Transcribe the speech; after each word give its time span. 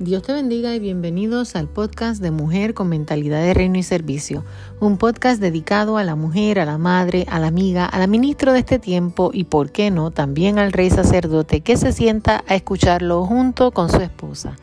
Dios 0.00 0.22
te 0.22 0.32
bendiga 0.32 0.74
y 0.74 0.78
bienvenidos 0.78 1.56
al 1.56 1.68
podcast 1.68 2.22
de 2.22 2.30
Mujer 2.30 2.72
con 2.72 2.88
Mentalidad 2.88 3.42
de 3.42 3.52
Reino 3.52 3.76
y 3.76 3.82
Servicio, 3.82 4.46
un 4.80 4.96
podcast 4.96 5.42
dedicado 5.42 5.98
a 5.98 6.04
la 6.04 6.16
mujer, 6.16 6.58
a 6.58 6.64
la 6.64 6.78
madre, 6.78 7.26
a 7.28 7.38
la 7.38 7.48
amiga, 7.48 7.84
a 7.84 7.98
la 7.98 8.06
ministro 8.06 8.54
de 8.54 8.60
este 8.60 8.78
tiempo 8.78 9.30
y, 9.30 9.44
por 9.44 9.72
qué 9.72 9.90
no, 9.90 10.10
también 10.10 10.58
al 10.58 10.72
rey 10.72 10.88
sacerdote 10.88 11.60
que 11.60 11.76
se 11.76 11.92
sienta 11.92 12.42
a 12.48 12.54
escucharlo 12.54 13.26
junto 13.26 13.72
con 13.72 13.90
su 13.90 13.98
esposa. 13.98 14.56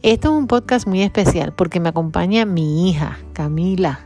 Esto 0.00 0.28
es 0.28 0.38
un 0.38 0.46
podcast 0.46 0.86
muy 0.86 1.02
especial 1.02 1.52
porque 1.52 1.80
me 1.80 1.88
acompaña 1.88 2.44
mi 2.44 2.88
hija, 2.88 3.18
Camila. 3.32 3.98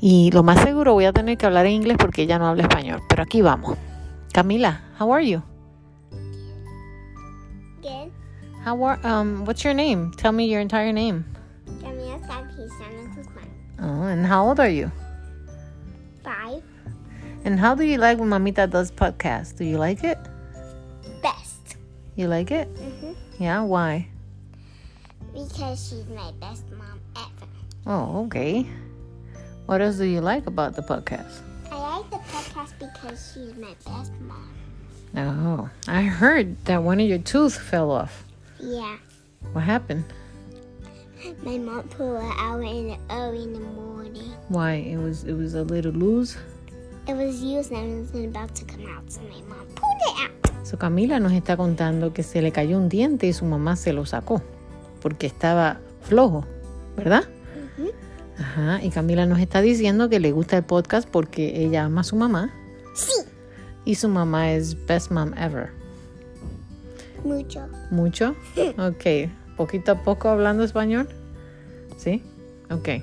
Y 0.00 0.30
lo 0.30 0.44
más 0.44 0.60
seguro 0.62 0.92
voy 0.92 1.06
a 1.06 1.12
tener 1.12 1.36
que 1.36 1.46
hablar 1.46 1.66
en 1.66 1.72
inglés 1.72 1.96
porque 1.98 2.22
ella 2.22 2.38
no 2.38 2.46
habla 2.46 2.62
español, 2.62 3.00
pero 3.08 3.24
aquí 3.24 3.42
vamos. 3.42 3.76
Camila, 4.32 4.84
how 5.00 5.12
are 5.12 5.28
you? 5.28 5.42
How 8.64 8.82
are 8.82 8.98
um 9.06 9.44
what's 9.44 9.64
your 9.64 9.74
name? 9.74 10.12
Tell 10.12 10.32
me 10.32 10.46
your 10.46 10.60
entire 10.60 10.92
name. 10.92 11.24
Camila 11.80 12.18
Sarkisian 12.26 13.14
Guzman. 13.14 13.48
Oh, 13.80 14.02
and 14.04 14.26
how 14.26 14.46
old 14.48 14.60
are 14.60 14.68
you? 14.68 14.90
Five. 16.24 16.62
And 17.44 17.58
how 17.58 17.74
do 17.74 17.84
you 17.84 17.98
like 17.98 18.18
when 18.18 18.28
Mamita 18.28 18.68
does 18.68 18.90
podcast? 18.90 19.56
Do 19.56 19.64
you 19.64 19.78
like 19.78 20.04
it? 20.04 20.18
Best. 21.22 21.76
You 22.16 22.26
like 22.28 22.50
it? 22.50 22.66
hmm 22.68 23.12
Yeah, 23.38 23.62
why? 23.62 24.08
Because 25.32 25.78
she's 25.88 26.06
my 26.08 26.32
best 26.40 26.64
mom 26.72 27.00
ever. 27.16 27.46
Oh, 27.86 28.24
okay. 28.26 28.66
What 29.66 29.80
else 29.80 29.96
do 29.96 30.04
you 30.04 30.20
like 30.20 30.46
about 30.46 30.74
the 30.74 30.82
podcast? 30.82 31.40
I 31.70 31.76
like 32.00 32.10
the 32.10 32.16
podcast 32.16 32.72
because 32.78 33.32
she's 33.32 33.54
my 33.56 33.72
best 33.86 34.12
mom. 34.20 34.50
Oh, 35.16 35.70
I 35.86 36.02
heard 36.02 36.62
that 36.66 36.82
one 36.82 37.00
of 37.00 37.08
your 37.08 37.18
tooth 37.18 37.56
fell 37.58 37.90
off. 37.90 38.24
Yeah. 38.60 38.96
What 39.52 39.64
happened? 39.64 40.04
My 41.44 41.58
mom 41.58 41.82
pulled 41.88 42.22
it 42.22 42.34
out 42.38 42.60
in 42.62 42.88
the 42.88 42.98
early 43.10 43.42
in 43.44 43.52
the 43.52 43.60
morning. 43.60 44.32
Why? 44.48 44.74
It 44.74 44.98
was 44.98 45.24
it 45.24 45.34
was 45.34 45.54
a 45.54 45.62
little 45.64 45.92
loose. 45.92 46.36
It 47.06 47.14
was 47.16 47.42
used 47.42 47.72
and 47.72 48.06
it 48.08 48.12
was 48.14 48.24
about 48.24 48.54
to 48.56 48.64
come 48.64 48.86
out, 48.86 49.10
so 49.10 49.20
my 49.22 49.40
mom 49.48 49.66
pulled 49.74 50.00
it 50.00 50.30
out. 50.30 50.66
So 50.66 50.76
Camila 50.76 51.18
nos 51.20 51.32
está 51.32 51.56
contando 51.56 52.12
que 52.12 52.22
se 52.22 52.42
le 52.42 52.52
cayó 52.52 52.76
un 52.76 52.88
diente 52.88 53.26
y 53.26 53.32
su 53.32 53.44
mamá 53.46 53.76
se 53.76 53.92
lo 53.92 54.04
sacó 54.06 54.42
porque 55.00 55.26
estaba 55.26 55.80
flojo, 56.02 56.44
¿verdad? 56.96 57.24
Ujú. 57.78 57.90
Ajá, 58.38 58.82
y 58.84 58.90
Camila 58.90 59.24
nos 59.26 59.38
está 59.40 59.60
diciendo 59.60 60.08
que 60.08 60.20
le 60.20 60.30
gusta 60.32 60.58
el 60.58 60.64
podcast 60.64 61.08
porque 61.08 61.64
ella 61.64 61.84
ama 61.84 62.02
a 62.02 62.04
su 62.04 62.16
mamá 62.16 62.52
Sí. 62.94 63.12
y 63.84 63.94
su 63.94 64.08
mamá 64.08 64.52
es 64.52 64.76
best 64.86 65.10
mom 65.10 65.32
ever. 65.38 65.70
Mucho. 67.24 67.68
¿Mucho? 67.90 68.34
Ok. 68.78 69.30
¿Poquito 69.56 69.92
a 69.92 70.02
poco 70.02 70.28
hablando 70.28 70.62
español? 70.64 71.08
¿Sí? 71.96 72.22
Ok. 72.70 73.02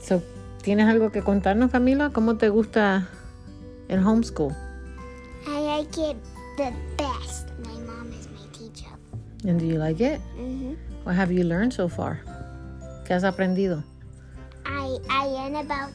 So, 0.00 0.22
¿Tienes 0.62 0.88
algo 0.88 1.10
que 1.12 1.22
contarnos, 1.22 1.70
Camila? 1.70 2.10
¿Cómo 2.10 2.36
te 2.38 2.48
gusta 2.48 3.08
el 3.88 4.04
homeschool? 4.04 4.52
I 5.46 5.60
like 5.60 5.96
it 6.10 6.16
the 6.56 6.72
best. 6.96 7.48
My 7.64 7.78
mom 7.86 8.12
is 8.12 8.28
my 8.28 8.46
teacher. 8.52 8.90
And 9.48 9.60
do 9.60 9.64
you 9.66 9.78
like 9.78 10.00
it? 10.00 10.20
hmm 10.36 10.74
What 11.04 11.14
have 11.14 11.32
you 11.32 11.44
learned 11.44 11.72
so 11.72 11.88
far? 11.88 12.18
¿Qué 13.04 13.14
has 13.14 13.22
aprendido? 13.22 13.84
I 14.64 14.98
I 15.08 15.28
learn 15.28 15.54
about 15.54 15.92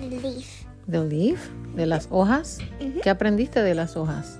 the 0.00 0.08
the 0.10 0.16
leaf. 0.20 0.64
¿The 0.88 1.04
leaf? 1.04 1.50
¿De 1.76 1.86
las 1.86 2.08
hojas? 2.10 2.58
Ujú. 2.80 3.00
¿Qué 3.02 3.10
aprendiste 3.10 3.62
de 3.62 3.74
las 3.74 3.96
hojas? 3.96 4.38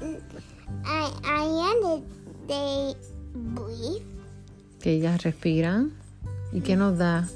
I 0.00 1.10
I 1.24 2.02
they 2.46 2.94
breathe. 3.34 4.02
Que 4.80 4.92
ellas 4.92 5.22
respiran. 5.24 5.92
¿Y 6.52 6.60
qué 6.60 6.76
nos 6.76 6.96
da? 6.98 7.28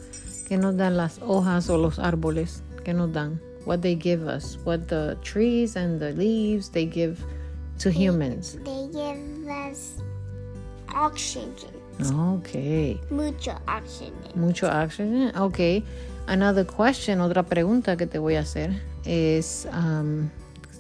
¿Qué 0.48 0.56
nos 0.56 0.76
dan 0.76 0.96
las 0.96 1.20
hojas 1.22 1.68
o 1.70 1.76
los 1.76 1.98
árboles? 1.98 2.62
¿Qué 2.84 2.94
nos 2.94 3.12
dan? 3.12 3.40
What 3.66 3.80
they 3.80 3.96
give 3.96 4.26
us? 4.26 4.58
What 4.64 4.86
the 4.86 5.16
trees 5.22 5.76
and 5.76 6.00
the 6.00 6.12
leaves 6.12 6.70
they 6.70 6.86
give 6.86 7.18
to 7.80 7.90
humans? 7.90 8.58
They 8.64 8.88
give 8.92 9.48
us 9.48 9.96
oxygen. 10.94 11.70
Okay. 12.00 13.00
Mucho 13.10 13.52
oxygen. 13.66 14.12
Mucho 14.34 14.68
oxygen. 14.68 15.32
Ok. 15.36 15.82
Another 16.26 16.66
question, 16.66 17.20
otra 17.20 17.42
pregunta 17.42 17.96
que 17.96 18.06
te 18.06 18.18
voy 18.18 18.36
a 18.36 18.40
hacer 18.40 18.82
es, 19.04 19.68
um, 19.72 20.30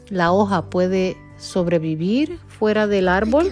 ¿la 0.08 0.32
hoja 0.32 0.70
puede 0.70 1.16
sobrevivir 1.38 2.38
fuera 2.48 2.86
del 2.86 3.08
árbol? 3.08 3.50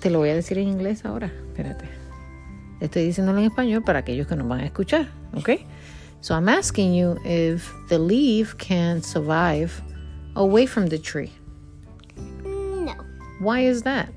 Te 0.00 0.10
lo 0.10 0.18
voy 0.20 0.30
a 0.30 0.34
decir 0.34 0.58
en 0.58 0.68
inglés 0.68 1.04
ahora. 1.04 1.26
Espérate. 1.26 1.86
Estoy 2.80 3.04
diciéndolo 3.04 3.38
en 3.40 3.46
español 3.46 3.82
para 3.82 3.98
aquellos 3.98 4.26
que 4.26 4.36
nos 4.36 4.48
van 4.48 4.60
a 4.60 4.64
escuchar. 4.66 5.08
¿Ok? 5.34 5.50
So 6.20 6.34
I'm 6.34 6.48
asking 6.48 6.94
you 6.94 7.16
if 7.24 7.70
the 7.88 7.98
leaf 7.98 8.54
can 8.56 9.02
survive 9.02 9.70
away 10.36 10.66
from 10.66 10.86
the 10.88 10.98
tree. 10.98 11.32
No, 12.44 12.94
Why 13.40 13.66
is 13.68 13.82
that? 13.82 14.08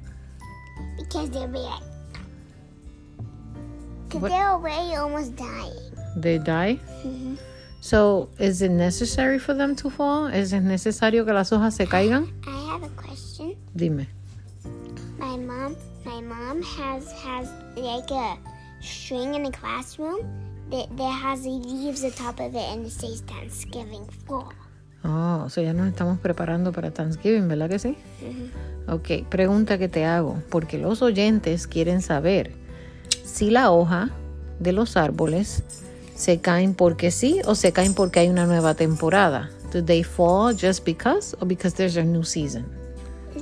because 0.97 1.29
they're 1.31 1.47
big. 1.47 1.61
Because 4.09 4.29
they're 4.29 4.49
already 4.51 4.95
almost 4.95 5.35
dying. 5.35 5.92
They 6.15 6.39
die? 6.39 6.79
So 7.81 8.29
is 8.39 8.61
it 8.61 8.71
necessary 8.71 9.39
for 9.39 9.53
them 9.53 9.75
to 9.77 9.89
fall? 9.89 10.31
¿Es 10.31 10.53
necesario 10.53 11.25
que 11.25 11.33
las 11.33 11.51
hojas 11.51 11.75
se 11.75 11.85
caigan? 11.85 12.31
I 12.45 12.71
have 12.71 12.83
a 12.83 12.89
question. 12.95 13.55
Dime. 13.75 14.07
My 15.19 15.37
mom, 15.37 15.75
my 16.05 16.21
mom 16.21 16.61
has 16.61 17.11
has 17.11 17.49
like 17.75 18.09
a 18.11 18.37
string 18.79 19.35
in 19.35 19.43
the 19.43 19.51
classroom 19.51 20.19
that, 20.69 20.95
that 20.95 21.11
has 21.11 21.43
the 21.43 21.49
leaves 21.49 22.03
atop 22.03 22.39
of 22.39 22.55
it 22.55 22.71
and 22.71 22.85
it 22.85 22.91
says 22.91 23.21
Thanksgiving 23.21 24.05
fall. 24.27 24.53
Oh, 25.03 25.43
o 25.45 25.49
sea, 25.49 25.63
ya 25.63 25.73
nos 25.73 25.89
estamos 25.89 26.19
preparando 26.19 26.71
para 26.71 26.91
Thanksgiving, 26.91 27.49
¿verdad 27.49 27.69
que 27.69 27.79
sí? 27.79 27.97
Ok, 28.87 29.27
pregunta 29.29 29.77
que 29.77 29.89
te 29.89 30.05
hago, 30.05 30.41
porque 30.49 30.77
los 30.77 31.01
oyentes 31.01 31.67
quieren 31.67 32.01
saber 32.01 32.53
si 33.25 33.49
la 33.51 33.71
hoja 33.71 34.11
de 34.59 34.71
los 34.71 34.95
árboles 34.95 35.63
se 36.15 36.39
caen 36.39 36.73
porque 36.73 37.11
sí 37.11 37.41
o 37.45 37.55
se 37.55 37.71
caen 37.71 37.93
porque 37.93 38.19
hay 38.19 38.29
una 38.29 38.45
nueva 38.45 38.75
temporada. 38.75 39.49
Do 39.71 39.83
they 39.83 40.03
fall 40.03 40.55
just 40.55 40.85
because 40.85 41.35
or 41.39 41.47
because 41.47 41.75
there's 41.75 41.97
a 41.97 42.03
new 42.03 42.23
season? 42.23 42.65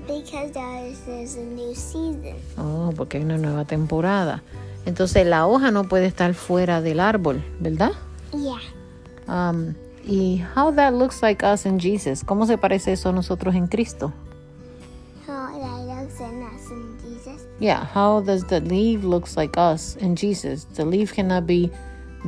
Because 0.08 0.52
there's, 0.54 1.36
a 1.36 1.42
new 1.42 1.76
season. 1.76 2.36
Oh, 2.58 2.94
porque 2.96 3.18
hay 3.18 3.24
una 3.24 3.38
nueva 3.38 3.66
temporada. 3.66 4.42
Entonces 4.86 5.26
la 5.26 5.46
hoja 5.48 5.72
no 5.72 5.84
puede 5.84 6.06
estar 6.06 6.34
fuera 6.34 6.82
del 6.82 7.00
árbol, 7.00 7.44
¿verdad? 7.60 7.92
Yeah. 8.34 8.62
Um, 9.28 9.76
y 10.06 10.44
how 10.56 10.72
that 10.72 10.94
looks 10.94 11.22
like 11.22 11.46
us 11.46 11.66
in 11.66 11.80
Jesus. 11.80 12.24
¿Cómo 12.24 12.46
se 12.46 12.58
parece 12.58 12.94
eso 12.94 13.10
a 13.10 13.12
nosotros 13.12 13.54
en 13.54 13.68
Cristo? 13.68 14.14
Oh, 15.28 15.60
that 15.60 15.86
looks 15.86 16.20
in 16.20 16.44
us 16.44 16.72
in 16.72 16.98
Jesus. 17.04 17.46
Yeah, 17.60 17.86
how 17.94 18.22
does 18.22 18.46
the 18.46 18.62
leaf 18.62 19.04
looks 19.04 19.36
like 19.36 19.58
us 19.58 19.98
in 19.98 20.16
Jesus? 20.16 20.66
The 20.76 20.86
leaf 20.86 21.14
cannot 21.14 21.46
be 21.46 21.70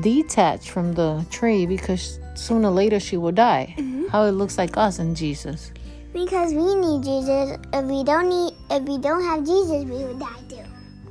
detached 0.02 0.70
from 0.70 0.94
the 0.94 1.26
tree 1.30 1.66
because 1.66 2.20
sooner 2.36 2.70
or 2.70 2.72
later 2.72 3.00
she 3.00 3.18
will 3.18 3.32
die. 3.32 3.76
How 4.12 4.26
it 4.26 4.32
looks 4.32 4.58
like 4.58 4.78
us 4.78 5.00
in 5.00 5.16
Jesus. 5.16 5.72
Because 6.14 6.54
we 6.54 6.76
need 6.76 7.04
Jesus. 7.04 7.58
If 7.74 7.86
we 7.86 8.04
don't 8.04 8.30
need, 8.30 8.54
if 8.70 8.84
we 8.84 8.98
don't 9.00 9.24
have 9.24 9.44
Jesus, 9.46 9.84
we 9.86 10.04
would 10.06 10.20
die 10.20 10.42
too. 10.50 10.58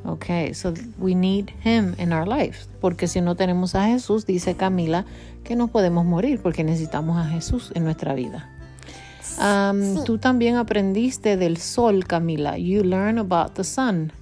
Okay, 0.04 0.53
so 0.53 0.75
we 0.98 1.15
need 1.15 1.50
him 1.60 1.94
in 1.98 2.12
our 2.12 2.26
lives. 2.26 2.69
Porque 2.81 3.06
si 3.09 3.20
no 3.20 3.34
tenemos 3.34 3.75
a 3.75 3.87
Jesús, 3.87 4.26
dice 4.26 4.56
Camila, 4.56 5.04
que 5.44 5.55
no 5.56 5.69
podemos 5.69 6.05
morir 6.05 6.40
porque 6.43 6.64
necesitamos 6.64 7.17
a 7.17 7.25
Jesús 7.28 7.73
en 7.75 7.85
nuestra 7.85 8.14
vida. 8.14 8.49
Um, 9.38 9.96
Sí. 9.96 10.05
Tú 10.05 10.19
también 10.19 10.56
aprendiste 10.56 11.37
del 11.37 11.56
sol, 11.56 12.05
Camila. 12.06 12.58
You 12.58 12.82
learn 12.82 13.19
about 13.19 13.55
the 13.55 13.64
sun. 13.64 14.12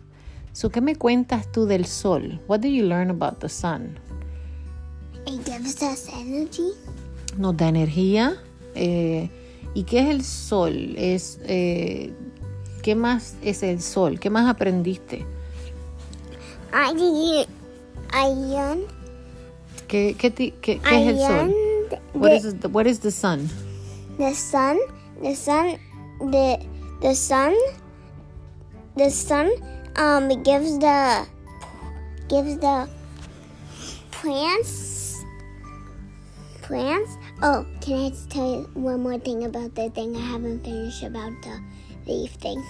So, 0.53 0.71
¿qué 0.71 0.81
me 0.81 0.97
cuentas 0.97 1.51
tú 1.51 1.67
del 1.67 1.87
sol? 1.87 2.41
What 2.47 2.61
do 2.61 2.69
you 2.69 2.85
learn 2.85 3.11
about 3.11 3.39
the 3.41 3.49
sun? 3.49 3.99
It 5.27 5.45
gives 5.45 5.83
us 5.83 6.09
energy. 6.13 6.73
nos 7.37 7.57
da 7.57 7.69
energía. 7.69 8.37
eh, 8.75 9.29
¿Y 9.75 9.85
qué 9.85 10.01
es 10.01 10.09
el 10.11 10.25
sol? 10.25 10.95
Es, 10.97 11.39
eh, 11.45 12.13
¿Qué 12.83 12.95
más 12.97 13.35
es 13.43 13.63
el 13.63 13.81
sol? 13.81 14.19
¿Qué 14.19 14.31
más 14.31 14.49
aprendiste? 14.49 15.25
I 16.73 16.93
did. 16.95 17.47
I 18.13 18.29
learned. 18.35 18.87
¿Qué, 19.87 20.15
qué, 20.19 20.33
qué- 20.33 20.53
qué 20.61 20.79
es 20.81 21.09
el 21.09 21.19
sol? 21.19 21.29
learned 21.29 22.01
What 22.15 22.31
the, 22.31 22.37
is, 22.37 22.61
the, 22.61 22.69
what 22.69 22.87
is 22.87 23.01
the 23.01 23.11
sun? 23.11 23.49
the 24.19 24.35
sun. 24.35 24.77
The 25.23 25.35
sun. 25.37 25.79
The 26.31 26.59
the 27.01 27.15
sun. 27.15 27.55
The 28.97 29.11
sun. 29.11 29.51
Um, 29.97 30.29
gives 30.43 30.79
the 30.79 31.27
gives 32.29 32.57
the 32.59 32.89
plants 34.13 34.71
plants 36.71 37.19
Oh, 37.43 37.67
can 37.81 38.07
I 38.07 38.09
just 38.11 38.31
tell 38.31 38.47
you 38.47 38.71
one 38.75 39.03
more 39.03 39.19
thing 39.19 39.45
about 39.45 39.75
the 39.75 39.91
thing 39.91 40.15
I 40.17 40.21
haven't 40.21 40.63
finished 40.65 41.03
about 41.03 41.33
the 41.43 41.59
leaf 42.07 42.33
thing? 42.39 42.63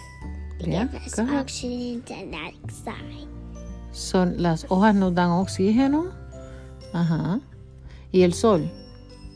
They 0.59 0.73
Yeah, 0.73 0.87
give 0.87 1.05
us 1.05 1.15
go 1.15 1.23
ahead. 1.25 1.41
oxygen 1.45 2.03
to 2.09 2.15
that 2.33 2.55
side. 2.73 3.29
Son, 3.93 4.37
las 4.39 4.65
hojas 4.69 4.95
nos 4.95 5.13
dan 5.15 5.31
oxígeno. 5.31 6.13
Ajá. 6.95 7.41
¿Y 8.13 8.23
el 8.23 8.33
sol? 8.33 8.69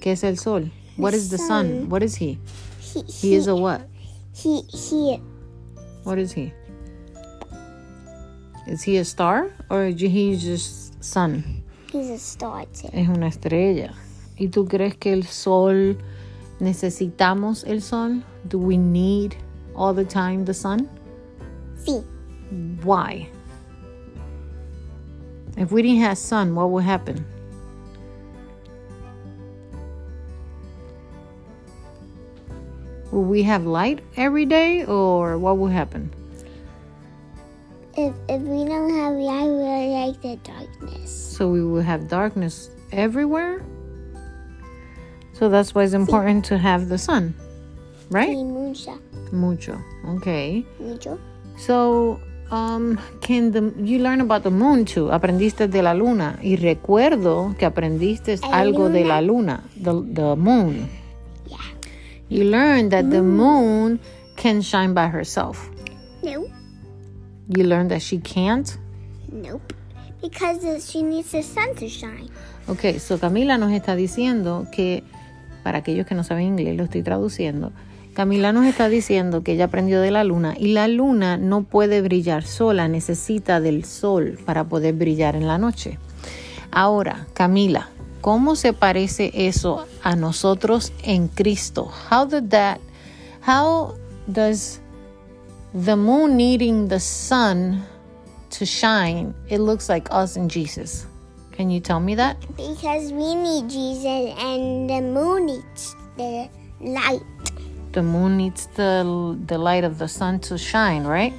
¿Qué 0.01 0.13
es 0.13 0.25
el 0.25 0.37
sol? 0.39 0.71
What 0.97 1.13
is 1.15 1.29
the 1.29 1.39
sun? 1.39 1.67
sun. 1.83 1.89
What 1.91 2.03
is 2.03 2.15
he? 2.17 2.39
He, 2.81 3.03
He 3.03 3.35
is 3.35 3.49
a 3.49 3.55
what? 3.57 3.83
he, 4.35 4.63
he, 4.73 5.21
What 6.05 6.19
is 6.19 6.33
he? 6.33 6.53
Is 8.67 8.83
he 8.83 8.97
a 8.99 9.05
star 9.05 9.51
or 9.71 9.87
he's 9.87 10.43
just 10.43 11.03
sun? 11.05 11.63
he's 11.93 12.09
a 12.11 12.19
star 12.19 12.65
too. 12.73 12.89
Es 12.93 13.09
una 13.09 13.27
estrella. 13.29 13.93
¿Y 14.37 14.49
tú 14.49 14.67
crees 14.67 14.97
que 14.97 15.13
el 15.13 15.25
sol 15.25 15.97
necesitamos 16.61 17.65
el 17.65 17.81
sol? 17.83 18.23
Do 18.49 18.59
we 18.59 18.77
need 18.77 19.37
all 19.75 19.95
the 19.95 20.05
time 20.05 20.45
the 20.45 20.55
sun? 20.55 20.89
Sí, 21.85 22.03
Why? 22.83 23.29
If 25.57 25.71
we 25.71 25.83
didn't 25.83 26.03
have 26.03 26.19
sun, 26.19 26.55
what 26.55 26.71
would 26.71 26.85
happen? 26.85 27.25
Will 33.13 33.23
we 33.23 33.45
have 33.45 33.65
light 33.65 34.01
every 34.17 34.45
day 34.45 34.85
or 34.85 35.39
what 35.39 35.59
would 35.59 35.73
happen? 35.73 36.11
if, 37.97 38.15
if 38.29 38.43
we 38.43 38.65
don't 38.65 38.91
have 38.91 39.15
light, 39.15 39.47
we'll 39.47 40.07
like 40.07 40.21
the 40.21 40.37
darkness. 40.43 41.11
So 41.11 41.49
we 41.49 41.65
will 41.65 41.83
have 41.83 42.09
darkness 42.09 42.71
everywhere? 42.93 43.63
So 45.35 45.49
that's 45.49 45.75
why 45.75 45.83
it's 45.85 45.95
important 45.95 46.45
to 46.47 46.59
have 46.59 46.89
the 46.89 46.97
sun, 46.99 47.35
right? 48.11 48.37
Sí, 48.37 48.45
mucho, 48.45 48.99
Mucho. 49.33 49.79
Okay. 50.17 50.65
mucho. 50.81 51.19
So, 51.59 52.21
um, 52.51 52.99
can 53.21 53.51
the 53.51 53.73
you 53.83 53.99
learn 53.99 54.21
about 54.21 54.43
the 54.45 54.51
moon 54.51 54.85
too? 54.85 55.11
Aprendiste 55.11 55.69
de 55.69 55.83
la 55.83 55.93
luna 55.93 56.39
y 56.43 56.57
recuerdo 56.57 57.57
que 57.59 57.67
aprendiste 57.67 58.37
La 58.43 58.61
algo 58.61 58.89
de 58.93 59.05
la 59.05 59.21
luna, 59.21 59.63
the 59.77 59.93
the 60.13 60.37
moon. 60.37 60.89
Yeah. 61.47 61.59
You 62.29 62.45
learned 62.45 62.93
that 62.93 63.11
the 63.11 63.23
moon 63.23 63.99
can 64.37 64.63
shine 64.63 64.95
by 64.95 65.09
herself. 65.09 65.69
No, 66.23 66.47
You 67.49 67.65
learned 67.65 67.91
that 67.91 68.03
she 68.03 68.19
can't. 68.19 68.79
nope. 69.33 69.73
Because 70.23 70.89
she 70.91 71.03
needs 71.03 71.33
the 71.33 71.43
sun 71.43 71.75
to 71.75 71.89
shine. 71.89 72.31
Okay, 72.69 72.99
so 72.99 73.19
Camila 73.19 73.59
nos 73.59 73.73
está 73.73 73.95
diciendo 73.95 74.67
que 74.73 75.03
para 75.65 75.79
aquellos 75.79 76.07
que 76.07 76.15
no 76.15 76.23
saben 76.23 76.47
inglés 76.47 76.77
lo 76.77 76.85
estoy 76.85 77.03
traduciendo. 77.03 77.73
Camila 78.15 78.53
nos 78.53 78.67
está 78.67 78.89
diciendo 78.89 79.43
que 79.43 79.55
ella 79.55 79.65
aprendió 79.65 80.01
de 80.01 80.13
la 80.13 80.23
luna 80.23 80.55
y 80.57 80.69
la 80.69 80.87
luna 80.87 81.37
no 81.37 81.65
puede 81.65 82.01
brillar 82.01 82.45
sola, 82.45 82.87
necesita 82.87 83.61
del 83.61 83.85
sol 83.85 84.39
para 84.47 84.63
poder 84.63 84.95
brillar 84.95 85.35
en 85.35 85.49
la 85.49 85.59
noche. 85.59 85.99
Ahora, 86.71 87.27
Camila, 87.33 87.89
¿cómo 88.21 88.55
se 88.55 88.73
parece 88.73 89.33
eso 89.35 89.85
a 90.05 90.15
nosotros 90.15 90.93
en 91.03 91.27
Cristo? 91.27 91.91
How 92.09 92.27
did 92.27 92.51
that 92.51 92.79
how 93.45 93.95
does 94.29 94.81
the 95.75 95.97
moon 95.97 96.37
needing 96.37 96.87
the 96.87 97.01
sun 97.01 97.83
to 98.55 98.65
shine, 98.65 99.35
it 99.49 99.59
looks 99.59 99.89
like 99.89 100.09
us 100.13 100.37
and 100.37 100.49
Jesus. 100.51 101.07
Can 101.55 101.71
you 101.71 101.79
tell 101.81 102.01
me 102.01 102.17
that? 102.17 102.37
Because 102.57 103.13
we 103.13 103.35
need 103.37 103.69
Jesus 103.71 104.35
and 104.41 104.91
the 104.91 105.01
moon 105.01 105.47
needs 105.47 105.95
the 106.17 106.49
light. 106.81 107.23
The 107.93 108.03
moon 108.03 108.37
needs 108.37 108.67
the 108.75 109.39
the 109.47 109.57
light 109.57 109.85
of 109.85 109.99
the 109.99 110.09
sun 110.09 110.41
to 110.41 110.59
shine, 110.59 111.05
right? 111.07 111.33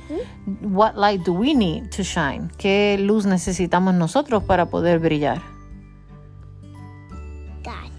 What 0.61 0.97
light 0.97 1.25
do 1.25 1.33
we 1.33 1.53
need 1.53 1.91
to 1.91 2.03
shine? 2.05 2.49
¿Qué 2.57 2.97
luz 2.97 3.25
necesitamos 3.25 3.93
nosotros 3.93 4.43
para 4.43 4.67
poder 4.67 4.99
brillar? 4.99 5.41
God. 7.65 7.91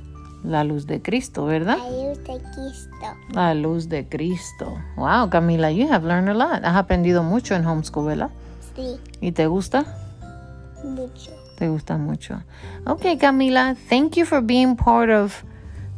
La 0.42 0.64
luz 0.64 0.86
de 0.86 1.02
Cristo, 1.02 1.44
¿verdad? 1.44 1.76
I 1.76 2.12
use 2.12 2.20
the 2.24 2.40
Cristo. 2.54 3.06
La 3.34 3.52
luz 3.52 3.88
de 3.90 4.08
Cristo. 4.08 4.78
Wow, 4.96 5.28
Camila, 5.28 5.70
you 5.70 5.86
have 5.86 6.02
learned 6.06 6.30
a 6.30 6.34
lot. 6.34 6.64
Has 6.64 6.76
aprendido 6.76 7.22
mucho 7.22 7.54
en 7.54 7.66
homeschool, 7.66 8.06
¿verdad? 8.06 8.30
Sí, 8.74 8.98
¿Y 9.20 9.32
te 9.32 9.46
gusta? 9.48 9.84
mucho. 10.82 11.35
Te 11.56 11.68
gusta 11.68 11.96
mucho. 11.96 12.42
Okay, 12.86 13.16
Camila, 13.18 13.74
thank 13.88 14.14
you 14.16 14.24
for 14.26 14.40
being 14.42 14.76
part 14.76 15.10
of 15.10 15.42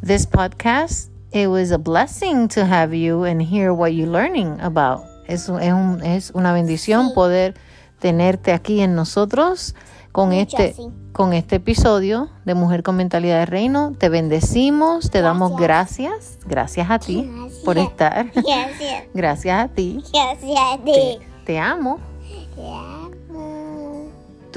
this 0.03 0.27
podcast. 0.27 1.11
It 1.33 1.49
was 1.49 1.71
a 1.73 1.79
blessing 1.79 2.49
to 2.49 2.65
have 2.65 2.95
you 2.97 3.25
and 3.25 3.43
hear 3.43 3.73
what 3.73 3.91
you're 3.93 4.11
learning 4.11 4.61
about. 4.61 5.03
Es, 5.27 5.49
es, 5.49 5.73
un- 5.73 6.03
es 6.03 6.31
una 6.35 6.53
bendición 6.53 7.09
Sí. 7.09 7.15
poder 7.15 7.55
tenerte 7.99 8.53
aquí 8.53 8.81
en 8.81 8.95
nosotros 8.95 9.75
con 10.13 10.31
Mucho, 10.31 10.57
este, 10.57 10.73
sí. 10.75 10.89
con 11.13 11.33
este 11.35 11.57
episodio 11.57 12.31
de 12.47 12.55
Mujer 12.55 12.83
con 12.83 12.97
Mentalidad 12.97 13.41
de 13.41 13.47
Reino. 13.47 13.93
Te 13.99 14.09
bendecimos, 14.09 15.11
te 15.11 15.21
damos 15.21 15.57
gracias. 15.57 16.39
Gracias 16.47 16.89
a 16.91 16.99
ti 16.99 17.29
por 17.65 17.75
Gracias. 17.75 17.91
estar. 17.93 18.27
Gracias. 18.33 19.05
Gracias 19.15 19.65
a 19.65 19.69
ti. 19.69 20.03
Gracias 20.13 20.59
a 20.73 20.79
ti. 20.85 20.93
Te. 20.93 21.19
Te 21.45 21.59
amo. 21.59 21.99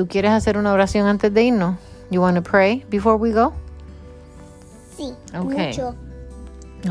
¿Tú 0.01 0.07
quieres 0.07 0.31
hacer 0.31 0.57
una 0.57 0.74
oración 0.74 1.06
antes 1.06 1.31
de 1.31 1.44
irnos? 1.44 1.75
You 2.09 2.21
want 2.21 2.36
to 2.36 2.42
pray 2.42 2.83
before 2.89 3.18
we 3.18 3.31
go? 3.31 3.53
Sí, 4.98 5.13
Ok. 5.38 5.53
mucho. 5.53 5.95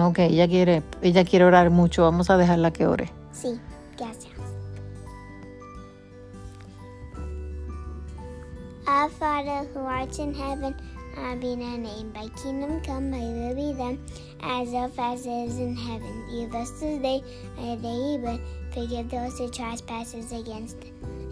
Ok, 0.00 0.20
ella 0.20 0.46
quiere, 0.46 0.84
ella 1.02 1.24
quiere 1.24 1.44
orar 1.44 1.70
mucho. 1.70 2.04
Vamos 2.04 2.30
a 2.30 2.36
dejarla 2.36 2.70
que 2.70 2.86
ore. 2.86 3.10
Sí, 3.32 3.58
gracias. 3.98 4.32
Our 8.86 9.10
Father 9.18 9.66
who 9.74 9.80
art 9.80 10.16
in 10.20 10.32
heaven, 10.32 10.76
hallowed 11.16 11.40
be 11.40 11.56
thy 11.56 11.78
name. 11.78 12.12
Thy 12.12 12.28
kingdom 12.40 12.80
come, 12.86 13.10
thy 13.10 13.18
will 13.18 13.56
be 13.56 13.76
done, 13.76 13.98
as 14.40 14.68
of 14.72 14.96
as 15.00 15.26
it 15.26 15.48
is 15.48 15.58
in 15.58 15.74
heaven. 15.76 16.26
Give 16.30 16.54
us 16.54 16.70
this 16.78 17.02
day 17.02 17.24
our 17.58 17.74
daily 17.74 18.18
bread. 18.18 18.40
Forgive 18.72 19.08
those 19.10 19.36
who 19.36 19.50
trespasses 19.50 20.30
against. 20.32 20.76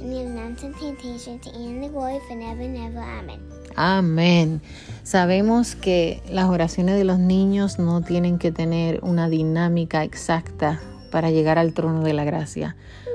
And 0.01 0.13
us 0.13 0.29
not 0.29 0.65
into 0.65 0.79
temptation, 0.79 1.39
to 1.41 1.51
end 1.51 1.85
the 1.85 1.89
glory 1.89 2.19
forever 2.29 2.63
and 2.63 2.77
ever. 2.77 2.99
Amen. 2.99 3.41
Amén. 3.77 4.61
Sabemos 5.05 5.77
que 5.77 6.21
las 6.29 6.47
oraciones 6.47 6.97
de 6.97 7.05
los 7.05 7.21
niños 7.21 7.79
no 7.79 8.01
tienen 8.01 8.39
que 8.39 8.51
tener 8.51 8.99
una 9.03 9.29
dinámica 9.29 10.03
exacta 10.03 10.81
para 11.13 11.31
llegar 11.31 11.59
al 11.59 11.75
trono 11.75 12.03
de 12.03 12.13
la 12.13 12.25
gracia. 12.25 12.75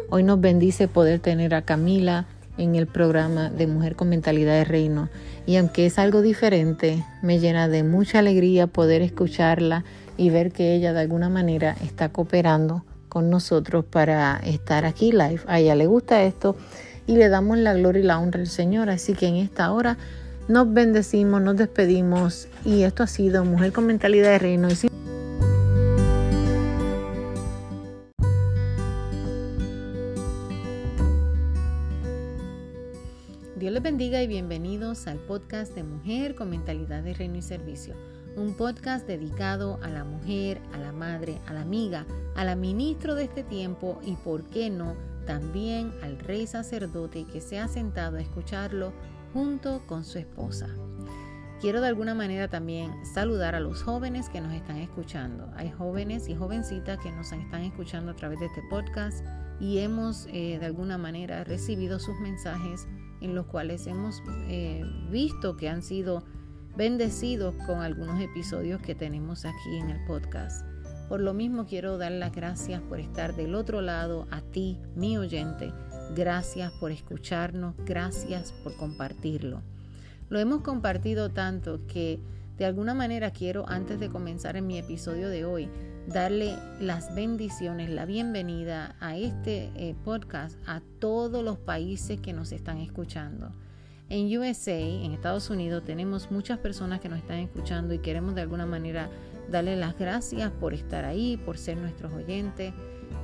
Hoy 0.09 0.23
nos 0.23 0.39
bendice 0.39 0.87
poder 0.87 1.19
tener 1.19 1.53
a 1.53 1.63
Camila 1.63 2.25
en 2.57 2.75
el 2.75 2.87
programa 2.87 3.49
de 3.49 3.67
Mujer 3.67 3.97
con 3.97 4.07
Mentalidad 4.07 4.53
de 4.53 4.63
Reino. 4.63 5.09
Y 5.45 5.57
aunque 5.57 5.85
es 5.85 5.99
algo 5.99 6.21
diferente, 6.21 7.03
me 7.21 7.39
llena 7.39 7.67
de 7.67 7.83
mucha 7.83 8.19
alegría 8.19 8.67
poder 8.67 9.01
escucharla 9.01 9.83
y 10.15 10.29
ver 10.29 10.53
que 10.53 10.75
ella 10.75 10.93
de 10.93 11.01
alguna 11.01 11.27
manera 11.27 11.75
está 11.81 12.07
cooperando 12.09 12.85
con 13.13 13.29
nosotros 13.29 13.85
para 13.85 14.37
estar 14.43 14.85
aquí 14.85 15.11
live. 15.11 15.41
A 15.45 15.59
ella 15.59 15.75
le 15.75 15.85
gusta 15.85 16.23
esto 16.23 16.55
y 17.05 17.15
le 17.15 17.29
damos 17.29 17.59
la 17.59 17.75
gloria 17.75 18.01
y 18.01 18.05
la 18.05 18.17
honra 18.17 18.39
al 18.39 18.47
Señor. 18.47 18.89
Así 18.89 19.13
que 19.13 19.27
en 19.27 19.35
esta 19.35 19.71
hora 19.71 19.97
nos 20.47 20.73
bendecimos, 20.73 21.39
nos 21.39 21.55
despedimos 21.55 22.47
y 22.65 22.81
esto 22.81 23.03
ha 23.03 23.07
sido 23.07 23.45
Mujer 23.45 23.71
con 23.71 23.85
Mentalidad 23.85 24.31
de 24.31 24.39
Reino. 24.39 24.67
Y 24.67 24.75
sin- 24.75 24.89
Dios 33.57 33.71
les 33.71 33.81
bendiga 33.83 34.21
y 34.21 34.27
bienvenidos 34.27 35.07
al 35.07 35.19
podcast 35.19 35.73
de 35.75 35.83
Mujer 35.83 36.35
con 36.35 36.49
Mentalidad 36.49 37.03
de 37.03 37.13
Reino 37.13 37.37
y 37.37 37.41
Servicio. 37.41 37.95
Un 38.35 38.55
podcast 38.55 39.05
dedicado 39.05 39.79
a 39.83 39.89
la 39.89 40.03
mujer, 40.03 40.59
a 40.73 40.79
la 40.79 40.91
madre, 40.91 41.39
a 41.45 41.53
la 41.53 41.61
amiga, 41.61 42.07
a 42.35 42.43
la 42.43 42.55
ministro 42.55 43.13
de 43.13 43.25
este 43.25 43.43
tiempo 43.43 43.99
y, 44.03 44.15
por 44.15 44.43
qué 44.45 44.71
no, 44.71 44.95
también 45.27 45.93
al 46.01 46.17
rey 46.17 46.47
sacerdote 46.47 47.25
que 47.25 47.41
se 47.41 47.59
ha 47.59 47.67
sentado 47.67 48.17
a 48.17 48.21
escucharlo 48.21 48.91
junto 49.33 49.85
con 49.85 50.03
su 50.03 50.17
esposa. 50.17 50.67
Quiero 51.61 51.79
de 51.79 51.87
alguna 51.87 52.15
manera 52.15 52.47
también 52.47 52.91
saludar 53.05 53.53
a 53.53 53.59
los 53.59 53.83
jóvenes 53.83 54.29
que 54.29 54.41
nos 54.41 54.51
están 54.51 54.77
escuchando. 54.77 55.51
Hay 55.55 55.69
jóvenes 55.69 56.27
y 56.27 56.35
jovencitas 56.35 56.99
que 56.99 57.11
nos 57.11 57.31
están 57.31 57.61
escuchando 57.61 58.11
a 58.11 58.15
través 58.15 58.39
de 58.39 58.47
este 58.47 58.63
podcast 58.67 59.23
y 59.59 59.77
hemos 59.77 60.25
eh, 60.31 60.57
de 60.59 60.65
alguna 60.65 60.97
manera 60.97 61.43
recibido 61.43 61.99
sus 61.99 62.19
mensajes 62.19 62.87
en 63.21 63.35
los 63.35 63.45
cuales 63.45 63.85
hemos 63.85 64.23
eh, 64.49 64.83
visto 65.09 65.55
que 65.55 65.69
han 65.69 65.83
sido 65.83 66.23
bendecidos 66.75 67.53
con 67.65 67.81
algunos 67.81 68.19
episodios 68.19 68.81
que 68.81 68.95
tenemos 68.95 69.45
aquí 69.45 69.77
en 69.77 69.89
el 69.89 70.03
podcast. 70.05 70.65
Por 71.07 71.19
lo 71.19 71.33
mismo 71.33 71.65
quiero 71.65 71.97
dar 71.97 72.11
las 72.11 72.31
gracias 72.31 72.81
por 72.81 72.99
estar 72.99 73.35
del 73.35 73.53
otro 73.53 73.81
lado, 73.81 74.27
a 74.31 74.41
ti, 74.41 74.79
mi 74.95 75.17
oyente. 75.17 75.71
Gracias 76.15 76.71
por 76.79 76.91
escucharnos, 76.91 77.75
gracias 77.85 78.51
por 78.63 78.75
compartirlo. 78.75 79.61
Lo 80.29 80.39
hemos 80.39 80.61
compartido 80.61 81.29
tanto 81.29 81.85
que 81.85 82.19
de 82.57 82.65
alguna 82.65 82.93
manera 82.93 83.31
quiero, 83.31 83.67
antes 83.67 83.99
de 83.99 84.09
comenzar 84.09 84.55
en 84.55 84.67
mi 84.67 84.77
episodio 84.77 85.29
de 85.29 85.45
hoy, 85.45 85.69
darle 86.07 86.55
las 86.79 87.13
bendiciones, 87.13 87.89
la 87.89 88.05
bienvenida 88.05 88.95
a 88.99 89.17
este 89.17 89.71
eh, 89.75 89.95
podcast 90.03 90.57
a 90.67 90.81
todos 90.99 91.43
los 91.43 91.57
países 91.57 92.19
que 92.19 92.33
nos 92.33 92.51
están 92.51 92.77
escuchando. 92.77 93.51
En 94.09 94.37
USA, 94.37 94.77
en 94.77 95.11
Estados 95.13 95.49
Unidos, 95.49 95.83
tenemos 95.83 96.29
muchas 96.31 96.59
personas 96.59 96.99
que 96.99 97.09
nos 97.09 97.19
están 97.19 97.39
escuchando 97.39 97.93
y 97.93 97.99
queremos 97.99 98.35
de 98.35 98.41
alguna 98.41 98.65
manera 98.65 99.09
darle 99.49 99.75
las 99.75 99.97
gracias 99.97 100.51
por 100.51 100.73
estar 100.73 101.05
ahí, 101.05 101.37
por 101.37 101.57
ser 101.57 101.77
nuestros 101.77 102.13
oyentes. 102.13 102.73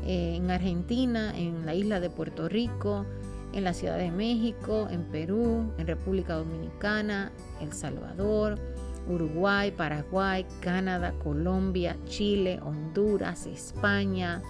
Eh, 0.06 0.36
en 0.36 0.50
Argentina, 0.50 1.38
en 1.38 1.66
la 1.66 1.74
isla 1.76 2.00
de 2.00 2.10
Puerto 2.10 2.48
Rico, 2.48 3.06
en 3.54 3.64
la 3.64 3.74
Ciudad 3.74 3.98
de 3.98 4.12
México, 4.12 4.88
en 4.90 5.04
Perú, 5.04 5.72
en 5.78 5.88
República 5.88 6.36
Dominicana, 6.36 7.32
El 7.62 7.74
Salvador, 7.74 8.60
Uruguay, 9.08 9.72
Paraguay, 9.72 10.46
Canadá, 10.60 11.14
Colombia, 11.24 11.98
Chile, 12.06 12.60
Honduras, 12.64 13.48
España, 13.48 14.42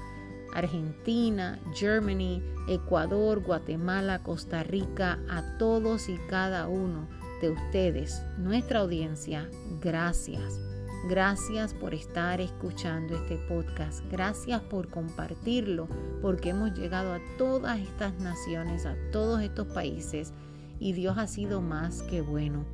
Argentina, 0.54 1.60
Germany, 1.74 2.42
Ecuador, 2.68 3.42
Guatemala, 3.42 4.24
Costa 4.24 4.64
Rica, 4.64 5.20
a 5.30 5.58
todos 5.58 6.10
y 6.10 6.18
cada 6.30 6.68
uno 6.68 7.08
de 7.42 7.50
ustedes, 7.52 8.22
nuestra 8.38 8.80
audiencia, 8.80 9.50
gracias. 9.82 10.60
Gracias 11.08 11.74
por 11.74 11.94
estar 11.94 12.42
escuchando 12.42 13.16
este 13.16 13.38
podcast. 13.48 14.04
Gracias 14.12 14.62
por 14.62 14.90
compartirlo, 14.90 15.88
porque 16.22 16.50
hemos 16.50 16.78
llegado 16.78 17.14
a 17.14 17.22
todas 17.38 17.80
estas 17.80 18.14
naciones, 18.20 18.86
a 18.86 18.96
todos 19.12 19.42
estos 19.42 19.68
países, 19.68 20.34
y 20.78 20.92
Dios 20.92 21.18
ha 21.18 21.28
sido 21.28 21.62
más 21.62 22.02
que 22.04 22.22
bueno. 22.22 22.66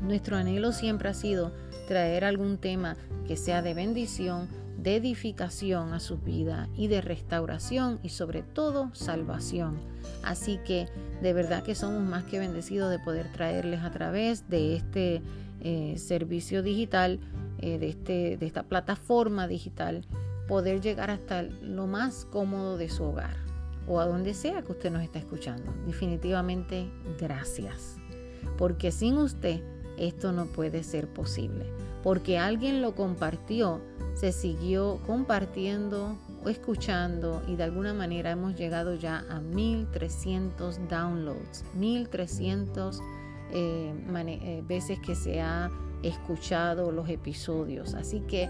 Nuestro 0.00 0.36
anhelo 0.36 0.72
siempre 0.72 1.08
ha 1.08 1.14
sido 1.14 1.52
traer 1.86 2.24
algún 2.24 2.58
tema 2.58 2.96
que 3.28 3.36
sea 3.36 3.62
de 3.62 3.74
bendición, 3.74 4.48
de 4.76 4.96
edificación 4.96 5.92
a 5.92 6.00
su 6.00 6.18
vida 6.18 6.68
y 6.76 6.88
de 6.88 7.00
restauración 7.00 7.98
y 8.02 8.10
sobre 8.10 8.42
todo 8.42 8.90
salvación. 8.94 9.78
Así 10.22 10.58
que 10.64 10.88
de 11.22 11.32
verdad 11.32 11.62
que 11.62 11.74
somos 11.74 12.02
más 12.02 12.24
que 12.24 12.38
bendecidos 12.38 12.90
de 12.90 12.98
poder 12.98 13.32
traerles 13.32 13.82
a 13.82 13.90
través 13.90 14.48
de 14.48 14.76
este 14.76 15.22
eh, 15.60 15.94
servicio 15.98 16.62
digital, 16.62 17.20
eh, 17.58 17.78
de, 17.78 17.88
este, 17.88 18.36
de 18.36 18.46
esta 18.46 18.64
plataforma 18.64 19.48
digital, 19.48 20.04
poder 20.46 20.80
llegar 20.80 21.10
hasta 21.10 21.42
lo 21.42 21.86
más 21.86 22.24
cómodo 22.26 22.76
de 22.76 22.88
su 22.88 23.04
hogar 23.04 23.36
o 23.88 24.00
a 24.00 24.06
donde 24.06 24.34
sea 24.34 24.62
que 24.62 24.72
usted 24.72 24.90
nos 24.90 25.02
está 25.02 25.18
escuchando. 25.18 25.72
Definitivamente 25.86 26.90
gracias. 27.18 27.96
Porque 28.58 28.90
sin 28.90 29.16
usted 29.18 29.62
esto 29.96 30.32
no 30.32 30.46
puede 30.46 30.82
ser 30.82 31.08
posible. 31.08 31.66
Porque 32.02 32.38
alguien 32.38 32.82
lo 32.82 32.94
compartió, 32.94 33.80
se 34.16 34.32
siguió 34.32 34.98
compartiendo 35.06 36.16
o 36.42 36.48
escuchando 36.48 37.42
y 37.46 37.56
de 37.56 37.64
alguna 37.64 37.92
manera 37.92 38.30
hemos 38.30 38.56
llegado 38.56 38.94
ya 38.94 39.24
a 39.28 39.40
1300 39.40 40.88
downloads, 40.88 41.64
1300 41.74 43.02
eh, 43.52 43.94
eh, 44.08 44.64
veces 44.66 44.98
que 45.00 45.14
se 45.14 45.42
ha 45.42 45.70
escuchado 46.02 46.90
los 46.92 47.10
episodios. 47.10 47.94
Así 47.94 48.20
que 48.20 48.48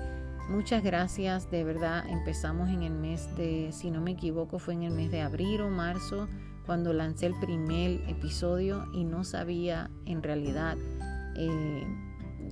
muchas 0.49 0.85
gracias, 0.85 1.51
de 1.51 1.65
verdad 1.65 2.05
empezamos 2.09 2.69
en 2.69 2.85
el 2.85 2.93
mes 2.93 3.37
de, 3.37 3.71
si 3.73 3.91
no 3.91 4.01
me 4.01 4.13
equivoco, 4.13 4.61
fue 4.61 4.75
en 4.75 4.85
el 4.85 4.93
mes 4.93 5.11
de 5.11 5.21
abril 5.21 5.63
o 5.63 5.69
marzo 5.69 6.29
cuando 6.65 6.93
lancé 6.93 7.27
el 7.27 7.35
primer 7.41 8.09
episodio 8.09 8.87
y 8.93 9.03
no 9.03 9.25
sabía 9.25 9.91
en 10.05 10.23
realidad 10.23 10.77
eh, 11.35 12.06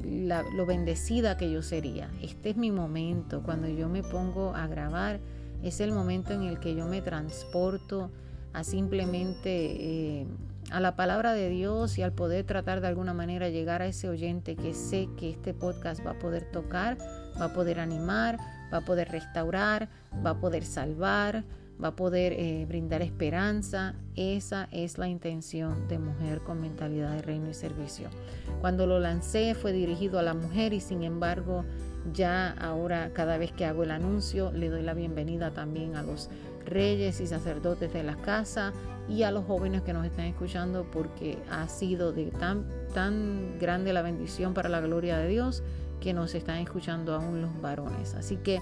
lo 0.05 0.67
bendecida 0.67 1.37
que 1.37 1.51
yo 1.51 1.63
sería. 1.63 2.11
Este 2.23 2.51
es 2.51 2.57
mi 2.57 2.71
momento, 2.71 3.43
cuando 3.43 3.69
yo 3.69 3.89
me 3.89 4.03
pongo 4.03 4.55
a 4.55 4.67
grabar, 4.67 5.21
es 5.63 5.81
el 5.81 5.93
momento 5.93 6.33
en 6.33 6.43
el 6.43 6.61
que 6.61 6.75
yo 6.75 6.87
me 6.87 7.01
transporto 7.01 8.11
a 8.53 8.65
simplemente 8.65 10.21
eh, 10.21 10.27
a 10.71 10.81
la 10.81 10.97
palabra 10.97 11.33
de 11.33 11.49
Dios 11.49 11.99
y 11.99 12.03
al 12.03 12.13
poder 12.13 12.45
tratar 12.45 12.81
de 12.81 12.89
alguna 12.89 13.15
manera 13.15 13.49
llegar 13.49 13.83
a 13.83 13.87
ese 13.87 14.09
oyente 14.09 14.57
que 14.57 14.75
sé 14.75 15.09
que 15.17 15.31
este 15.31 15.55
podcast 15.55 16.05
va 16.07 16.13
a 16.13 16.19
poder 16.19 16.51
tocar, 16.51 16.99
va 17.41 17.47
a 17.47 17.53
poder 17.53 17.81
animar, 17.81 18.39
va 18.73 18.79
a 18.79 18.85
poder 18.85 19.09
restaurar, 19.09 19.89
va 20.25 20.31
a 20.31 20.41
poder 20.41 20.65
salvar, 20.65 21.45
va 21.83 21.89
a 21.89 21.97
poder 21.97 22.33
eh, 22.33 22.65
brindar 22.69 23.03
esperanza. 23.03 23.95
Esa 24.17 24.69
es 24.71 24.99
la 24.99 25.09
intención 25.09 25.89
de 25.89 25.99
Mujer 25.99 26.41
con 26.41 26.61
Mentalidad 26.61 27.13
de 27.13 27.23
Reino 27.23 27.51
y 27.51 27.55
Servicio. 27.55 28.09
Cuando 28.61 28.87
lo 28.87 29.01
lancé 29.01 29.55
fue 29.55 29.73
dirigido 29.73 30.19
a 30.19 30.23
la 30.23 30.35
mujer 30.35 30.73
y 30.73 30.81
sin 30.81 31.03
embargo 31.03 31.65
ya 32.13 32.51
ahora 32.51 33.13
cada 33.13 33.39
vez 33.39 33.53
que 33.53 33.65
hago 33.65 33.83
el 33.83 33.91
anuncio 33.91 34.53
le 34.53 34.69
doy 34.69 34.83
la 34.83 34.93
bienvenida 34.93 35.53
también 35.53 35.97
a 35.97 36.03
los 36.03 36.29
reyes 36.67 37.21
y 37.21 37.27
sacerdotes 37.27 37.93
de 37.93 38.03
la 38.03 38.17
casa 38.17 38.73
y 39.09 39.23
a 39.23 39.31
los 39.31 39.45
jóvenes 39.45 39.83
que 39.83 39.93
nos 39.93 40.07
están 40.07 40.27
escuchando 40.27 40.87
porque 40.91 41.39
ha 41.51 41.69
sido 41.69 42.13
de 42.13 42.27
tan, 42.27 42.67
tan 42.95 43.59
grande 43.59 43.93
la 43.93 44.03
bendición 44.03 44.55
para 44.55 44.69
la 44.69 44.81
gloria 44.81 45.19
de 45.19 45.29
Dios 45.29 45.63
que 46.01 46.13
nos 46.13 46.35
están 46.35 46.59
escuchando 46.59 47.15
aún 47.15 47.41
los 47.41 47.61
varones. 47.61 48.15
Así 48.15 48.37
que 48.37 48.61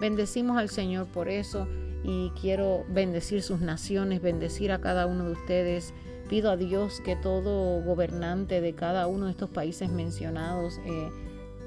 bendecimos 0.00 0.58
al 0.58 0.68
Señor 0.68 1.06
por 1.06 1.28
eso 1.28 1.66
y 2.04 2.30
quiero 2.40 2.84
bendecir 2.88 3.42
sus 3.42 3.60
naciones, 3.60 4.22
bendecir 4.22 4.72
a 4.72 4.80
cada 4.80 5.06
uno 5.06 5.24
de 5.24 5.32
ustedes. 5.32 5.94
Pido 6.28 6.50
a 6.50 6.56
Dios 6.56 7.00
que 7.04 7.16
todo 7.16 7.82
gobernante 7.82 8.60
de 8.60 8.74
cada 8.74 9.06
uno 9.06 9.26
de 9.26 9.32
estos 9.32 9.50
países 9.50 9.90
mencionados 9.90 10.80
eh, 10.86 11.10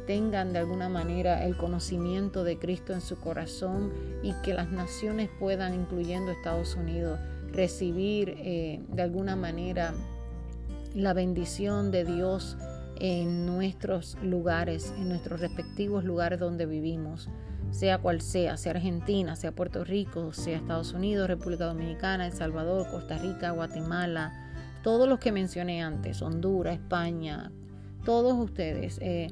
tengan 0.08 0.54
de 0.54 0.60
alguna 0.60 0.90
manera 0.90 1.46
el 1.46 1.58
conocimiento 1.58 2.44
de 2.44 2.58
Cristo 2.58 2.94
en 2.94 3.02
su 3.02 3.18
corazón 3.18 3.92
y 4.24 4.34
que 4.44 4.54
las 4.54 4.72
naciones 4.72 5.30
puedan, 5.40 5.74
incluyendo 5.74 6.32
Estados 6.32 6.76
Unidos, 6.76 7.20
recibir 7.52 8.36
eh, 8.38 8.82
de 8.90 9.02
alguna 9.02 9.36
manera 9.36 9.94
la 10.94 11.14
bendición 11.14 11.92
de 11.92 12.06
Dios 12.06 12.58
en 12.98 13.46
nuestros 13.46 14.18
lugares, 14.24 14.94
en 14.98 15.10
nuestros 15.10 15.42
respectivos 15.42 16.04
lugares 16.04 16.40
donde 16.40 16.66
vivimos 16.66 17.30
sea 17.76 17.98
cual 17.98 18.22
sea, 18.22 18.56
sea 18.56 18.72
Argentina, 18.72 19.36
sea 19.36 19.52
Puerto 19.52 19.84
Rico, 19.84 20.32
sea 20.32 20.56
Estados 20.56 20.94
Unidos, 20.94 21.28
República 21.28 21.66
Dominicana, 21.66 22.26
El 22.26 22.32
Salvador, 22.32 22.90
Costa 22.90 23.18
Rica, 23.18 23.52
Guatemala, 23.52 24.32
todos 24.82 25.10
los 25.10 25.20
que 25.20 25.34
mencioné 25.34 25.84
antes, 25.84 26.22
Honduras, 26.22 26.76
España, 26.76 27.52
todos 28.06 28.34
ustedes. 28.34 28.98
Eh, 29.02 29.28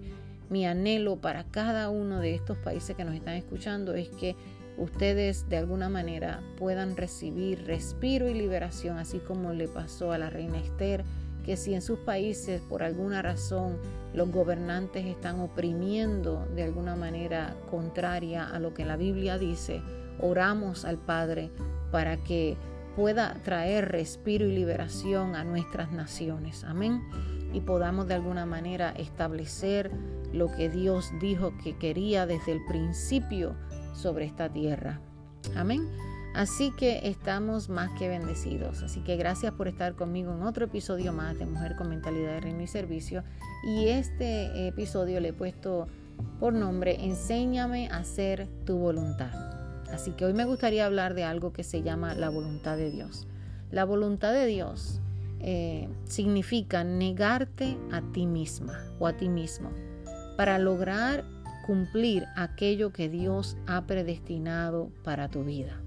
mi 0.49 0.65
anhelo 0.65 1.21
para 1.21 1.45
cada 1.45 1.89
uno 1.89 2.19
de 2.19 2.35
estos 2.35 2.57
países 2.57 2.97
que 2.97 3.05
nos 3.05 3.15
están 3.15 3.35
escuchando 3.35 3.93
es 3.93 4.09
que 4.09 4.35
ustedes 4.77 5.47
de 5.47 5.55
alguna 5.55 5.87
manera 5.87 6.41
puedan 6.57 6.97
recibir 6.97 7.63
respiro 7.65 8.27
y 8.27 8.33
liberación, 8.33 8.97
así 8.97 9.19
como 9.19 9.53
le 9.53 9.69
pasó 9.69 10.11
a 10.11 10.17
la 10.17 10.29
reina 10.29 10.57
Esther, 10.57 11.05
que 11.45 11.55
si 11.55 11.73
en 11.75 11.81
sus 11.81 11.99
países 11.99 12.61
por 12.61 12.83
alguna 12.83 13.21
razón 13.21 13.77
los 14.13 14.31
gobernantes 14.31 15.05
están 15.05 15.39
oprimiendo 15.39 16.45
de 16.55 16.63
alguna 16.63 16.95
manera 16.95 17.55
contraria 17.69 18.47
a 18.47 18.59
lo 18.59 18.73
que 18.73 18.85
la 18.85 18.95
Biblia 18.95 19.37
dice, 19.37 19.81
oramos 20.19 20.85
al 20.85 20.97
Padre 20.97 21.51
para 21.91 22.17
que 22.17 22.57
pueda 22.95 23.33
traer 23.43 23.89
respiro 23.89 24.45
y 24.45 24.55
liberación 24.55 25.35
a 25.35 25.43
nuestras 25.43 25.91
naciones. 25.91 26.63
Amén. 26.63 27.01
Y 27.51 27.61
podamos 27.61 28.07
de 28.07 28.15
alguna 28.15 28.45
manera 28.45 28.91
establecer 28.91 29.91
lo 30.31 30.51
que 30.51 30.69
Dios 30.69 31.11
dijo 31.19 31.53
que 31.63 31.77
quería 31.77 32.25
desde 32.25 32.51
el 32.51 32.65
principio 32.65 33.55
sobre 33.93 34.25
esta 34.25 34.51
tierra. 34.51 34.99
Amén. 35.55 35.87
Así 36.33 36.71
que 36.71 37.07
estamos 37.07 37.69
más 37.69 37.91
que 37.97 38.07
bendecidos. 38.07 38.81
Así 38.81 39.01
que 39.01 39.17
gracias 39.17 39.53
por 39.53 39.67
estar 39.67 39.93
conmigo 39.93 40.33
en 40.33 40.41
otro 40.41 40.65
episodio 40.65 41.13
más 41.13 41.37
de 41.37 41.45
Mujer 41.45 41.75
con 41.75 41.89
Mentalidad 41.89 42.33
de 42.33 42.39
Reino 42.39 42.61
y 42.63 42.67
Servicio. 42.67 43.23
Y 43.63 43.87
este 43.89 44.67
episodio 44.67 45.19
le 45.19 45.29
he 45.29 45.33
puesto 45.33 45.87
por 46.39 46.53
nombre 46.53 47.05
Enséñame 47.05 47.87
a 47.89 47.97
hacer 47.97 48.47
tu 48.65 48.77
voluntad. 48.77 49.31
Así 49.91 50.11
que 50.11 50.25
hoy 50.25 50.33
me 50.33 50.45
gustaría 50.45 50.87
hablar 50.87 51.13
de 51.13 51.23
algo 51.23 51.53
que 51.53 51.63
se 51.63 51.83
llama 51.83 52.15
la 52.15 52.29
voluntad 52.29 52.77
de 52.77 52.89
Dios. 52.89 53.27
La 53.69 53.85
voluntad 53.85 54.33
de 54.33 54.47
Dios 54.47 54.99
eh, 55.39 55.87
significa 56.05 56.83
negarte 56.83 57.77
a 57.91 58.01
ti 58.11 58.25
misma 58.25 58.79
o 58.97 59.05
a 59.05 59.13
ti 59.13 59.29
mismo 59.29 59.69
para 60.35 60.57
lograr 60.57 61.25
cumplir 61.67 62.25
aquello 62.35 62.91
que 62.91 63.07
Dios 63.07 63.55
ha 63.67 63.85
predestinado 63.85 64.89
para 65.03 65.29
tu 65.29 65.43
vida. 65.43 65.82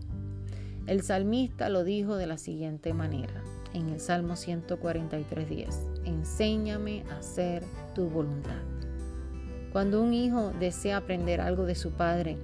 El 0.86 1.02
salmista 1.02 1.68
lo 1.68 1.82
dijo 1.82 2.16
de 2.16 2.26
la 2.26 2.38
siguiente 2.38 2.94
manera 2.94 3.42
en 3.74 3.88
el 3.88 4.00
Salmo 4.00 4.34
143.10, 4.34 6.04
enséñame 6.04 7.04
a 7.10 7.18
hacer 7.18 7.64
tu 7.94 8.08
voluntad. 8.08 8.62
Cuando 9.72 10.00
un 10.00 10.14
hijo 10.14 10.52
desea 10.60 10.98
aprender 10.98 11.40
algo 11.40 11.64
de 11.64 11.74
su 11.74 11.90
padre, 11.90 12.38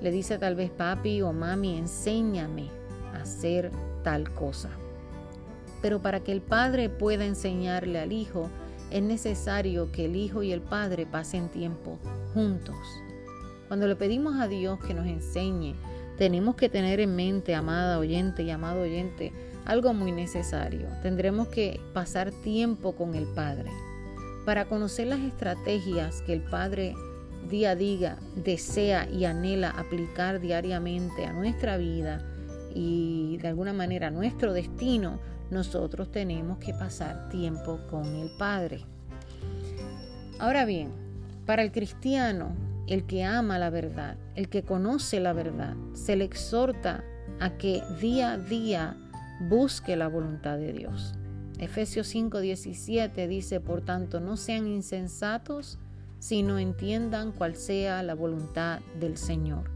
le 0.00 0.10
dice 0.10 0.38
tal 0.38 0.54
vez 0.54 0.70
papi 0.70 1.22
o 1.22 1.32
mami, 1.32 1.76
enséñame 1.76 2.70
a 3.14 3.22
hacer 3.22 3.70
tal 4.04 4.32
cosa. 4.32 4.70
Pero 5.82 6.00
para 6.00 6.20
que 6.20 6.32
el 6.32 6.40
padre 6.40 6.88
pueda 6.88 7.24
enseñarle 7.24 7.98
al 7.98 8.12
hijo, 8.12 8.48
es 8.92 9.02
necesario 9.02 9.90
que 9.90 10.04
el 10.04 10.16
Hijo 10.16 10.42
y 10.42 10.52
el 10.52 10.60
Padre 10.60 11.06
pasen 11.06 11.48
tiempo 11.48 11.98
juntos. 12.34 12.76
Cuando 13.66 13.86
le 13.86 13.96
pedimos 13.96 14.38
a 14.38 14.48
Dios 14.48 14.78
que 14.80 14.92
nos 14.92 15.06
enseñe, 15.06 15.74
tenemos 16.22 16.54
que 16.54 16.68
tener 16.68 17.00
en 17.00 17.16
mente, 17.16 17.52
amada 17.52 17.98
oyente 17.98 18.44
y 18.44 18.50
amado 18.50 18.82
oyente, 18.82 19.32
algo 19.64 19.92
muy 19.92 20.12
necesario. 20.12 20.86
Tendremos 21.02 21.48
que 21.48 21.80
pasar 21.92 22.30
tiempo 22.30 22.94
con 22.94 23.16
el 23.16 23.26
Padre 23.26 23.72
para 24.46 24.66
conocer 24.66 25.08
las 25.08 25.18
estrategias 25.18 26.22
que 26.22 26.34
el 26.34 26.42
Padre 26.42 26.94
día 27.50 27.70
a 27.70 27.74
día 27.74 28.18
desea 28.36 29.10
y 29.10 29.24
anhela 29.24 29.70
aplicar 29.70 30.38
diariamente 30.38 31.26
a 31.26 31.32
nuestra 31.32 31.76
vida 31.76 32.24
y 32.72 33.38
de 33.38 33.48
alguna 33.48 33.72
manera 33.72 34.06
a 34.06 34.12
nuestro 34.12 34.52
destino, 34.52 35.18
nosotros 35.50 36.12
tenemos 36.12 36.58
que 36.58 36.72
pasar 36.72 37.30
tiempo 37.30 37.80
con 37.90 38.06
el 38.14 38.30
Padre. 38.38 38.84
Ahora 40.38 40.66
bien, 40.66 40.92
para 41.46 41.64
el 41.64 41.72
cristiano, 41.72 42.54
el 42.86 43.04
que 43.04 43.24
ama 43.24 43.58
la 43.58 43.70
verdad, 43.70 44.16
el 44.34 44.48
que 44.48 44.62
conoce 44.62 45.20
la 45.20 45.32
verdad, 45.32 45.76
se 45.92 46.16
le 46.16 46.24
exhorta 46.24 47.04
a 47.40 47.56
que 47.56 47.82
día 48.00 48.32
a 48.32 48.38
día 48.38 48.96
busque 49.48 49.96
la 49.96 50.08
voluntad 50.08 50.58
de 50.58 50.72
Dios. 50.72 51.14
Efesios 51.58 52.12
5:17 52.14 53.28
dice, 53.28 53.60
por 53.60 53.82
tanto, 53.82 54.20
no 54.20 54.36
sean 54.36 54.66
insensatos, 54.66 55.78
sino 56.18 56.58
entiendan 56.58 57.32
cuál 57.32 57.56
sea 57.56 58.02
la 58.02 58.14
voluntad 58.14 58.80
del 58.98 59.16
Señor. 59.16 59.70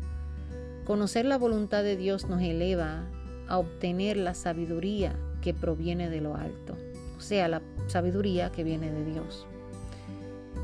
Conocer 0.84 1.24
la 1.24 1.38
voluntad 1.38 1.82
de 1.82 1.96
Dios 1.96 2.28
nos 2.28 2.42
eleva 2.42 3.04
a 3.48 3.58
obtener 3.58 4.16
la 4.16 4.34
sabiduría 4.34 5.16
que 5.40 5.54
proviene 5.54 6.08
de 6.10 6.20
lo 6.20 6.36
alto, 6.36 6.76
o 7.16 7.20
sea, 7.20 7.48
la 7.48 7.62
sabiduría 7.86 8.50
que 8.50 8.64
viene 8.64 8.90
de 8.90 9.04
Dios. 9.04 9.46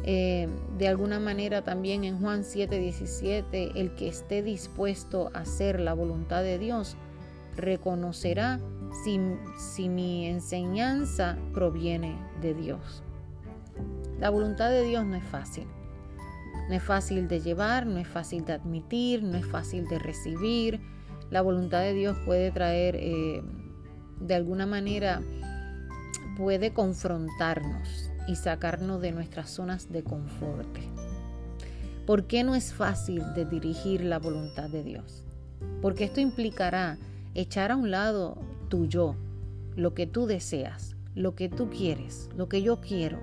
Eh, 0.05 0.49
de 0.79 0.89
alguna 0.89 1.21
manera 1.21 1.63
también 1.63 2.05
en 2.05 2.19
Juan 2.19 2.43
7:17, 2.43 3.73
el 3.77 3.95
que 3.95 4.09
esté 4.09 4.43
dispuesto 4.43 5.31
a 5.33 5.41
hacer 5.41 5.79
la 5.79 5.95
voluntad 5.95 6.43
de 6.43 6.59
Dios 6.59 6.97
reconocerá 7.57 8.61
si, 9.05 9.21
si 9.59 9.89
mi 9.89 10.27
enseñanza 10.27 11.39
proviene 11.55 12.17
de 12.41 12.55
Dios. 12.55 13.03
La 14.19 14.31
voluntad 14.31 14.71
de 14.71 14.85
Dios 14.85 15.05
no 15.05 15.17
es 15.17 15.25
fácil. 15.25 15.67
No 16.69 16.75
es 16.75 16.83
fácil 16.83 17.29
de 17.29 17.41
llevar, 17.41 17.87
no 17.87 17.99
es 17.99 18.09
fácil 18.09 18.45
de 18.45 18.55
admitir, 18.55 19.23
no 19.23 19.37
es 19.37 19.47
fácil 19.47 19.87
de 19.89 19.99
recibir. 19.99 20.81
La 21.31 21.43
voluntad 21.43 21.81
de 21.81 21.93
Dios 21.93 22.17
puede 22.25 22.51
traer, 22.51 22.97
eh, 22.97 23.43
de 24.21 24.35
alguna 24.35 24.67
manera, 24.67 25.23
puede 26.37 26.73
confrontarnos 26.73 28.12
y 28.29 28.37
sacarnos 28.37 29.01
de 29.01 29.13
nuestras 29.13 29.51
zonas 29.51 29.91
de 29.91 30.03
confort. 30.03 30.69
¿Por 32.07 32.27
qué 32.27 32.43
no 32.45 32.55
es 32.55 32.73
fácil 32.73 33.23
de 33.35 33.45
dirigir 33.45 34.03
la 34.05 34.19
voluntad 34.19 34.69
de 34.69 34.83
Dios? 34.83 35.25
Porque 35.81 36.05
esto 36.05 36.21
implicará 36.21 36.99
echar 37.35 37.71
a 37.71 37.77
un 37.77 37.91
lado 37.91 38.39
tu 38.69 38.87
yo, 38.87 39.17
lo 39.77 39.95
que 39.95 40.07
tú 40.07 40.27
deseas, 40.27 40.97
lo 41.15 41.35
que 41.35 41.49
tú 41.49 41.71
quieres, 41.71 42.29
lo 42.37 42.49
que 42.49 42.63
yo 42.63 42.81
quiero, 42.81 43.21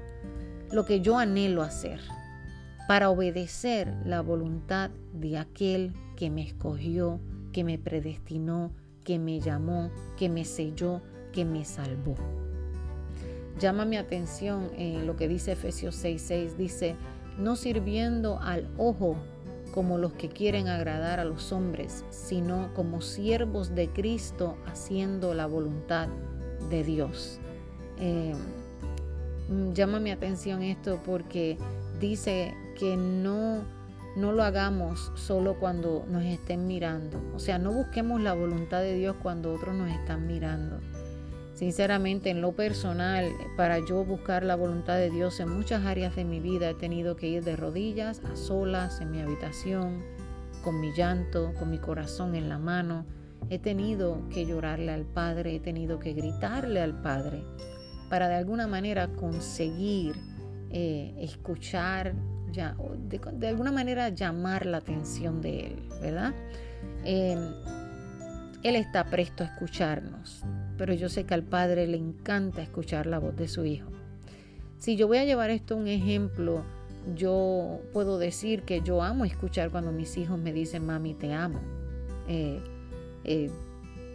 lo 0.72 0.86
que 0.86 1.02
yo 1.02 1.18
anhelo 1.18 1.62
hacer, 1.62 2.00
para 2.88 3.10
obedecer 3.10 3.94
la 4.06 4.22
voluntad 4.22 4.92
de 5.14 5.38
aquel 5.38 5.94
que 6.16 6.30
me 6.30 6.44
escogió, 6.44 7.20
que 7.52 7.64
me 7.64 7.78
predestinó, 7.78 8.72
que 9.04 9.20
me 9.20 9.40
llamó, 9.40 9.92
que 10.18 10.30
me 10.30 10.46
selló, 10.46 11.02
que 11.32 11.46
me 11.46 11.66
salvó. 11.66 12.16
Llama 13.60 13.86
mi 13.86 13.98
atención 13.98 14.72
eh, 14.78 15.02
lo 15.06 15.16
que 15.16 15.28
dice 15.28 15.52
Efesios 15.52 16.04
6:6, 16.04 16.56
dice, 16.56 16.96
no 17.38 17.56
sirviendo 17.56 18.40
al 18.40 18.70
ojo 18.78 19.16
como 19.74 19.98
los 19.98 20.14
que 20.14 20.30
quieren 20.30 20.68
agradar 20.68 21.20
a 21.20 21.26
los 21.26 21.52
hombres, 21.52 22.04
sino 22.10 22.74
como 22.74 23.02
siervos 23.02 23.76
de 23.76 23.90
Cristo 23.90 24.58
haciendo 24.66 25.34
la 25.34 25.46
voluntad 25.46 26.08
de 26.70 26.84
Dios. 26.84 27.40
Eh, 28.00 28.34
Mm, 29.50 29.74
llama 29.74 30.00
mi 30.00 30.12
atención 30.12 30.62
esto 30.62 31.00
porque 31.04 31.58
dice 32.00 32.54
que 32.78 32.96
no, 32.96 33.64
no 34.16 34.32
lo 34.32 34.44
hagamos 34.44 35.12
solo 35.16 35.60
cuando 35.60 36.06
nos 36.08 36.24
estén 36.24 36.68
mirando. 36.68 37.20
O 37.36 37.40
sea, 37.40 37.58
no 37.58 37.74
busquemos 37.74 38.22
la 38.22 38.34
voluntad 38.34 38.82
de 38.82 38.94
Dios 38.94 39.16
cuando 39.22 39.54
otros 39.54 39.76
nos 39.76 39.90
están 39.90 40.28
mirando. 40.28 40.80
Sinceramente, 41.60 42.30
en 42.30 42.40
lo 42.40 42.54
personal, 42.54 43.34
para 43.58 43.80
yo 43.80 44.06
buscar 44.06 44.46
la 44.46 44.56
voluntad 44.56 44.96
de 44.96 45.10
Dios 45.10 45.42
en 45.42 45.50
muchas 45.50 45.86
áreas 45.86 46.16
de 46.16 46.24
mi 46.24 46.40
vida 46.40 46.70
he 46.70 46.74
tenido 46.74 47.18
que 47.18 47.28
ir 47.28 47.44
de 47.44 47.58
rodillas, 47.58 48.22
a 48.24 48.38
solas, 48.38 49.02
en 49.02 49.12
mi 49.12 49.20
habitación, 49.20 50.02
con 50.64 50.80
mi 50.80 50.94
llanto, 50.94 51.54
con 51.60 51.70
mi 51.70 51.78
corazón 51.78 52.36
en 52.36 52.48
la 52.48 52.60
mano. 52.60 53.06
He 53.50 53.60
tenido 53.60 54.22
que 54.30 54.46
llorarle 54.46 54.94
al 54.94 55.04
Padre, 55.04 55.58
he 55.58 55.60
tenido 55.60 56.00
que 56.00 56.14
gritarle 56.14 56.80
al 56.80 57.02
Padre 57.02 57.44
para 58.10 58.30
de 58.30 58.36
alguna 58.36 58.66
manera 58.66 59.10
conseguir 59.10 60.16
eh, 60.70 61.14
escuchar, 61.20 62.14
ya, 62.54 62.78
de, 63.10 63.48
alguna 63.50 63.74
manera 63.74 64.08
llamar 64.08 64.66
la 64.66 64.78
atención 64.78 65.42
de 65.42 65.68
Él, 65.68 65.90
¿verdad? 66.02 66.34
Em, 67.04 67.52
él 68.64 68.76
está 68.76 69.06
presto 69.06 69.44
a 69.44 69.48
escucharnos, 69.48 70.44
pero 70.78 70.94
yo 70.94 71.10
sé 71.10 71.26
que 71.26 71.34
al 71.34 71.44
Padre 71.44 71.88
le 71.88 71.98
encanta 71.98 72.62
escuchar 72.62 73.06
la 73.06 73.20
voz 73.20 73.36
de 73.36 73.48
su 73.48 73.66
Hijo. 73.66 73.90
Si 74.78 74.96
yo 74.96 75.08
voy 75.08 75.18
a 75.18 75.26
llevar 75.26 75.50
esto 75.50 75.74
a 75.74 75.78
un 75.78 75.88
ejemplo, 75.88 76.64
yo 77.16 77.80
puedo 77.94 78.18
decir 78.18 78.64
que 78.64 78.82
yo 78.82 79.02
amo 79.02 79.26
escuchar 79.26 79.72
cuando 79.72 79.92
mis 79.92 80.18
hijos 80.18 80.40
me 80.40 80.54
dicen, 80.54 80.86
mami, 80.86 81.14
te 81.14 81.34
amo. 81.34 81.60
Eh, 82.28 82.62
eh, 83.24 83.50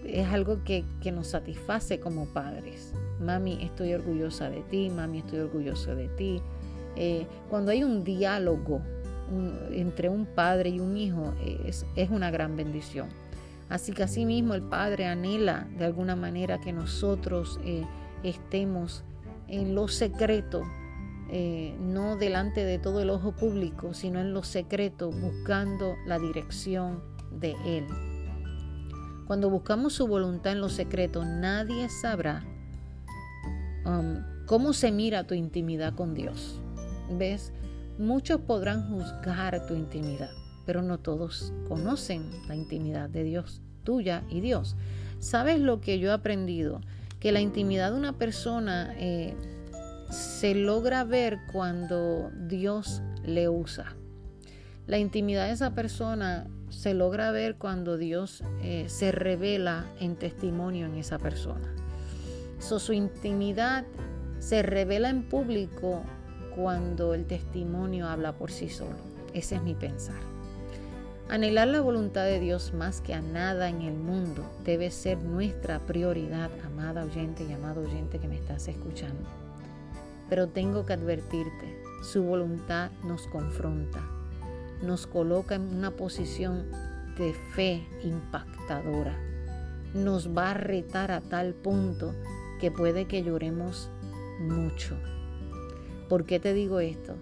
es 0.06 0.26
algo 0.28 0.62
que, 0.64 0.84
que, 1.00 1.12
nos 1.12 1.28
satisface 1.28 1.98
como 1.98 2.26
padres. 2.26 2.92
Mami, 3.20 3.62
estoy 3.62 3.94
orgullosa 3.94 4.50
de 4.50 4.60
ti, 4.62 4.90
mami, 4.90 5.18
estoy 5.18 5.40
orgulloso 5.40 5.94
de 5.94 6.08
ti. 6.08 6.42
Eh, 6.96 7.26
cuando 7.48 7.70
hay 7.70 7.82
un 7.82 8.04
diálogo 8.04 8.80
entre 9.72 10.10
un 10.10 10.26
padre 10.26 10.68
y 10.70 10.80
un 10.80 10.96
hijo, 10.96 11.34
es, 11.66 11.86
es 11.96 12.10
una 12.10 12.30
gran 12.30 12.56
bendición. 12.56 13.08
Así 13.68 13.92
que 13.92 14.02
asimismo 14.02 14.54
el 14.54 14.62
Padre 14.62 15.06
anhela 15.06 15.68
de 15.78 15.84
alguna 15.84 16.16
manera 16.16 16.60
que 16.60 16.72
nosotros 16.72 17.58
eh, 17.64 17.84
estemos 18.22 19.04
en 19.48 19.74
lo 19.74 19.88
secreto, 19.88 20.62
eh, 21.30 21.76
no 21.80 22.16
delante 22.16 22.64
de 22.64 22.78
todo 22.78 23.00
el 23.00 23.10
ojo 23.10 23.32
público, 23.32 23.94
sino 23.94 24.20
en 24.20 24.32
lo 24.32 24.42
secreto, 24.42 25.10
buscando 25.10 25.96
la 26.06 26.18
dirección 26.18 27.02
de 27.30 27.54
Él. 27.64 27.86
Cuando 29.26 29.48
buscamos 29.48 29.94
su 29.94 30.06
voluntad 30.06 30.52
en 30.52 30.60
lo 30.60 30.68
secreto, 30.68 31.24
nadie 31.24 31.88
sabrá 31.88 32.44
um, 33.86 34.22
cómo 34.46 34.74
se 34.74 34.92
mira 34.92 35.26
tu 35.26 35.34
intimidad 35.34 35.94
con 35.94 36.14
Dios. 36.14 36.60
¿Ves? 37.10 37.52
Muchos 37.98 38.40
podrán 38.40 38.88
juzgar 38.88 39.66
tu 39.66 39.74
intimidad, 39.74 40.30
pero 40.66 40.82
no 40.82 40.98
todos 40.98 41.52
conocen 41.68 42.30
la 42.48 42.54
intimidad 42.54 43.08
de 43.08 43.24
Dios, 43.24 43.60
tuya 43.84 44.24
y 44.28 44.40
Dios. 44.40 44.76
¿Sabes 45.18 45.60
lo 45.60 45.80
que 45.80 45.98
yo 45.98 46.10
he 46.10 46.12
aprendido? 46.12 46.80
Que 47.20 47.32
la 47.32 47.40
intimidad 47.40 47.92
de 47.92 47.98
una 47.98 48.12
persona 48.12 48.94
eh, 48.98 49.34
se 50.10 50.54
logra 50.54 51.04
ver 51.04 51.38
cuando 51.52 52.30
Dios 52.48 53.02
le 53.24 53.48
usa. 53.48 53.96
La 54.86 54.98
intimidad 54.98 55.46
de 55.46 55.52
esa 55.52 55.74
persona 55.74 56.46
se 56.68 56.92
logra 56.92 57.30
ver 57.30 57.56
cuando 57.56 57.96
Dios 57.96 58.42
eh, 58.62 58.84
se 58.88 59.12
revela 59.12 59.86
en 60.00 60.16
testimonio 60.16 60.86
en 60.86 60.96
esa 60.96 61.18
persona. 61.18 61.74
su 62.58 62.92
intimidad 62.92 63.84
se 64.38 64.62
revela 64.62 65.08
en 65.08 65.22
público 65.22 66.02
cuando 66.54 67.14
el 67.14 67.24
testimonio 67.26 68.08
habla 68.08 68.32
por 68.32 68.50
sí 68.50 68.68
solo. 68.68 68.96
Ese 69.32 69.56
es 69.56 69.62
mi 69.62 69.74
pensar. 69.74 70.33
Anhelar 71.28 71.68
la 71.68 71.80
voluntad 71.80 72.24
de 72.24 72.38
Dios 72.38 72.74
más 72.74 73.00
que 73.00 73.14
a 73.14 73.22
nada 73.22 73.70
en 73.70 73.80
el 73.80 73.94
mundo 73.94 74.44
debe 74.62 74.90
ser 74.90 75.22
nuestra 75.22 75.78
prioridad, 75.78 76.50
amada 76.66 77.02
oyente 77.02 77.46
y 77.48 77.52
amado 77.52 77.80
oyente 77.80 78.18
que 78.18 78.28
me 78.28 78.36
estás 78.36 78.68
escuchando. 78.68 79.26
Pero 80.28 80.48
tengo 80.48 80.84
que 80.84 80.92
advertirte, 80.92 81.82
su 82.02 82.22
voluntad 82.22 82.90
nos 83.04 83.26
confronta, 83.28 84.02
nos 84.82 85.06
coloca 85.06 85.54
en 85.54 85.62
una 85.62 85.92
posición 85.92 86.66
de 87.16 87.32
fe 87.54 87.86
impactadora. 88.02 89.18
Nos 89.94 90.36
va 90.36 90.50
a 90.50 90.54
retar 90.54 91.10
a 91.10 91.22
tal 91.22 91.54
punto 91.54 92.14
que 92.60 92.70
puede 92.70 93.06
que 93.06 93.22
lloremos 93.22 93.90
mucho. 94.40 94.94
¿Por 96.10 96.26
qué 96.26 96.38
te 96.38 96.52
digo 96.52 96.80
esto? 96.80 97.14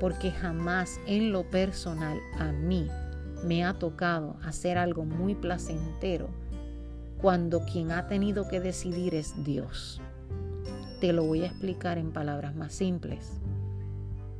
Porque 0.00 0.32
jamás 0.32 0.98
en 1.06 1.30
lo 1.30 1.44
personal 1.44 2.18
a 2.38 2.50
mí 2.50 2.88
me 3.44 3.64
ha 3.64 3.74
tocado 3.78 4.36
hacer 4.42 4.78
algo 4.78 5.04
muy 5.04 5.34
placentero 5.34 6.28
cuando 7.20 7.64
quien 7.64 7.90
ha 7.92 8.06
tenido 8.06 8.48
que 8.48 8.60
decidir 8.60 9.14
es 9.14 9.44
Dios. 9.44 10.00
Te 11.00 11.12
lo 11.12 11.24
voy 11.24 11.42
a 11.42 11.46
explicar 11.46 11.98
en 11.98 12.12
palabras 12.12 12.54
más 12.54 12.72
simples. 12.72 13.40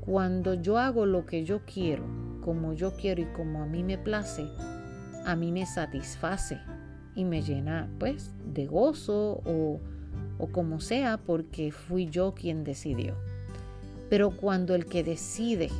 Cuando 0.01 0.55
yo 0.55 0.79
hago 0.79 1.07
lo 1.07 1.25
que 1.25 1.45
yo 1.45 1.61
quiero, 1.65 2.05
como 2.43 2.75
yo 2.75 2.95
quiero 2.95 3.23
y 3.23 3.27
como 3.27 3.63
a 3.63 3.67
mí 3.67 3.83
me 3.83 3.97
place, 3.97 4.47
a 5.25 5.35
mí 5.35 5.51
me 5.51 5.65
satisface 5.65 6.59
y 7.15 7.25
me 7.25 7.43
llena 7.43 7.89
pues 7.99 8.33
de 8.45 8.67
gozo 8.67 9.41
o, 9.45 9.81
o 10.39 10.47
como 10.49 10.81
sea 10.81 11.17
porque 11.17 11.73
fui 11.73 12.09
yo 12.11 12.35
quien 12.35 12.65
decidió. 12.65 13.15
Pero 14.11 14.31
cuando 14.31 14.75
el 14.75 14.87
que 14.87 15.03
decide 15.03 15.71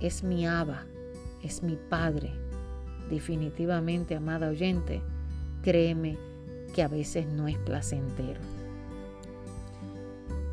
es 0.00 0.24
mi 0.24 0.46
aba, 0.46 0.84
es 1.44 1.62
mi 1.62 1.76
padre, 1.76 2.32
definitivamente, 3.10 4.14
amada 4.14 4.48
oyente, 4.48 5.02
créeme 5.62 6.18
que 6.74 6.82
a 6.82 6.88
veces 6.88 7.26
no 7.26 7.48
es 7.48 7.56
placentero. 7.58 8.40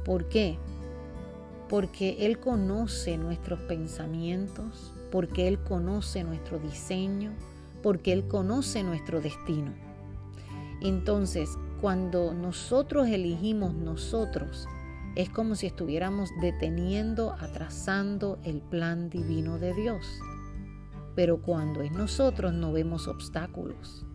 ¿Por 0.06 0.30
qué? 0.30 0.58
Porque 1.70 2.26
Él 2.26 2.40
conoce 2.40 3.18
nuestros 3.18 3.60
pensamientos, 3.62 4.94
porque 5.12 5.48
Él 5.48 5.60
conoce 5.60 6.24
nuestro 6.24 6.60
diseño, 6.60 7.32
porque 7.82 8.14
Él 8.14 8.28
conoce 8.28 8.84
nuestro 8.84 9.22
destino. 9.22 9.72
Entonces, 10.82 11.50
cuando 11.80 12.34
nosotros 12.34 13.08
elegimos 13.08 13.74
nosotros, 13.74 14.68
es 15.16 15.30
como 15.30 15.56
si 15.56 15.68
estuviéramos 15.68 16.30
deteniendo, 16.42 17.34
atrasando 17.34 18.40
el 18.44 18.62
plan 18.62 19.10
divino 19.10 19.60
de 19.60 19.74
Dios. 19.74 20.06
Pero 21.15 21.41
cuando 21.41 21.82
es 21.82 21.91
nosotros 21.91 22.54
no 22.54 22.71
vemos 22.71 23.08
obstáculos. 23.08 24.06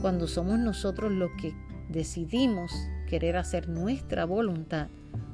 Cuando 0.00 0.26
somos 0.26 0.58
nosotros 0.58 1.12
los 1.12 1.30
que 1.40 1.54
decidimos 1.88 2.72
querer 3.08 3.36
hacer 3.36 3.68
nuestra 3.68 4.24
voluntad, 4.24 4.88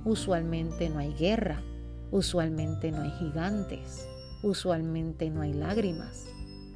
usualmente 0.04 0.90
no 0.90 0.98
hay 0.98 1.14
guerra, 1.14 1.62
usualmente 2.10 2.92
no 2.92 3.02
hay 3.02 3.10
gigantes, 3.12 4.06
usualmente 4.42 5.30
no 5.30 5.42
hay 5.42 5.52
lágrimas, 5.52 6.26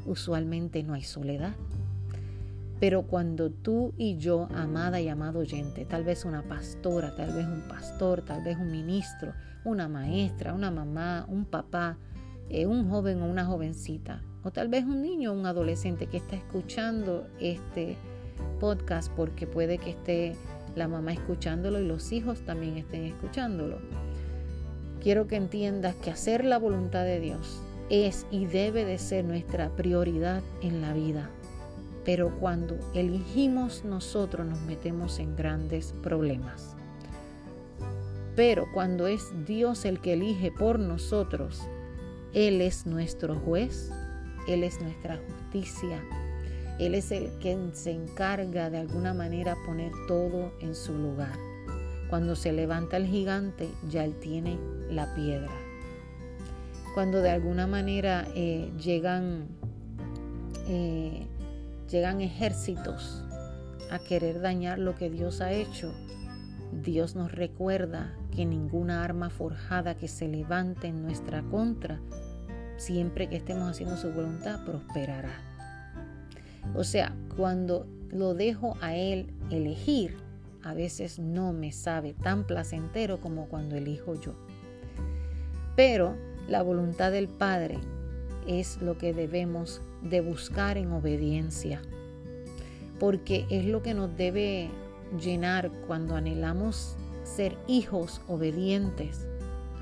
usualmente 0.06 0.82
no 0.82 0.94
hay 0.94 1.02
soledad. 1.02 1.54
Pero 2.80 3.02
cuando 3.02 3.50
tú 3.50 3.94
y 3.96 4.16
yo, 4.16 4.48
amada 4.54 5.00
y 5.00 5.08
amado 5.08 5.40
oyente, 5.40 5.84
tal 5.84 6.04
vez 6.04 6.24
una 6.24 6.42
pastora, 6.42 7.14
tal 7.14 7.32
vez 7.32 7.46
un 7.46 7.62
pastor, 7.68 8.22
tal 8.22 8.42
vez 8.42 8.58
un 8.58 8.70
ministro, 8.70 9.32
una 9.64 9.88
maestra, 9.88 10.52
una 10.52 10.70
mamá, 10.70 11.24
un 11.28 11.44
papá, 11.44 11.96
eh, 12.48 12.66
un 12.66 12.88
joven 12.88 13.22
o 13.22 13.26
una 13.26 13.44
jovencita, 13.44 14.22
o 14.42 14.50
tal 14.50 14.68
vez 14.68 14.84
un 14.84 15.02
niño 15.02 15.32
o 15.32 15.34
un 15.34 15.46
adolescente 15.46 16.06
que 16.06 16.18
está 16.18 16.36
escuchando 16.36 17.26
este 17.40 17.96
podcast 18.60 19.10
porque 19.12 19.46
puede 19.46 19.78
que 19.78 19.90
esté 19.90 20.36
la 20.74 20.88
mamá 20.88 21.12
escuchándolo 21.12 21.80
y 21.80 21.86
los 21.86 22.12
hijos 22.12 22.40
también 22.42 22.76
estén 22.76 23.04
escuchándolo. 23.04 23.78
Quiero 25.00 25.26
que 25.26 25.36
entiendas 25.36 25.94
que 25.96 26.10
hacer 26.10 26.44
la 26.44 26.58
voluntad 26.58 27.04
de 27.04 27.20
Dios 27.20 27.60
es 27.90 28.26
y 28.30 28.46
debe 28.46 28.84
de 28.84 28.98
ser 28.98 29.24
nuestra 29.24 29.68
prioridad 29.70 30.42
en 30.62 30.80
la 30.80 30.92
vida. 30.94 31.30
Pero 32.04 32.30
cuando 32.38 32.78
elegimos 32.94 33.84
nosotros 33.84 34.46
nos 34.46 34.60
metemos 34.62 35.18
en 35.18 35.36
grandes 35.36 35.94
problemas. 36.02 36.76
Pero 38.36 38.66
cuando 38.74 39.06
es 39.06 39.32
Dios 39.46 39.84
el 39.84 40.00
que 40.00 40.14
elige 40.14 40.50
por 40.50 40.78
nosotros, 40.78 41.62
Él 42.34 42.60
es 42.60 42.86
nuestro 42.86 43.36
juez, 43.36 43.90
Él 44.48 44.64
es 44.64 44.80
nuestra 44.80 45.18
justicia, 45.18 46.02
Él 46.78 46.94
es 46.94 47.12
el 47.12 47.30
que 47.38 47.56
se 47.72 47.92
encarga 47.92 48.70
de 48.70 48.78
alguna 48.78 49.14
manera 49.14 49.56
poner 49.64 49.92
todo 50.08 50.52
en 50.60 50.74
su 50.74 50.92
lugar. 50.94 51.36
Cuando 52.10 52.36
se 52.36 52.52
levanta 52.52 52.96
el 52.96 53.06
gigante, 53.06 53.68
ya 53.88 54.04
Él 54.04 54.14
tiene 54.20 54.58
la 54.90 55.14
piedra. 55.14 55.52
Cuando 56.94 57.22
de 57.22 57.30
alguna 57.30 57.66
manera 57.66 58.26
eh, 58.34 58.70
llegan 58.78 59.48
eh, 60.68 61.26
llegan 61.90 62.20
ejércitos 62.20 63.22
a 63.90 63.98
querer 64.00 64.40
dañar 64.40 64.78
lo 64.78 64.96
que 64.96 65.10
Dios 65.10 65.40
ha 65.40 65.52
hecho, 65.52 65.92
Dios 66.82 67.14
nos 67.14 67.30
recuerda 67.30 68.16
que 68.34 68.44
ninguna 68.44 69.04
arma 69.04 69.30
forjada 69.30 69.96
que 69.96 70.08
se 70.08 70.26
levante 70.26 70.88
en 70.88 71.02
nuestra 71.02 71.42
contra, 71.42 72.00
siempre 72.84 73.28
que 73.28 73.36
estemos 73.36 73.70
haciendo 73.70 73.96
su 73.96 74.12
voluntad, 74.12 74.64
prosperará. 74.64 75.32
O 76.74 76.84
sea, 76.84 77.14
cuando 77.36 77.86
lo 78.10 78.34
dejo 78.34 78.76
a 78.80 78.94
Él 78.94 79.32
elegir, 79.50 80.16
a 80.62 80.74
veces 80.74 81.18
no 81.18 81.52
me 81.52 81.72
sabe 81.72 82.14
tan 82.14 82.44
placentero 82.44 83.20
como 83.20 83.46
cuando 83.48 83.76
elijo 83.76 84.14
yo. 84.20 84.34
Pero 85.76 86.16
la 86.48 86.62
voluntad 86.62 87.10
del 87.10 87.28
Padre 87.28 87.78
es 88.46 88.80
lo 88.80 88.98
que 88.98 89.12
debemos 89.12 89.80
de 90.02 90.20
buscar 90.20 90.76
en 90.76 90.92
obediencia, 90.92 91.80
porque 93.00 93.46
es 93.50 93.64
lo 93.64 93.82
que 93.82 93.94
nos 93.94 94.16
debe 94.16 94.70
llenar 95.22 95.70
cuando 95.86 96.16
anhelamos 96.16 96.96
ser 97.24 97.56
hijos 97.66 98.20
obedientes 98.28 99.26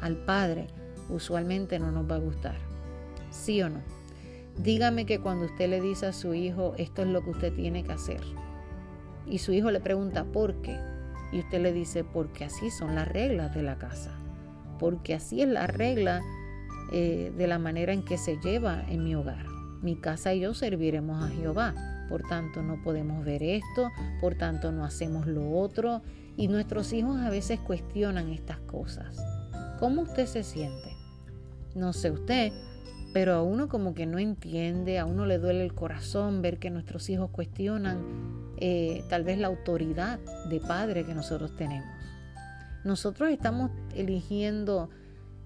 al 0.01 0.17
Padre, 0.17 0.69
usualmente 1.09 1.79
no 1.79 1.91
nos 1.93 2.11
va 2.11 2.17
a 2.17 2.21
gustar. 2.21 2.72
¿Sí 3.33 3.61
o 3.63 3.69
no? 3.69 3.81
Dígame 4.59 5.07
que 5.07 5.19
cuando 5.19 5.47
usted 5.47 5.69
le 5.69 5.81
dice 5.81 6.07
a 6.07 6.13
su 6.13 6.35
hijo, 6.35 6.75
esto 6.79 7.03
es 7.03 7.09
lo 7.09 7.25
que 7.25 7.31
usted 7.31 7.55
tiene 7.55 7.83
que 7.83 7.93
hacer, 7.93 8.21
y 9.27 9.39
su 9.39 9.53
hijo 9.53 9.71
le 9.71 9.81
pregunta, 9.81 10.25
¿por 10.25 10.55
qué? 10.63 10.79
Y 11.33 11.41
usted 11.41 11.63
le 11.63 11.73
dice, 11.73 12.05
porque 12.05 12.45
así 12.45 12.71
son 12.71 12.95
las 12.95 13.09
reglas 13.09 13.55
de 13.55 13.63
la 13.63 13.79
casa, 13.79 14.11
porque 14.79 15.15
así 15.15 15.43
es 15.43 15.49
la 15.49 15.67
regla 15.67 16.21
eh, 16.93 17.33
de 17.37 17.47
la 17.47 17.59
manera 17.59 17.93
en 17.93 18.05
que 18.05 18.19
se 18.19 18.39
lleva 18.39 18.85
en 18.89 19.05
mi 19.05 19.15
hogar. 19.15 19.47
Mi 19.81 19.97
casa 19.97 20.35
y 20.35 20.41
yo 20.41 20.55
serviremos 20.55 21.25
a 21.25 21.29
Jehová. 21.29 21.75
Por 22.09 22.23
tanto, 22.23 22.63
no 22.63 22.83
podemos 22.83 23.25
ver 23.25 23.43
esto, 23.43 23.91
por 24.21 24.35
tanto, 24.35 24.71
no 24.71 24.85
hacemos 24.85 25.27
lo 25.27 25.51
otro. 25.53 26.03
Y 26.37 26.49
nuestros 26.49 26.93
hijos 26.93 27.19
a 27.19 27.31
veces 27.31 27.59
cuestionan 27.61 28.29
estas 28.29 28.59
cosas. 28.61 29.17
¿Cómo 29.81 30.03
usted 30.03 30.27
se 30.27 30.43
siente? 30.43 30.97
No 31.75 31.93
sé 31.93 32.11
usted, 32.11 32.53
pero 33.13 33.35
a 33.35 33.43
uno 33.43 33.69
como 33.69 33.95
que 33.95 34.07
no 34.07 34.19
entiende, 34.19 34.99
a 34.99 35.05
uno 35.05 35.27
le 35.27 35.39
duele 35.39 35.63
el 35.63 35.75
corazón 35.75 36.43
ver 36.43 36.59
que 36.59 36.71
nuestros 36.71 37.09
hijos 37.11 37.31
cuestionan 37.31 38.01
eh, 38.59 39.05
tal 39.09 39.25
vez 39.25 39.39
la 39.39 39.49
autoridad 39.49 40.19
de 40.49 40.61
padre 40.61 41.05
que 41.05 41.15
nosotros 41.15 41.55
tenemos. 41.57 41.89
Nosotros 42.85 43.31
estamos 43.31 43.71
eligiendo 43.95 44.91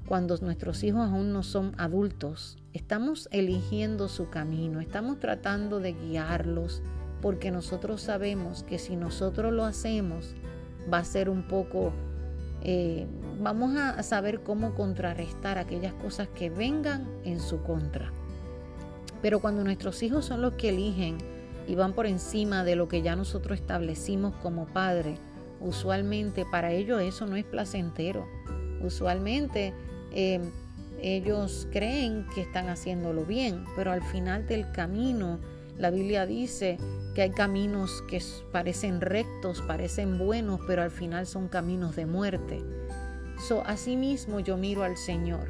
cuando 0.07 0.37
nuestros 0.39 0.85
hijos 0.85 1.11
aún 1.11 1.33
no 1.33 1.43
son 1.43 1.75
adultos, 1.79 2.59
estamos 2.73 3.29
eligiendo 3.33 4.09
su 4.09 4.31
camino, 4.31 4.81
estamos 4.81 5.19
tratando 5.19 5.81
de 5.81 5.93
guiarlos, 5.95 6.83
porque 7.21 7.51
nosotros 7.51 8.03
sabemos 8.03 8.63
que 8.63 8.79
si 8.79 8.97
nosotros 8.97 9.53
lo 9.53 9.65
hacemos, 9.65 10.35
va 10.93 10.99
a 10.99 11.05
ser 11.05 11.29
un 11.29 11.43
poco, 11.49 11.93
eh, 12.63 13.07
vamos 13.39 13.77
a 13.77 14.03
saber 14.03 14.41
cómo 14.41 14.75
contrarrestar 14.75 15.59
aquellas 15.59 15.95
cosas 15.95 16.29
que 16.29 16.51
vengan 16.51 17.07
en 17.25 17.41
su 17.41 17.63
contra. 17.63 18.13
Pero 19.23 19.41
cuando 19.41 19.65
nuestros 19.65 20.03
hijos 20.03 20.25
son 20.25 20.43
los 20.43 20.55
que 20.55 20.71
eligen 20.71 21.19
y 21.67 21.75
van 21.75 21.93
por 21.93 22.07
encima 22.07 22.65
de 22.65 22.77
lo 22.77 22.89
que 22.89 23.03
ya 23.03 23.17
nosotros 23.17 23.59
establecimos 23.59 24.35
como 24.37 24.67
padre, 24.67 25.19
usualmente 25.61 26.45
para 26.51 26.73
ellos 26.73 27.01
eso 27.03 27.27
no 27.27 27.37
es 27.37 27.45
placentero. 27.45 28.27
Usualmente 28.83 29.73
Em, 30.19 30.51
ellos 31.03 31.69
creen 31.71 32.27
que 32.35 32.41
están 32.41 32.71
haciéndolo 32.71 33.27
bien, 33.27 33.67
pero 33.77 33.93
al 33.93 34.03
final 34.03 34.47
del 34.47 34.71
camino 34.73 35.39
la 35.77 35.91
Biblia 35.91 36.25
dice 36.25 36.79
que 37.15 37.21
hay 37.21 37.31
caminos 37.33 38.03
que 38.09 38.23
parecen 38.51 39.03
rectos, 39.03 39.61
parecen 39.61 40.17
buenos, 40.17 40.59
pero 40.67 40.81
al 40.81 40.91
final 40.91 41.27
son 41.27 41.49
caminos 41.49 41.97
de 41.97 42.07
muerte. 42.07 42.63
So, 43.39 43.63
asimismo 43.67 44.41
yo 44.41 44.57
miro 44.57 44.83
al 44.83 44.97
Señor, 44.97 45.49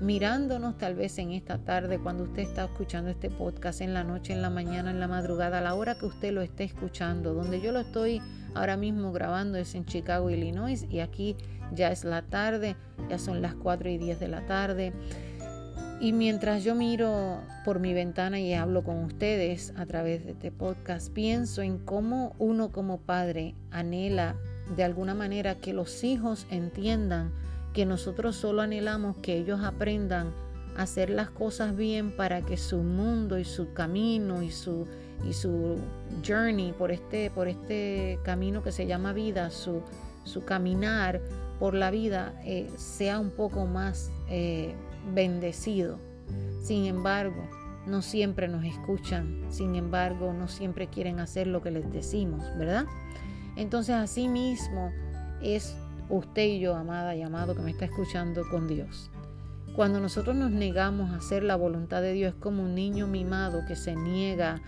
mirándonos 0.00 0.78
tal 0.78 0.94
vez 0.94 1.18
en 1.18 1.32
esta 1.32 1.58
tarde, 1.58 1.98
cuando 1.98 2.24
usted 2.24 2.42
está 2.42 2.64
escuchando 2.64 3.10
este 3.10 3.30
podcast, 3.30 3.80
en 3.80 3.94
la 3.94 4.04
noche, 4.04 4.32
en 4.32 4.42
la 4.42 4.50
mañana, 4.50 4.90
en 4.90 5.00
la 5.00 5.08
madrugada, 5.08 5.58
a 5.58 5.62
la 5.62 5.74
hora 5.74 5.96
que 5.96 6.06
usted 6.06 6.32
lo 6.32 6.42
esté 6.42 6.64
escuchando, 6.64 7.34
donde 7.34 7.60
yo 7.60 7.72
lo 7.72 7.80
estoy 7.80 8.22
ahora 8.54 8.76
mismo 8.76 9.12
grabando 9.12 9.58
es 9.58 9.74
en 9.74 9.84
Chicago, 9.84 10.30
Illinois, 10.30 10.86
y 10.90 11.00
aquí 11.00 11.36
ya 11.72 11.90
es 11.90 12.04
la 12.04 12.22
tarde, 12.22 12.76
ya 13.08 13.18
son 13.18 13.42
las 13.42 13.54
4 13.54 13.90
y 13.90 13.98
10 13.98 14.18
de 14.18 14.28
la 14.28 14.46
tarde. 14.46 14.92
Y 16.00 16.12
mientras 16.12 16.62
yo 16.62 16.74
miro 16.74 17.40
por 17.64 17.80
mi 17.80 17.94
ventana 17.94 18.38
y 18.38 18.52
hablo 18.54 18.84
con 18.84 19.04
ustedes 19.04 19.72
a 19.76 19.86
través 19.86 20.24
de 20.24 20.32
este 20.32 20.52
podcast, 20.52 21.12
pienso 21.12 21.62
en 21.62 21.78
cómo 21.78 22.34
uno 22.38 22.70
como 22.70 22.98
padre 22.98 23.54
anhela 23.70 24.36
de 24.74 24.84
alguna 24.84 25.14
manera 25.14 25.56
que 25.56 25.72
los 25.72 26.02
hijos 26.04 26.46
entiendan 26.50 27.32
que 27.72 27.86
nosotros 27.86 28.36
solo 28.36 28.62
anhelamos 28.62 29.16
que 29.18 29.36
ellos 29.36 29.60
aprendan 29.62 30.32
a 30.76 30.82
hacer 30.82 31.10
las 31.10 31.30
cosas 31.30 31.76
bien 31.76 32.10
para 32.16 32.42
que 32.42 32.56
su 32.56 32.78
mundo 32.78 33.38
y 33.38 33.44
su 33.44 33.72
camino 33.72 34.42
y 34.42 34.50
su, 34.50 34.86
y 35.28 35.32
su 35.32 35.76
journey 36.26 36.72
por 36.72 36.90
este, 36.90 37.30
por 37.30 37.48
este 37.48 38.18
camino 38.22 38.62
que 38.62 38.72
se 38.72 38.86
llama 38.86 39.12
vida, 39.12 39.50
su, 39.50 39.82
su 40.24 40.44
caminar 40.44 41.20
por 41.58 41.74
la 41.74 41.90
vida 41.90 42.34
eh, 42.44 42.70
sea 42.76 43.18
un 43.18 43.30
poco 43.30 43.66
más 43.66 44.10
eh, 44.28 44.74
bendecido. 45.14 45.98
Sin 46.62 46.86
embargo, 46.86 47.48
no 47.86 48.02
siempre 48.02 48.48
nos 48.48 48.64
escuchan, 48.64 49.44
sin 49.48 49.76
embargo, 49.76 50.32
no 50.32 50.48
siempre 50.48 50.88
quieren 50.88 51.20
hacer 51.20 51.46
lo 51.46 51.62
que 51.62 51.70
les 51.70 51.90
decimos, 51.92 52.42
¿verdad? 52.58 52.86
Entonces, 53.56 53.94
así 53.94 54.28
mismo 54.28 54.92
es 55.42 55.76
usted 56.08 56.44
y 56.44 56.60
yo, 56.60 56.76
amada 56.76 57.16
y 57.16 57.22
amado 57.22 57.54
que 57.54 57.62
me 57.62 57.70
está 57.70 57.86
escuchando 57.86 58.42
con 58.50 58.68
Dios. 58.68 59.10
Cuando 59.74 60.00
nosotros 60.00 60.34
nos 60.34 60.50
negamos 60.50 61.10
a 61.10 61.16
hacer 61.16 61.42
la 61.42 61.56
voluntad 61.56 62.00
de 62.00 62.12
Dios 62.12 62.34
es 62.34 62.40
como 62.40 62.62
un 62.62 62.74
niño 62.74 63.06
mimado 63.06 63.64
que 63.66 63.76
se 63.76 63.94
niega 63.94 64.62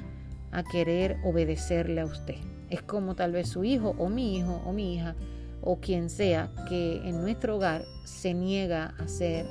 a 0.50 0.62
querer 0.62 1.16
obedecerle 1.24 2.00
a 2.00 2.04
usted. 2.04 2.36
Es 2.68 2.82
como 2.82 3.14
tal 3.14 3.32
vez 3.32 3.48
su 3.48 3.64
hijo 3.64 3.94
o 3.98 4.08
mi 4.08 4.36
hijo 4.36 4.62
o 4.66 4.72
mi 4.72 4.94
hija 4.94 5.14
o 5.62 5.80
quien 5.80 6.10
sea 6.10 6.50
que 6.68 6.96
en 7.08 7.22
nuestro 7.22 7.56
hogar 7.56 7.84
se 8.04 8.34
niega 8.34 8.94
a 8.98 9.04
hacer 9.04 9.46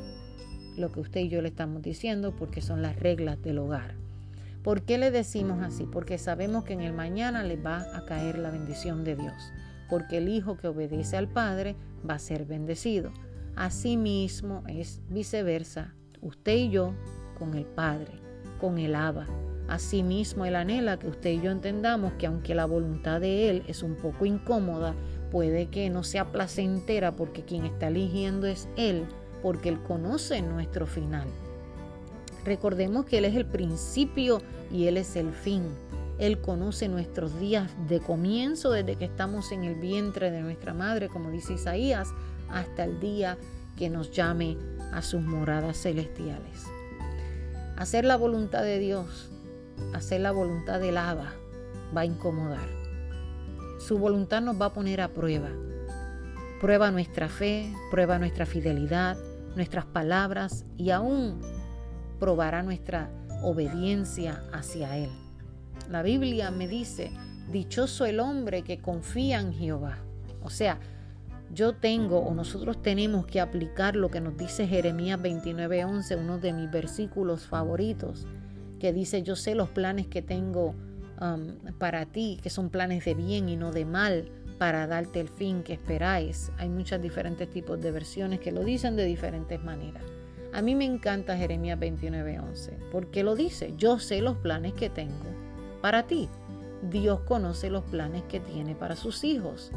lo 0.78 0.92
que 0.92 1.00
usted 1.00 1.22
y 1.22 1.30
yo 1.30 1.42
le 1.42 1.50
estamos 1.50 1.82
diciendo 1.82 2.36
porque 2.36 2.62
son 2.62 2.82
las 2.82 2.96
reglas 3.00 3.42
del 3.42 3.58
hogar. 3.58 3.96
¿Por 4.68 4.82
qué 4.82 4.98
le 4.98 5.12
decimos 5.12 5.64
así? 5.64 5.86
Porque 5.86 6.18
sabemos 6.18 6.66
que 6.66 6.74
en 6.74 6.82
el 6.82 6.92
mañana 6.92 7.42
le 7.42 7.56
va 7.56 7.86
a 7.96 8.04
caer 8.04 8.38
la 8.38 8.52
bendición 8.52 9.06
de 9.06 9.16
Dios, 9.16 9.54
porque 9.88 10.18
el 10.18 10.28
hijo 10.28 10.58
que 10.58 10.68
obedece 10.68 11.16
al 11.16 11.30
Padre 11.30 11.78
va 12.06 12.16
a 12.16 12.20
ser 12.20 12.44
bendecido. 12.44 13.14
Asimismo 13.56 14.66
es 14.68 15.00
viceversa, 15.08 15.96
usted 16.20 16.54
y 16.58 16.70
yo 16.70 16.94
con 17.40 17.54
el 17.54 17.64
Padre, 17.64 18.12
con 18.60 18.78
el 18.78 18.96
Abba. 18.96 19.26
Asimismo 19.70 20.44
él 20.44 20.58
anhela 20.58 21.00
que 21.00 21.08
usted 21.08 21.30
y 21.30 21.40
yo 21.40 21.52
entendamos 21.52 22.12
que 22.20 22.28
aunque 22.28 22.54
la 22.54 22.66
voluntad 22.66 23.22
de 23.22 23.50
Él 23.50 23.64
es 23.70 23.84
un 23.84 23.96
poco 23.96 24.26
incómoda, 24.26 24.96
puede 25.32 25.68
que 25.68 25.90
no 25.90 26.04
sea 26.04 26.34
placentera 26.34 27.16
porque 27.16 27.46
quien 27.46 27.66
está 27.66 27.88
eligiendo 27.88 28.48
es 28.48 28.68
Él, 28.76 29.06
porque 29.42 29.70
Él 29.70 29.82
conoce 29.82 30.42
nuestro 30.42 30.88
final. 30.88 31.30
Recordemos 32.48 33.06
que 33.06 33.18
Él 33.18 33.26
es 33.26 33.36
el 33.36 33.46
principio 33.46 34.42
y 34.72 34.88
Él 34.88 34.96
es 34.96 35.18
el 35.18 35.34
fin. 35.34 35.64
Él 36.18 36.40
conoce 36.40 36.88
nuestros 36.88 37.38
días 37.42 37.70
de 37.90 38.00
comienzo 38.00 38.72
desde 38.72 38.96
que 38.96 39.04
estamos 39.04 39.52
en 39.52 39.66
el 39.66 39.76
vientre 39.76 40.32
de 40.32 40.42
nuestra 40.42 40.74
madre, 40.74 41.10
como 41.10 41.30
dice 41.30 41.56
Isaías, 41.56 42.08
hasta 42.50 42.86
el 42.86 43.02
día 43.02 43.38
que 43.76 43.90
nos 43.90 44.12
llame 44.12 44.56
a 44.94 45.02
sus 45.02 45.22
moradas 45.22 45.76
celestiales. 45.76 46.64
Hacer 47.76 48.06
la 48.06 48.16
voluntad 48.16 48.64
de 48.64 48.80
Dios, 48.80 49.30
hacer 49.94 50.22
la 50.22 50.32
voluntad 50.32 50.80
del 50.80 50.96
Abba, 50.96 51.34
va 51.96 52.02
a 52.02 52.06
incomodar. 52.06 52.70
Su 53.78 53.98
voluntad 53.98 54.42
nos 54.42 54.60
va 54.60 54.68
a 54.68 54.74
poner 54.74 55.02
a 55.02 55.10
prueba. 55.10 55.50
Prueba 56.62 56.92
nuestra 56.92 57.28
fe, 57.28 57.74
prueba 57.92 58.18
nuestra 58.20 58.46
fidelidad, 58.46 59.18
nuestras 59.58 59.86
palabras 59.86 60.64
y 60.78 60.92
aún 60.92 61.57
probará 62.20 62.64
nuestra 62.64 63.10
obediencia 63.44 64.44
hacia 64.52 64.98
Él. 64.98 65.10
La 65.90 66.02
Biblia 66.02 66.52
me 66.52 66.68
dice, 66.68 67.12
dichoso 67.52 68.06
el 68.06 68.20
hombre 68.20 68.64
que 68.64 68.80
confía 68.80 69.40
en 69.40 69.54
Jehová. 69.54 70.00
O 70.44 70.50
sea, 70.50 70.80
yo 71.54 71.76
tengo 71.76 72.20
o 72.20 72.34
nosotros 72.34 72.82
tenemos 72.82 73.26
que 73.26 73.40
aplicar 73.40 73.96
lo 73.96 74.10
que 74.10 74.20
nos 74.20 74.36
dice 74.38 74.68
Jeremías 74.68 75.20
29:11, 75.20 76.18
uno 76.20 76.40
de 76.40 76.54
mis 76.54 76.70
versículos 76.70 77.46
favoritos, 77.46 78.28
que 78.80 78.92
dice, 78.92 79.24
yo 79.24 79.36
sé 79.36 79.56
los 79.56 79.70
planes 79.70 80.08
que 80.08 80.22
tengo 80.22 80.76
um, 81.22 81.72
para 81.80 82.06
ti, 82.06 82.40
que 82.44 82.50
son 82.50 82.70
planes 82.70 83.06
de 83.06 83.14
bien 83.14 83.50
y 83.50 83.56
no 83.56 83.72
de 83.72 83.86
mal, 83.86 84.30
para 84.58 84.88
darte 84.88 85.20
el 85.20 85.30
fin 85.30 85.64
que 85.64 85.74
esperáis. 85.74 86.52
Hay 86.58 86.70
muchos 86.70 87.02
diferentes 87.02 87.50
tipos 87.50 87.80
de 87.80 87.92
versiones 87.92 88.40
que 88.40 88.52
lo 88.52 88.64
dicen 88.64 88.96
de 88.96 89.06
diferentes 89.06 89.64
maneras. 89.64 90.04
A 90.58 90.64
mí 90.64 90.74
me 90.74 90.86
encanta 90.86 91.38
Jeremías 91.38 91.78
29:11, 91.78 92.80
porque 92.92 93.24
lo 93.24 93.36
dice, 93.36 93.76
yo 93.78 94.00
sé 94.00 94.22
los 94.24 94.38
planes 94.38 94.74
que 94.74 94.90
tengo 94.90 95.30
para 95.84 96.08
ti. 96.08 96.30
Dios 96.82 97.20
conoce 97.28 97.70
los 97.70 97.84
planes 97.84 98.24
que 98.24 98.40
tiene 98.40 98.74
para 98.74 98.96
sus 98.96 99.24
hijos. 99.24 99.70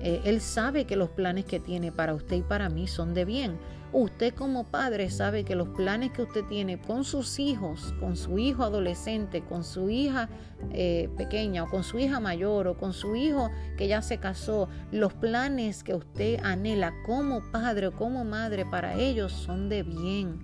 Eh, 0.00 0.20
él 0.24 0.42
sabe 0.42 0.84
que 0.84 0.94
los 0.94 1.08
planes 1.08 1.46
que 1.46 1.58
tiene 1.58 1.90
para 1.90 2.12
usted 2.12 2.36
y 2.36 2.42
para 2.42 2.68
mí 2.68 2.86
son 2.86 3.14
de 3.14 3.24
bien. 3.24 3.56
Usted 3.98 4.34
como 4.34 4.64
padre 4.64 5.08
sabe 5.08 5.42
que 5.46 5.54
los 5.54 5.70
planes 5.70 6.12
que 6.12 6.20
usted 6.20 6.44
tiene 6.44 6.78
con 6.78 7.02
sus 7.02 7.38
hijos, 7.38 7.94
con 7.98 8.14
su 8.14 8.38
hijo 8.38 8.62
adolescente, 8.62 9.42
con 9.42 9.64
su 9.64 9.88
hija 9.88 10.28
eh, 10.70 11.08
pequeña 11.16 11.62
o 11.62 11.70
con 11.70 11.82
su 11.82 11.98
hija 11.98 12.20
mayor 12.20 12.68
o 12.68 12.76
con 12.76 12.92
su 12.92 13.16
hijo 13.16 13.50
que 13.78 13.88
ya 13.88 14.02
se 14.02 14.18
casó, 14.18 14.68
los 14.92 15.14
planes 15.14 15.82
que 15.82 15.94
usted 15.94 16.38
anhela 16.44 16.92
como 17.06 17.40
padre 17.50 17.86
o 17.86 17.92
como 17.92 18.22
madre 18.26 18.66
para 18.66 18.96
ellos 18.96 19.32
son 19.32 19.70
de 19.70 19.82
bien. 19.82 20.40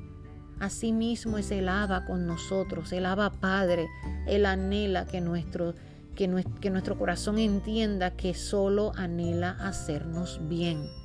Asimismo 0.58 1.36
es 1.36 1.50
el 1.50 1.68
Abba 1.68 2.06
con 2.06 2.26
nosotros, 2.26 2.90
el 2.94 3.04
Abba 3.04 3.32
Padre, 3.32 3.86
Él 4.26 4.46
anhela 4.46 5.04
que 5.06 5.20
nuestro 5.20 5.74
que, 6.14 6.26
nuestro 6.26 6.96
corazón 6.96 7.38
entienda 7.38 8.16
que 8.16 8.32
solo 8.32 8.92
anhela 8.96 9.50
hacernos 9.60 10.40
bien. 10.48 11.01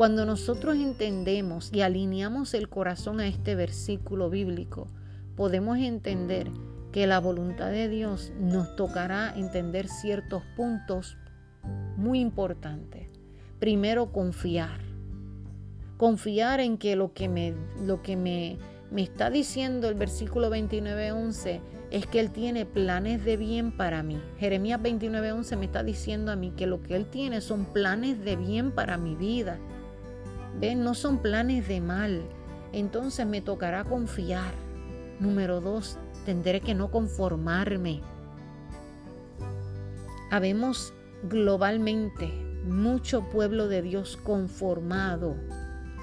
Cuando 0.00 0.24
nosotros 0.24 0.76
entendemos 0.76 1.68
y 1.74 1.82
alineamos 1.82 2.54
el 2.54 2.70
corazón 2.70 3.20
a 3.20 3.26
este 3.26 3.54
versículo 3.54 4.30
bíblico, 4.30 4.88
podemos 5.36 5.76
entender 5.76 6.50
que 6.90 7.06
la 7.06 7.20
voluntad 7.20 7.70
de 7.70 7.86
Dios 7.90 8.32
nos 8.40 8.76
tocará 8.76 9.34
entender 9.36 9.88
ciertos 9.88 10.42
puntos 10.56 11.18
muy 11.98 12.18
importantes. 12.18 13.08
Primero, 13.58 14.10
confiar. 14.10 14.80
Confiar 15.98 16.60
en 16.60 16.78
que 16.78 16.96
lo 16.96 17.12
que 17.12 17.28
me, 17.28 17.52
lo 17.84 18.00
que 18.00 18.16
me, 18.16 18.56
me 18.90 19.02
está 19.02 19.28
diciendo 19.28 19.86
el 19.86 19.96
versículo 19.96 20.48
29.11 20.48 21.60
es 21.90 22.06
que 22.06 22.20
Él 22.20 22.30
tiene 22.30 22.64
planes 22.64 23.22
de 23.22 23.36
bien 23.36 23.70
para 23.70 24.02
mí. 24.02 24.18
Jeremías 24.38 24.80
29:11 24.80 25.58
me 25.58 25.66
está 25.66 25.82
diciendo 25.82 26.32
a 26.32 26.36
mí 26.36 26.54
que 26.56 26.66
lo 26.66 26.82
que 26.82 26.96
Él 26.96 27.04
tiene 27.04 27.42
son 27.42 27.66
planes 27.66 28.24
de 28.24 28.36
bien 28.36 28.70
para 28.70 28.96
mi 28.96 29.14
vida. 29.14 29.58
Ven, 30.58 30.82
no 30.82 30.94
son 30.94 31.18
planes 31.18 31.68
de 31.68 31.80
mal. 31.80 32.22
Entonces 32.72 33.26
me 33.26 33.40
tocará 33.40 33.84
confiar. 33.84 34.52
Número 35.18 35.60
dos, 35.60 35.98
tendré 36.24 36.60
que 36.60 36.74
no 36.74 36.90
conformarme. 36.90 38.00
Habemos 40.30 40.94
globalmente 41.24 42.28
mucho 42.64 43.28
pueblo 43.28 43.68
de 43.68 43.82
Dios 43.82 44.16
conformado 44.16 45.36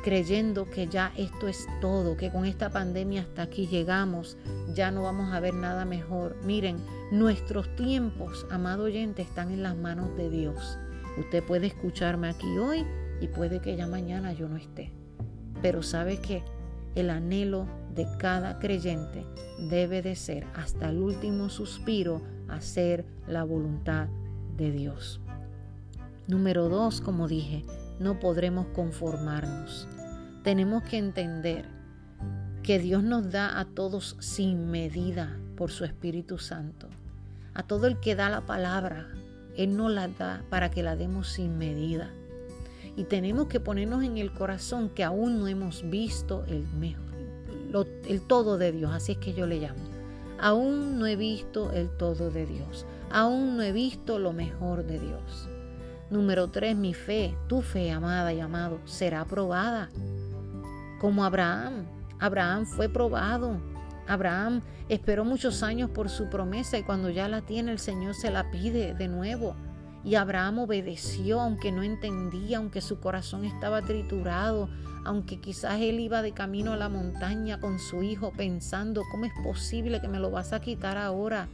creyendo 0.08 0.70
que 0.70 0.88
ya 0.88 1.12
esto 1.18 1.50
es 1.50 1.68
todo, 1.82 2.16
que 2.16 2.32
con 2.32 2.46
esta 2.46 2.70
pandemia 2.70 3.24
hasta 3.24 3.42
aquí 3.42 3.68
llegamos, 3.68 4.38
ya 4.74 4.90
no 4.90 5.02
vamos 5.02 5.34
a 5.34 5.42
ver 5.42 5.54
nada 5.54 5.84
mejor. 5.84 6.38
Miren, 6.46 6.78
nuestros 7.12 7.76
tiempos, 7.76 8.46
amado 8.50 8.86
oyente, 8.86 9.22
están 9.22 9.52
en 9.52 9.64
las 9.64 9.76
manos 9.76 10.16
de 10.16 10.30
Dios. 10.30 10.80
Usted 11.18 11.44
puede 11.44 11.68
escucharme 11.68 12.30
aquí 12.30 12.58
hoy 12.58 12.86
y 13.22 13.28
puede 13.28 13.60
que 13.60 13.76
ya 13.76 13.88
mañana 13.88 14.34
yo 14.34 14.48
no 14.48 14.58
esté. 14.58 14.92
Pero 15.62 15.84
sabe 15.84 16.18
que 16.18 16.44
el 16.96 17.10
anhelo 17.10 17.68
de 17.94 18.08
cada 18.18 18.60
creyente 18.60 19.26
debe 19.70 20.02
de 20.02 20.16
ser 20.16 20.46
hasta 20.56 20.90
el 20.90 21.00
último 21.00 21.50
suspiro 21.50 22.22
hacer 22.48 23.06
la 23.28 23.44
voluntad 23.44 24.08
de 24.56 24.72
Dios. 24.72 25.22
Número 26.28 26.70
dos, 26.70 27.02
como 27.02 27.28
dije, 27.28 27.64
no 28.00 28.20
podremos 28.20 28.68
conformarnos 28.68 29.88
tenemos 30.48 30.84
que 30.84 30.98
entender 30.98 31.66
que 32.64 32.80
Dios 32.80 33.04
nos 33.04 33.30
da 33.30 33.60
a 33.60 33.66
todos 33.66 34.16
sin 34.22 34.72
medida 34.72 35.38
por 35.58 35.72
su 35.72 35.84
Espíritu 35.84 36.38
Santo. 36.38 36.88
A 37.54 37.64
todo 37.64 37.86
el 37.86 38.00
que 38.00 38.16
da 38.16 38.30
la 38.30 38.46
palabra, 38.46 39.10
Él 39.58 39.76
nos 39.76 39.92
la 39.92 40.08
da 40.08 40.46
para 40.50 40.72
que 40.72 40.84
la 40.84 40.96
demos 40.96 41.28
sin 41.28 41.58
medida. 41.58 42.14
Y 42.98 43.06
tenemos 43.06 43.48
que 43.48 43.62
ponernos 43.62 44.04
en 44.04 44.18
el 44.18 44.34
corazón 44.34 44.90
que 44.90 45.06
aún 45.06 45.40
no 45.40 45.48
hemos 45.48 45.90
visto 45.90 46.44
el, 46.48 46.66
el 48.08 48.22
todo 48.22 48.58
de 48.58 48.72
Dios, 48.74 48.92
así 48.92 49.14
es 49.14 49.18
que 49.20 49.34
yo 49.34 49.48
le 49.48 49.60
llamo. 49.60 49.80
Aún 50.40 51.00
no 51.00 51.06
he 51.06 51.16
visto 51.16 51.72
el 51.72 51.90
todo 51.90 52.30
de 52.32 52.46
Dios. 52.46 52.86
Aún 53.10 53.56
no 53.56 53.64
he 53.64 53.72
visto 53.72 54.20
lo 54.20 54.34
mejor 54.34 54.84
de 54.86 55.00
Dios. 55.00 55.48
Número 56.10 56.50
tres, 56.50 56.76
mi 56.76 56.94
fe, 56.94 57.36
tu 57.48 57.62
fe, 57.62 57.92
amada 57.92 58.34
y 58.34 58.40
amado, 58.40 58.80
será 58.86 59.26
probada 59.26 59.90
como 61.00 61.24
Abraham. 61.24 61.86
Abraham 62.20 62.66
fue 62.66 62.90
probado. 62.90 63.60
Abraham 64.08 64.62
esperó 64.90 65.26
muchos 65.26 65.64
años 65.64 65.90
por 65.90 66.10
su 66.10 66.30
promesa 66.30 66.78
y 66.78 66.84
cuando 66.84 67.10
ya 67.10 67.28
la 67.28 67.42
tiene 67.42 67.72
el 67.72 67.80
Señor 67.80 68.16
se 68.16 68.32
la 68.32 68.50
pide 68.52 68.94
de 68.94 69.08
nuevo. 69.08 69.56
Y 70.04 70.16
Abraham 70.16 70.60
obedeció 70.60 71.42
aunque 71.42 71.72
no 71.72 71.84
entendía, 71.84 72.58
aunque 72.58 72.82
su 72.82 73.00
corazón 73.00 73.46
estaba 73.46 73.82
triturado, 73.82 74.70
aunque 75.06 75.40
quizás 75.40 75.80
él 75.82 76.00
iba 76.00 76.22
de 76.22 76.34
camino 76.34 76.74
a 76.74 76.78
la 76.78 76.90
montaña 76.90 77.60
con 77.60 77.80
su 77.80 78.04
hijo 78.04 78.32
pensando, 78.36 79.04
¿cómo 79.12 79.26
es 79.26 79.34
posible 79.44 80.02
que 80.02 80.08
me 80.08 80.20
lo 80.20 80.32
vas 80.32 80.54
a 80.54 80.62
quitar 80.62 80.98
ahora? 80.98 81.48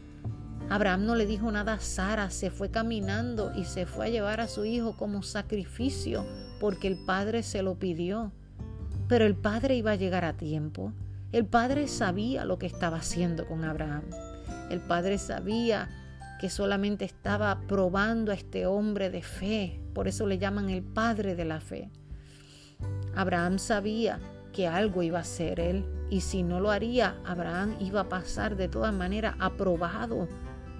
Abraham 0.70 1.06
no 1.06 1.16
le 1.16 1.26
dijo 1.26 1.52
nada 1.52 1.74
a 1.74 1.80
Sara, 1.80 2.30
se 2.30 2.50
fue 2.50 2.72
caminando 2.72 3.52
y 3.56 3.66
se 3.66 3.86
fue 3.86 4.08
a 4.08 4.10
llevar 4.10 4.40
a 4.42 4.48
su 4.48 4.66
hijo 4.66 4.96
como 4.98 5.22
sacrificio 5.22 6.26
porque 6.60 6.88
el 6.88 6.98
padre 6.98 7.44
se 7.44 7.62
lo 7.62 7.76
pidió. 7.76 8.32
Pero 9.08 9.26
el 9.26 9.36
padre 9.36 9.76
iba 9.76 9.92
a 9.92 9.96
llegar 9.96 10.26
a 10.26 10.34
tiempo. 10.34 10.94
El 11.32 11.46
padre 11.46 11.88
sabía 11.88 12.46
lo 12.46 12.58
que 12.58 12.68
estaba 12.68 12.98
haciendo 12.98 13.46
con 13.48 13.66
Abraham. 13.66 14.04
El 14.70 14.80
padre 14.80 15.18
sabía 15.18 15.90
que 16.44 16.50
solamente 16.50 17.06
estaba 17.06 17.62
probando 17.70 18.34
a 18.34 18.36
este 18.36 18.66
hombre 18.66 19.10
de 19.10 19.22
fe. 19.22 19.80
Por 19.94 20.10
eso 20.10 20.28
le 20.28 20.40
llaman 20.40 20.70
el 20.70 20.84
padre 20.84 21.36
de 21.36 21.46
la 21.46 21.62
fe. 21.62 21.90
Abraham 23.16 23.60
sabía 23.60 24.20
que 24.52 24.68
algo 24.68 25.04
iba 25.04 25.20
a 25.20 25.22
hacer 25.22 25.62
él 25.62 25.86
y 26.10 26.20
si 26.20 26.44
no 26.44 26.60
lo 26.60 26.70
haría, 26.70 27.16
Abraham 27.24 27.78
iba 27.80 28.02
a 28.02 28.10
pasar 28.10 28.58
de 28.58 28.68
todas 28.68 28.94
maneras 28.94 29.36
aprobado 29.40 30.28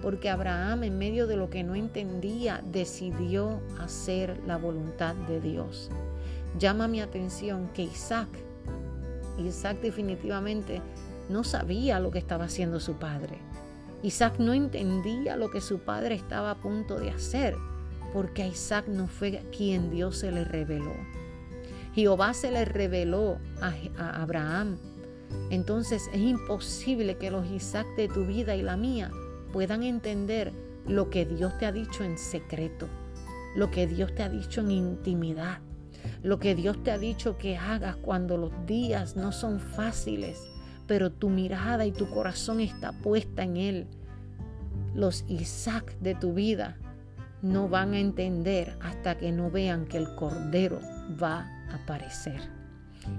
porque 0.02 0.28
Abraham 0.28 0.82
en 0.82 0.98
medio 0.98 1.26
de 1.26 1.38
lo 1.38 1.48
que 1.48 1.64
no 1.64 1.74
entendía 1.74 2.62
decidió 2.70 3.62
hacer 3.80 4.42
la 4.46 4.58
voluntad 4.58 5.14
de 5.14 5.40
Dios. 5.40 5.88
Llama 6.58 6.88
mi 6.88 7.00
atención 7.00 7.70
que 7.72 7.84
Isaac, 7.84 8.28
Isaac 9.38 9.80
definitivamente 9.80 10.82
no 11.30 11.42
sabía 11.42 12.00
lo 12.00 12.10
que 12.10 12.18
estaba 12.18 12.44
haciendo 12.44 12.80
su 12.80 12.98
padre. 12.98 13.38
Isaac 14.04 14.34
no 14.38 14.52
entendía 14.52 15.34
lo 15.34 15.50
que 15.50 15.62
su 15.62 15.78
padre 15.78 16.14
estaba 16.14 16.50
a 16.50 16.60
punto 16.60 17.00
de 17.00 17.08
hacer, 17.08 17.56
porque 18.12 18.42
a 18.42 18.46
Isaac 18.46 18.86
no 18.86 19.06
fue 19.06 19.42
quien 19.56 19.90
Dios 19.90 20.18
se 20.18 20.30
le 20.30 20.44
reveló. 20.44 20.92
Jehová 21.94 22.34
se 22.34 22.50
le 22.50 22.66
reveló 22.66 23.38
a, 23.62 23.72
a 23.96 24.22
Abraham. 24.22 24.76
Entonces 25.48 26.10
es 26.12 26.20
imposible 26.20 27.16
que 27.16 27.30
los 27.30 27.50
Isaac 27.50 27.86
de 27.96 28.08
tu 28.08 28.26
vida 28.26 28.54
y 28.54 28.60
la 28.60 28.76
mía 28.76 29.10
puedan 29.54 29.82
entender 29.82 30.52
lo 30.86 31.08
que 31.08 31.24
Dios 31.24 31.56
te 31.56 31.64
ha 31.64 31.72
dicho 31.72 32.04
en 32.04 32.18
secreto, 32.18 32.88
lo 33.56 33.70
que 33.70 33.86
Dios 33.86 34.14
te 34.14 34.22
ha 34.22 34.28
dicho 34.28 34.60
en 34.60 34.70
intimidad, 34.70 35.60
lo 36.22 36.38
que 36.38 36.54
Dios 36.54 36.82
te 36.82 36.90
ha 36.90 36.98
dicho 36.98 37.38
que 37.38 37.56
hagas 37.56 37.96
cuando 37.96 38.36
los 38.36 38.52
días 38.66 39.16
no 39.16 39.32
son 39.32 39.60
fáciles, 39.60 40.42
pero 40.86 41.10
tu 41.10 41.30
mirada 41.30 41.86
y 41.86 41.92
tu 41.92 42.08
corazón 42.10 42.60
está 42.60 42.92
puesta 42.92 43.42
en 43.42 43.56
Él. 43.56 43.86
Los 44.94 45.24
Isaac 45.28 45.96
de 46.00 46.14
tu 46.14 46.34
vida 46.34 46.76
no 47.42 47.68
van 47.68 47.94
a 47.94 48.00
entender 48.00 48.76
hasta 48.80 49.18
que 49.18 49.32
no 49.32 49.50
vean 49.50 49.86
que 49.86 49.98
el 49.98 50.14
Cordero 50.14 50.80
va 51.22 51.40
a 51.70 51.74
aparecer. 51.82 52.40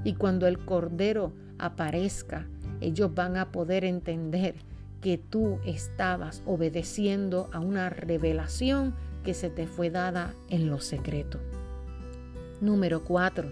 Y 0.04 0.14
cuando 0.14 0.48
el 0.48 0.60
Cordero 0.66 1.34
aparezca, 1.60 2.48
ellos 2.82 3.14
van 3.14 3.38
a 3.38 3.52
poder 3.52 3.86
entender 3.86 4.56
que 5.02 5.18
tú 5.18 5.60
estabas 5.66 6.42
obedeciendo 6.46 7.50
a 7.54 7.60
una 7.60 7.90
revelación 7.90 8.96
que 9.24 9.34
se 9.34 9.50
te 9.50 9.68
fue 9.68 9.90
dada 9.90 10.34
en 10.50 10.70
lo 10.70 10.80
secreto. 10.80 11.40
Número 12.62 13.04
cuatro, 13.04 13.52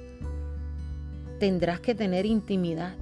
tendrás 1.39 1.79
que 1.79 1.93
tener 1.93 2.25
intimidad, 2.25 2.95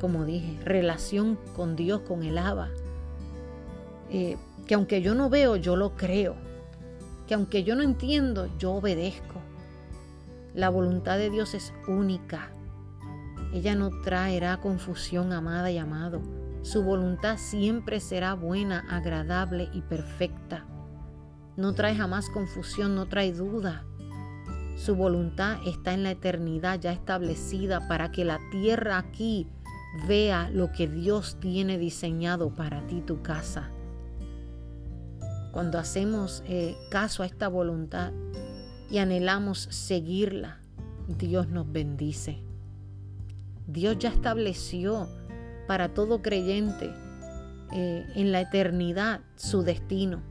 como 0.00 0.24
dije, 0.24 0.58
relación 0.64 1.38
con 1.54 1.76
Dios, 1.76 2.00
con 2.00 2.22
el 2.22 2.38
Abba. 2.38 2.70
Eh, 4.10 4.36
que 4.66 4.74
aunque 4.74 5.02
yo 5.02 5.14
no 5.14 5.30
veo, 5.30 5.56
yo 5.56 5.76
lo 5.76 5.96
creo. 5.96 6.34
Que 7.26 7.34
aunque 7.34 7.64
yo 7.64 7.74
no 7.74 7.82
entiendo, 7.82 8.48
yo 8.58 8.72
obedezco. 8.72 9.40
La 10.54 10.68
voluntad 10.68 11.18
de 11.18 11.30
Dios 11.30 11.54
es 11.54 11.72
única. 11.88 12.50
Ella 13.52 13.74
no 13.74 13.90
traerá 14.02 14.60
confusión, 14.60 15.32
amada 15.32 15.70
y 15.70 15.78
amado. 15.78 16.22
Su 16.62 16.82
voluntad 16.82 17.36
siempre 17.38 18.00
será 18.00 18.34
buena, 18.34 18.84
agradable 18.88 19.68
y 19.72 19.82
perfecta. 19.82 20.64
No 21.56 21.74
trae 21.74 21.94
jamás 21.94 22.28
confusión, 22.30 22.94
no 22.94 23.06
trae 23.06 23.32
duda. 23.32 23.84
Su 24.76 24.96
voluntad 24.96 25.58
está 25.66 25.94
en 25.94 26.02
la 26.02 26.10
eternidad 26.10 26.80
ya 26.80 26.92
establecida 26.92 27.86
para 27.86 28.10
que 28.10 28.24
la 28.24 28.40
tierra 28.50 28.98
aquí 28.98 29.48
vea 30.06 30.50
lo 30.50 30.72
que 30.72 30.88
Dios 30.88 31.38
tiene 31.40 31.78
diseñado 31.78 32.54
para 32.54 32.86
ti, 32.86 33.00
tu 33.00 33.22
casa. 33.22 33.70
Cuando 35.52 35.78
hacemos 35.78 36.42
eh, 36.46 36.76
caso 36.90 37.22
a 37.22 37.26
esta 37.26 37.48
voluntad 37.48 38.12
y 38.90 38.98
anhelamos 38.98 39.60
seguirla, 39.70 40.60
Dios 41.06 41.48
nos 41.48 41.70
bendice. 41.70 42.42
Dios 43.66 43.98
ya 43.98 44.10
estableció 44.10 45.08
para 45.66 45.94
todo 45.94 46.22
creyente 46.22 46.92
eh, 47.72 48.04
en 48.14 48.32
la 48.32 48.40
eternidad 48.40 49.20
su 49.36 49.62
destino. 49.62 50.22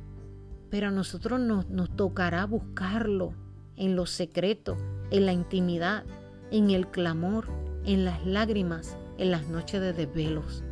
Pero 0.69 0.87
a 0.87 0.91
nosotros 0.91 1.39
nos, 1.39 1.69
nos 1.69 1.95
tocará 1.95 2.45
buscarlo 2.45 3.33
en 3.75 3.95
lo 3.95 4.05
secreto, 4.05 4.77
en 5.09 5.25
la 5.25 5.33
intimidad, 5.33 6.03
en 6.51 6.69
el 6.69 6.87
clamor, 6.87 7.47
en 7.85 8.05
las 8.05 8.25
lágrimas, 8.25 8.97
en 9.17 9.31
las 9.31 9.47
noches 9.47 9.81
de 9.81 9.93
desvelos. 9.93 10.63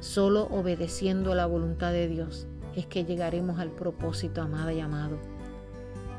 Solo 0.00 0.44
obedeciendo 0.50 1.32
a 1.32 1.34
la 1.34 1.46
voluntad 1.46 1.92
de 1.92 2.08
Dios 2.08 2.46
es 2.76 2.86
que 2.86 3.04
llegaremos 3.04 3.58
al 3.58 3.70
propósito, 3.70 4.42
amada 4.42 4.72
y 4.72 4.80
amado. 4.80 5.18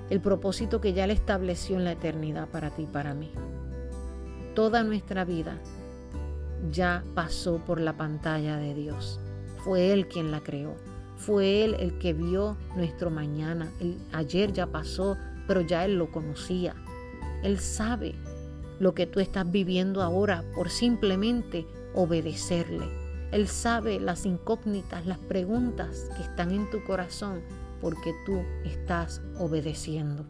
El 0.09 0.21
propósito 0.21 0.81
que 0.81 0.93
ya 0.93 1.07
le 1.07 1.13
estableció 1.13 1.77
en 1.77 1.83
la 1.83 1.91
eternidad 1.93 2.47
para 2.49 2.69
ti 2.69 2.83
y 2.83 2.87
para 2.87 3.13
mí. 3.13 3.31
Toda 4.53 4.83
nuestra 4.83 5.25
vida 5.25 5.59
ya 6.71 7.03
pasó 7.13 7.57
por 7.57 7.79
la 7.79 7.97
pantalla 7.97 8.57
de 8.57 8.73
Dios. 8.73 9.19
Fue 9.57 9.91
Él 9.91 10.07
quien 10.07 10.31
la 10.31 10.41
creó. 10.41 10.75
Fue 11.17 11.63
Él 11.63 11.75
el 11.79 11.97
que 11.97 12.13
vio 12.13 12.57
nuestro 12.75 13.09
mañana. 13.09 13.71
ayer 14.13 14.51
ya 14.53 14.67
pasó, 14.67 15.17
pero 15.47 15.61
ya 15.61 15.85
Él 15.85 15.97
lo 15.97 16.11
conocía. 16.11 16.75
Él 17.43 17.59
sabe 17.59 18.15
lo 18.79 18.93
que 18.93 19.05
tú 19.05 19.19
estás 19.19 19.49
viviendo 19.49 20.01
ahora 20.01 20.43
por 20.55 20.69
simplemente 20.69 21.65
obedecerle. 21.93 22.85
Él 23.31 23.47
sabe 23.47 23.99
las 23.99 24.25
incógnitas, 24.25 25.05
las 25.05 25.19
preguntas 25.19 26.09
que 26.15 26.23
están 26.23 26.51
en 26.51 26.69
tu 26.69 26.83
corazón 26.83 27.41
porque 27.81 28.13
tú 28.25 28.41
estás 28.63 29.21
obedeciendo. 29.37 30.25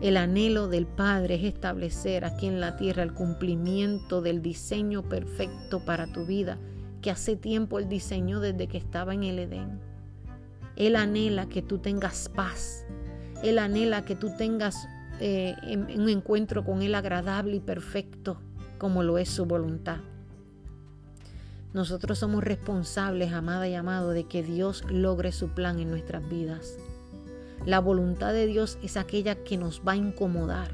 El 0.00 0.16
anhelo 0.16 0.68
del 0.68 0.86
Padre 0.86 1.34
es 1.36 1.44
establecer 1.44 2.24
aquí 2.24 2.46
en 2.46 2.60
la 2.60 2.76
tierra 2.76 3.02
el 3.02 3.12
cumplimiento 3.12 4.22
del 4.22 4.40
diseño 4.40 5.02
perfecto 5.02 5.84
para 5.84 6.06
tu 6.06 6.24
vida 6.24 6.58
que 7.02 7.10
hace 7.10 7.36
tiempo 7.36 7.78
Él 7.78 7.88
diseñó 7.88 8.40
desde 8.40 8.66
que 8.66 8.78
estaba 8.78 9.14
en 9.14 9.24
el 9.24 9.38
Edén. 9.38 9.80
Él 10.76 10.96
anhela 10.96 11.48
que 11.48 11.62
tú 11.62 11.78
tengas 11.78 12.28
paz. 12.28 12.86
Él 13.42 13.58
anhela 13.58 14.04
que 14.04 14.16
tú 14.16 14.30
tengas 14.36 14.86
eh, 15.20 15.54
un 15.96 16.08
encuentro 16.08 16.64
con 16.64 16.82
Él 16.82 16.94
agradable 16.94 17.56
y 17.56 17.60
perfecto 17.60 18.40
como 18.78 19.02
lo 19.02 19.18
es 19.18 19.28
su 19.28 19.44
voluntad. 19.44 19.98
Nosotros 21.72 22.18
somos 22.18 22.42
responsables, 22.42 23.32
amada 23.32 23.68
y 23.68 23.74
amado, 23.74 24.10
de 24.10 24.24
que 24.24 24.42
Dios 24.42 24.82
logre 24.90 25.30
su 25.30 25.50
plan 25.50 25.78
en 25.78 25.90
nuestras 25.90 26.28
vidas. 26.28 26.78
La 27.64 27.78
voluntad 27.78 28.32
de 28.32 28.46
Dios 28.46 28.78
es 28.82 28.96
aquella 28.96 29.36
que 29.44 29.56
nos 29.56 29.82
va 29.86 29.92
a 29.92 29.96
incomodar, 29.96 30.72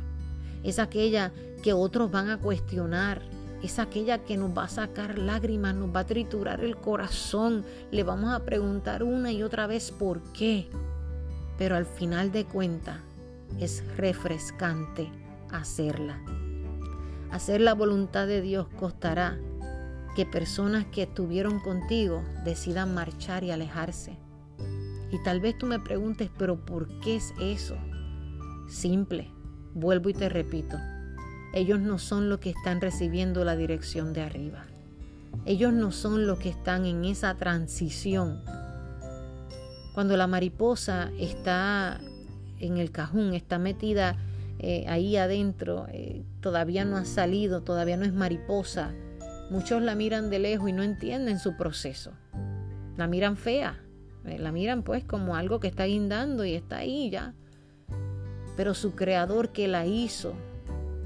es 0.63 0.79
aquella 0.79 1.33
que 1.63 1.73
otros 1.73 2.11
van 2.11 2.31
a 2.31 2.39
cuestionar, 2.39 3.21
es 3.63 3.79
aquella 3.79 4.19
que 4.19 4.37
nos 4.37 4.57
va 4.57 4.65
a 4.65 4.69
sacar 4.69 5.19
lágrimas, 5.19 5.75
nos 5.75 5.95
va 5.95 6.01
a 6.01 6.07
triturar 6.07 6.63
el 6.63 6.77
corazón, 6.77 7.65
le 7.91 8.05
vamos 8.05 8.33
a 8.33 8.45
preguntar 8.45 9.03
una 9.03 9.33
y 9.33 9.43
otra 9.43 9.67
vez 9.67 9.91
por 9.91 10.23
qué. 10.33 10.69
Pero 11.59 11.75
al 11.75 11.87
final 11.87 12.31
de 12.31 12.45
cuentas 12.45 13.01
es 13.61 13.85
refrescante 13.97 15.11
hacerla. 15.51 16.21
Hacer 17.31 17.61
la 17.61 17.75
voluntad 17.75 18.27
de 18.27 18.41
Dios 18.41 18.67
costará 18.79 19.39
que 20.15 20.25
personas 20.25 20.87
que 20.87 21.03
estuvieron 21.03 21.61
contigo 21.61 22.23
decidan 22.45 22.95
marchar 22.95 23.45
y 23.45 23.51
alejarse. 23.51 24.17
Y 25.11 25.23
tal 25.23 25.41
vez 25.41 25.59
tú 25.59 25.67
me 25.67 25.79
preguntes, 25.79 26.31
pero 26.39 26.65
¿por 26.65 26.89
qué 27.01 27.17
es 27.17 27.35
eso? 27.41 27.77
Simple, 28.69 29.31
vuelvo 29.75 30.09
y 30.09 30.15
te 30.15 30.29
repito, 30.29 30.79
ellos 31.53 31.81
no 31.81 31.99
son 31.99 32.29
los 32.29 32.39
que 32.39 32.51
están 32.51 32.81
recibiendo 32.81 33.45
la 33.45 33.57
dirección 33.57 34.13
de 34.13 34.23
arriba. 34.23 34.65
Ellos 35.45 35.73
no 35.73 35.93
son 35.93 36.27
los 36.27 36.39
que 36.39 36.49
están 36.49 36.87
en 36.87 37.05
esa 37.05 37.35
transición. 37.35 38.43
Cuando 39.95 40.17
la 40.17 40.27
mariposa 40.27 41.11
está 41.19 42.01
en 42.61 42.79
el 42.79 42.91
cajón, 42.91 43.35
está 43.35 43.59
metida 43.59 44.17
eh, 44.59 44.87
ahí 44.89 45.17
adentro, 45.17 45.87
eh, 45.91 46.25
todavía 46.41 46.85
no 46.85 46.97
ha 46.97 47.05
salido, 47.05 47.63
todavía 47.63 47.97
no 47.97 48.05
es 48.05 48.15
mariposa, 48.15 48.95
muchos 49.51 49.83
la 49.83 49.95
miran 49.95 50.31
de 50.31 50.39
lejos 50.39 50.71
y 50.71 50.73
no 50.73 50.83
entienden 50.83 51.39
su 51.39 51.57
proceso. 51.57 52.13
La 52.97 53.07
miran 53.07 53.37
fea, 53.37 53.83
eh, 54.25 54.39
la 54.39 54.53
miran 54.53 54.83
pues 54.83 55.05
como 55.05 55.37
algo 55.37 55.61
que 55.61 55.69
está 55.69 55.85
guindando 55.85 56.45
y 56.45 56.55
está 56.55 56.79
ahí 56.79 57.11
ya. 57.11 57.35
Pero 58.57 58.73
su 58.73 58.95
creador 58.95 59.51
que 59.51 59.69
la 59.69 59.85
hizo, 59.85 60.33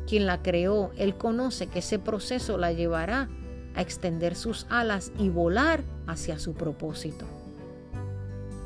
quien 0.06 0.26
la 0.26 0.42
creó, 0.42 0.92
él 0.96 1.16
conoce 1.16 1.66
que 1.66 1.80
ese 1.80 1.98
proceso 1.98 2.56
la 2.56 2.72
llevará 2.72 3.28
a 3.74 3.82
extender 3.82 4.36
sus 4.36 4.66
alas 4.70 5.12
y 5.18 5.28
volar 5.28 5.82
hacia 6.06 6.38
su 6.38 6.54
propósito. 6.54 7.26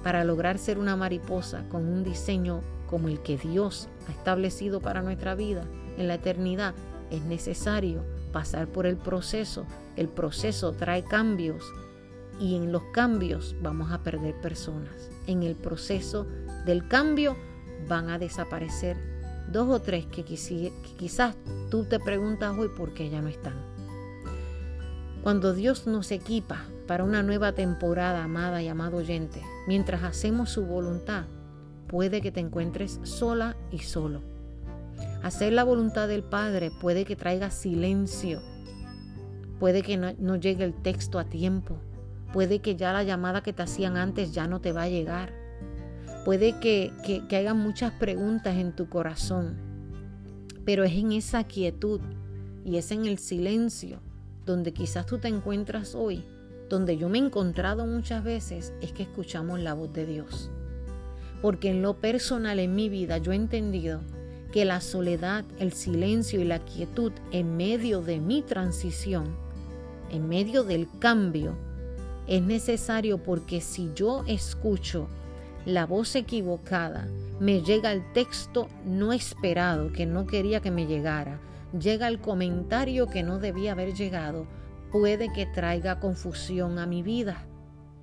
para 0.02 0.22
lograr 0.22 0.58
ser 0.58 0.78
una 0.78 0.96
mariposa 0.96 1.64
con 1.70 1.88
un 1.88 2.04
diseño 2.04 2.60
como 2.94 3.08
el 3.08 3.18
que 3.22 3.36
Dios 3.36 3.88
ha 4.06 4.12
establecido 4.12 4.80
para 4.80 5.02
nuestra 5.02 5.34
vida 5.34 5.64
en 5.98 6.06
la 6.06 6.14
eternidad, 6.14 6.76
es 7.10 7.24
necesario 7.24 8.04
pasar 8.30 8.68
por 8.68 8.86
el 8.86 8.96
proceso. 8.96 9.66
El 9.96 10.08
proceso 10.08 10.70
trae 10.70 11.02
cambios 11.02 11.64
y 12.38 12.54
en 12.54 12.70
los 12.70 12.84
cambios 12.92 13.56
vamos 13.60 13.90
a 13.90 14.04
perder 14.04 14.40
personas. 14.40 15.10
En 15.26 15.42
el 15.42 15.56
proceso 15.56 16.28
del 16.66 16.86
cambio 16.86 17.36
van 17.88 18.10
a 18.10 18.20
desaparecer 18.20 18.96
dos 19.50 19.68
o 19.68 19.82
tres 19.82 20.06
que, 20.06 20.22
quizás 20.22 21.34
tú 21.72 21.86
te 21.86 21.98
preguntas 21.98 22.56
hoy 22.56 22.68
por 22.68 22.94
qué 22.94 23.10
ya 23.10 23.20
no 23.20 23.26
están. 23.26 23.56
Cuando 25.24 25.52
Dios 25.52 25.88
nos 25.88 26.12
equipa 26.12 26.62
para 26.86 27.02
una 27.02 27.24
nueva 27.24 27.54
temporada, 27.56 28.22
amada 28.22 28.62
y 28.62 28.68
amado 28.68 28.98
oyente, 28.98 29.42
mientras 29.66 30.04
hacemos 30.04 30.50
su 30.50 30.64
voluntad, 30.64 31.24
puede 31.94 32.20
que 32.20 32.32
te 32.32 32.40
encuentres 32.40 32.98
sola 33.04 33.56
y 33.70 33.78
solo. 33.78 34.20
Hacer 35.22 35.52
la 35.52 35.62
voluntad 35.62 36.08
del 36.08 36.24
Padre 36.24 36.72
puede 36.72 37.04
que 37.04 37.14
traiga 37.14 37.52
silencio, 37.52 38.42
puede 39.60 39.82
que 39.82 39.96
no, 39.96 40.34
llegue 40.34 40.64
el 40.64 40.74
texto 40.74 41.20
a 41.20 41.24
tiempo, 41.26 41.78
puede 42.32 42.58
que 42.58 42.74
ya 42.74 42.92
la 42.92 43.04
llamada 43.04 43.44
que 43.44 43.52
te 43.52 43.62
hacían 43.62 43.96
antes 43.96 44.34
ya 44.34 44.48
no 44.48 44.60
te 44.60 44.72
va 44.72 44.82
a 44.82 44.88
llegar, 44.88 45.32
puede 46.24 46.58
que, 46.58 46.90
que, 47.04 47.28
que 47.28 47.36
haya 47.36 47.54
muchas 47.54 47.92
preguntas 47.92 48.56
en 48.56 48.74
tu 48.74 48.88
corazón, 48.88 49.56
pero 50.64 50.82
es 50.82 50.94
en 50.94 51.12
esa 51.12 51.44
quietud 51.44 52.00
y 52.64 52.76
es 52.76 52.90
en 52.90 53.06
el 53.06 53.18
silencio 53.18 54.00
donde 54.44 54.72
quizás 54.72 55.06
tú 55.06 55.18
te 55.18 55.28
encuentras 55.28 55.94
hoy, 55.94 56.24
donde 56.68 56.96
yo 56.96 57.08
me 57.08 57.18
he 57.18 57.24
encontrado 57.24 57.86
muchas 57.86 58.24
veces, 58.24 58.74
es 58.80 58.90
que 58.90 59.04
escuchamos 59.04 59.60
la 59.60 59.74
voz 59.74 59.92
de 59.92 60.06
Dios. 60.06 60.50
Porque 61.44 61.68
en 61.68 61.82
lo 61.82 62.00
personal 62.00 62.58
en 62.58 62.74
mi 62.74 62.88
vida 62.88 63.18
yo 63.18 63.32
he 63.32 63.36
entendido 63.36 64.00
que 64.50 64.64
la 64.64 64.80
soledad, 64.80 65.44
el 65.58 65.74
silencio 65.74 66.40
y 66.40 66.44
la 66.44 66.60
quietud 66.60 67.12
en 67.32 67.58
medio 67.58 68.00
de 68.00 68.18
mi 68.18 68.40
transición, 68.40 69.36
en 70.10 70.26
medio 70.26 70.64
del 70.64 70.88
cambio, 71.00 71.54
es 72.26 72.40
necesario 72.40 73.22
porque 73.22 73.60
si 73.60 73.90
yo 73.94 74.24
escucho 74.26 75.06
la 75.66 75.84
voz 75.84 76.16
equivocada, 76.16 77.08
me 77.40 77.60
llega 77.60 77.92
el 77.92 78.10
texto 78.14 78.68
no 78.86 79.12
esperado 79.12 79.92
que 79.92 80.06
no 80.06 80.26
quería 80.26 80.60
que 80.60 80.70
me 80.70 80.86
llegara, 80.86 81.42
llega 81.78 82.08
el 82.08 82.20
comentario 82.20 83.08
que 83.08 83.22
no 83.22 83.38
debía 83.38 83.72
haber 83.72 83.92
llegado, 83.92 84.46
puede 84.90 85.30
que 85.30 85.44
traiga 85.44 86.00
confusión 86.00 86.78
a 86.78 86.86
mi 86.86 87.02
vida. 87.02 87.44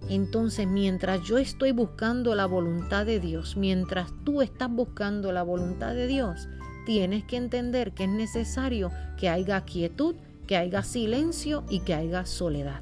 Entonces, 0.09 0.67
mientras 0.67 1.21
yo 1.23 1.37
estoy 1.37 1.71
buscando 1.71 2.35
la 2.35 2.45
voluntad 2.45 3.05
de 3.05 3.19
Dios, 3.19 3.55
mientras 3.55 4.11
tú 4.23 4.41
estás 4.41 4.69
buscando 4.69 5.31
la 5.31 5.43
voluntad 5.43 5.93
de 5.93 6.07
Dios, 6.07 6.49
tienes 6.85 7.23
que 7.23 7.37
entender 7.37 7.93
que 7.93 8.03
es 8.05 8.09
necesario 8.09 8.91
que 9.17 9.29
haya 9.29 9.61
quietud, 9.61 10.15
que 10.47 10.57
haya 10.57 10.83
silencio 10.83 11.63
y 11.69 11.81
que 11.81 11.93
haya 11.93 12.25
soledad. 12.25 12.81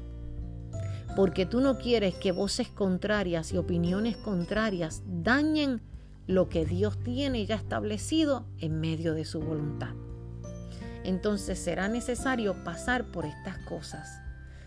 Porque 1.14 1.44
tú 1.44 1.60
no 1.60 1.78
quieres 1.78 2.14
que 2.14 2.32
voces 2.32 2.68
contrarias 2.68 3.52
y 3.52 3.58
opiniones 3.58 4.16
contrarias 4.16 5.02
dañen 5.06 5.82
lo 6.26 6.48
que 6.48 6.64
Dios 6.64 6.98
tiene 7.02 7.44
ya 7.46 7.56
establecido 7.56 8.46
en 8.58 8.80
medio 8.80 9.14
de 9.14 9.24
su 9.24 9.40
voluntad 9.40 9.94
entonces 11.04 11.58
será 11.58 11.88
necesario 11.88 12.54
pasar 12.64 13.06
por 13.06 13.26
estas 13.26 13.58
cosas. 13.58 14.20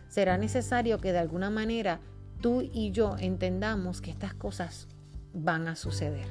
Será 0.08 0.38
necesario 0.38 1.00
que 1.00 1.12
de 1.12 1.20
alguna 1.20 1.50
manera 1.50 2.00
tú 2.44 2.62
y 2.62 2.92
yo 2.92 3.16
entendamos 3.20 4.02
que 4.02 4.12
estas 4.12 4.34
cosas 4.34 4.90
van 5.34 5.70
a 5.70 5.78
suceder. 5.78 6.28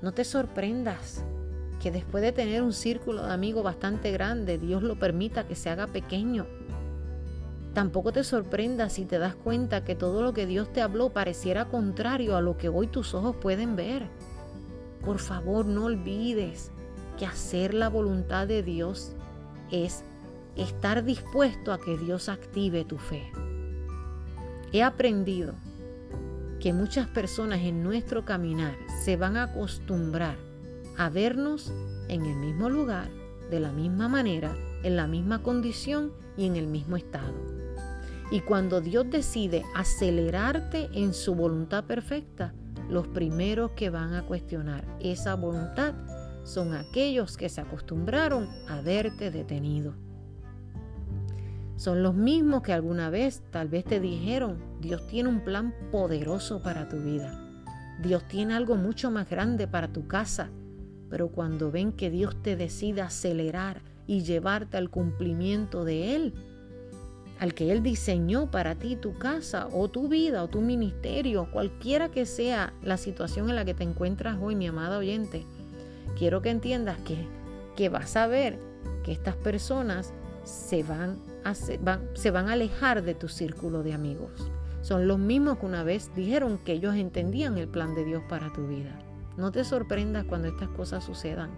No 0.00 0.12
te 0.12 0.24
sorprendas 0.24 1.22
que 1.82 1.90
después 1.90 2.22
de 2.22 2.32
tener 2.32 2.62
un 2.62 2.72
círculo 2.72 3.26
de 3.26 3.32
amigos 3.32 3.62
bastante 3.62 4.10
grande, 4.10 4.56
Dios 4.56 4.82
lo 4.82 4.98
permita 4.98 5.46
que 5.46 5.54
se 5.54 5.68
haga 5.68 5.86
pequeño. 5.86 6.46
Tampoco 7.74 8.10
te 8.10 8.24
sorprendas 8.24 8.94
si 8.94 9.04
te 9.04 9.18
das 9.18 9.34
cuenta 9.34 9.84
que 9.84 9.94
todo 9.94 10.22
lo 10.22 10.32
que 10.32 10.46
Dios 10.46 10.72
te 10.72 10.80
habló 10.80 11.10
pareciera 11.10 11.66
contrario 11.66 12.34
a 12.34 12.40
lo 12.40 12.56
que 12.56 12.70
hoy 12.70 12.86
tus 12.86 13.12
ojos 13.12 13.36
pueden 13.36 13.76
ver. 13.76 14.08
Por 15.04 15.18
favor, 15.18 15.66
no 15.66 15.84
olvides 15.84 16.70
que 17.18 17.26
hacer 17.26 17.74
la 17.74 17.90
voluntad 17.90 18.46
de 18.46 18.62
Dios 18.62 19.12
es 19.70 20.04
estar 20.56 21.04
dispuesto 21.04 21.74
a 21.74 21.78
que 21.78 21.98
Dios 21.98 22.30
active 22.30 22.86
tu 22.86 22.96
fe. 22.96 23.30
He 24.76 24.82
aprendido 24.82 25.54
que 26.60 26.74
muchas 26.74 27.08
personas 27.08 27.60
en 27.60 27.82
nuestro 27.82 28.26
caminar 28.26 28.76
se 29.02 29.16
van 29.16 29.38
a 29.38 29.44
acostumbrar 29.44 30.36
a 30.98 31.08
vernos 31.08 31.72
en 32.08 32.26
el 32.26 32.36
mismo 32.36 32.68
lugar, 32.68 33.08
de 33.50 33.58
la 33.58 33.72
misma 33.72 34.08
manera, 34.08 34.54
en 34.82 34.96
la 34.96 35.06
misma 35.06 35.42
condición 35.42 36.12
y 36.36 36.44
en 36.44 36.56
el 36.56 36.66
mismo 36.66 36.98
estado. 36.98 37.32
Y 38.30 38.40
cuando 38.40 38.82
Dios 38.82 39.06
decide 39.08 39.64
acelerarte 39.74 40.90
en 40.92 41.14
su 41.14 41.34
voluntad 41.34 41.84
perfecta, 41.84 42.52
los 42.90 43.08
primeros 43.08 43.70
que 43.70 43.88
van 43.88 44.12
a 44.12 44.26
cuestionar 44.26 44.84
esa 45.00 45.36
voluntad 45.36 45.94
son 46.44 46.74
aquellos 46.74 47.38
que 47.38 47.48
se 47.48 47.62
acostumbraron 47.62 48.46
a 48.68 48.82
verte 48.82 49.30
detenido. 49.30 49.94
Son 51.76 52.02
los 52.02 52.14
mismos 52.14 52.62
que 52.62 52.72
alguna 52.72 53.10
vez 53.10 53.42
tal 53.50 53.68
vez 53.68 53.84
te 53.84 54.00
dijeron, 54.00 54.65
Dios 54.80 55.06
tiene 55.06 55.28
un 55.28 55.40
plan 55.40 55.74
poderoso 55.90 56.62
para 56.62 56.88
tu 56.88 56.98
vida. 56.98 57.42
Dios 58.00 58.26
tiene 58.28 58.54
algo 58.54 58.76
mucho 58.76 59.10
más 59.10 59.28
grande 59.28 59.66
para 59.66 59.88
tu 59.88 60.06
casa. 60.06 60.50
Pero 61.08 61.28
cuando 61.28 61.70
ven 61.70 61.92
que 61.92 62.10
Dios 62.10 62.42
te 62.42 62.56
decide 62.56 63.00
acelerar 63.00 63.80
y 64.06 64.22
llevarte 64.22 64.76
al 64.76 64.90
cumplimiento 64.90 65.84
de 65.84 66.16
Él, 66.16 66.34
al 67.38 67.54
que 67.54 67.70
Él 67.70 67.82
diseñó 67.82 68.50
para 68.50 68.74
ti 68.74 68.96
tu 68.96 69.14
casa 69.18 69.68
o 69.72 69.88
tu 69.88 70.08
vida 70.08 70.42
o 70.42 70.48
tu 70.48 70.60
ministerio, 70.60 71.48
cualquiera 71.52 72.10
que 72.10 72.26
sea 72.26 72.72
la 72.82 72.96
situación 72.96 73.48
en 73.50 73.56
la 73.56 73.64
que 73.64 73.74
te 73.74 73.84
encuentras 73.84 74.38
hoy, 74.40 74.56
mi 74.56 74.66
amada 74.66 74.98
oyente, 74.98 75.44
quiero 76.18 76.42
que 76.42 76.50
entiendas 76.50 76.98
que, 76.98 77.16
que 77.76 77.88
vas 77.88 78.16
a 78.16 78.26
ver 78.26 78.58
que 79.04 79.12
estas 79.12 79.36
personas 79.36 80.12
se 80.44 80.82
van, 80.82 81.18
a, 81.44 81.54
se 81.54 82.30
van 82.30 82.48
a 82.48 82.52
alejar 82.52 83.02
de 83.02 83.14
tu 83.14 83.28
círculo 83.28 83.82
de 83.82 83.92
amigos. 83.92 84.50
Son 84.86 85.08
los 85.08 85.18
mismos 85.18 85.58
que 85.58 85.66
una 85.66 85.82
vez 85.82 86.12
dijeron 86.14 86.58
que 86.58 86.74
ellos 86.74 86.94
entendían 86.94 87.58
el 87.58 87.66
plan 87.66 87.96
de 87.96 88.04
Dios 88.04 88.22
para 88.28 88.52
tu 88.52 88.68
vida. 88.68 88.96
No 89.36 89.50
te 89.50 89.64
sorprendas 89.64 90.26
cuando 90.26 90.46
estas 90.46 90.68
cosas 90.68 91.02
sucedan. 91.02 91.50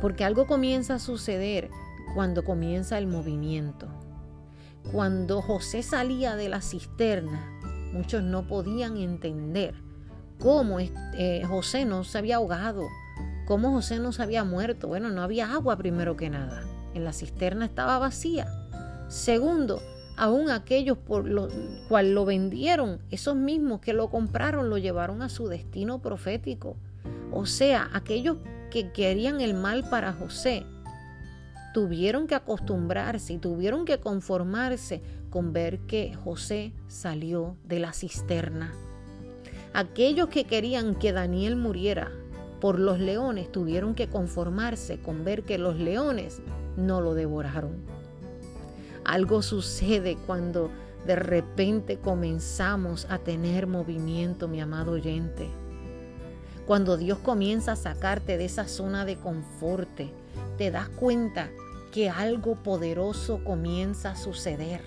Porque 0.00 0.24
algo 0.24 0.48
comienza 0.48 0.94
a 0.94 0.98
suceder 0.98 1.70
cuando 2.16 2.44
comienza 2.44 2.98
el 2.98 3.06
movimiento. 3.06 3.86
Cuando 4.90 5.40
José 5.40 5.84
salía 5.84 6.34
de 6.34 6.48
la 6.48 6.60
cisterna, 6.60 7.60
muchos 7.92 8.24
no 8.24 8.48
podían 8.48 8.96
entender 8.96 9.76
cómo 10.40 10.80
eh, 10.80 11.44
José 11.46 11.84
no 11.84 12.02
se 12.02 12.18
había 12.18 12.36
ahogado, 12.36 12.82
cómo 13.46 13.70
José 13.70 14.00
no 14.00 14.10
se 14.10 14.24
había 14.24 14.42
muerto. 14.42 14.88
Bueno, 14.88 15.10
no 15.10 15.22
había 15.22 15.52
agua 15.52 15.76
primero 15.76 16.16
que 16.16 16.28
nada. 16.28 16.64
En 16.94 17.04
la 17.04 17.12
cisterna 17.12 17.66
estaba 17.66 18.00
vacía. 18.00 18.48
Segundo, 19.06 19.80
aún 20.16 20.50
aquellos 20.50 20.98
por 20.98 21.26
lo 21.28 21.48
cual 21.88 22.14
lo 22.14 22.24
vendieron, 22.24 23.00
esos 23.10 23.36
mismos 23.36 23.80
que 23.80 23.92
lo 23.92 24.10
compraron, 24.10 24.70
lo 24.70 24.78
llevaron 24.78 25.22
a 25.22 25.28
su 25.28 25.48
destino 25.48 26.00
profético. 26.00 26.76
O 27.32 27.46
sea, 27.46 27.90
aquellos 27.92 28.38
que 28.70 28.92
querían 28.92 29.40
el 29.40 29.54
mal 29.54 29.88
para 29.88 30.12
José, 30.12 30.64
tuvieron 31.74 32.26
que 32.26 32.34
acostumbrarse 32.34 33.34
y 33.34 33.38
tuvieron 33.38 33.84
que 33.84 33.98
conformarse 34.00 35.02
con 35.30 35.52
ver 35.52 35.80
que 35.80 36.14
José 36.14 36.72
salió 36.88 37.56
de 37.64 37.80
la 37.80 37.92
cisterna 37.92 38.72
Aquellos 39.76 40.30
que 40.30 40.44
querían 40.44 40.94
que 40.94 41.12
Daniel 41.12 41.54
muriera 41.54 42.10
por 42.62 42.78
los 42.78 42.98
leones 42.98 43.52
tuvieron 43.52 43.94
que 43.94 44.08
conformarse 44.08 44.98
con 45.00 45.22
ver 45.22 45.42
que 45.42 45.58
los 45.58 45.76
leones 45.76 46.40
no 46.78 47.02
lo 47.02 47.12
devoraron. 47.12 47.72
Algo 49.06 49.40
sucede 49.40 50.18
cuando 50.26 50.70
de 51.06 51.16
repente 51.16 51.98
comenzamos 51.98 53.06
a 53.08 53.18
tener 53.18 53.66
movimiento, 53.66 54.48
mi 54.48 54.60
amado 54.60 54.92
oyente. 54.92 55.48
Cuando 56.66 56.96
Dios 56.96 57.18
comienza 57.18 57.72
a 57.72 57.76
sacarte 57.76 58.36
de 58.36 58.46
esa 58.46 58.66
zona 58.66 59.04
de 59.04 59.16
confort, 59.16 59.88
te 60.58 60.70
das 60.70 60.88
cuenta 60.88 61.48
que 61.92 62.10
algo 62.10 62.56
poderoso 62.56 63.44
comienza 63.44 64.10
a 64.10 64.16
suceder. 64.16 64.80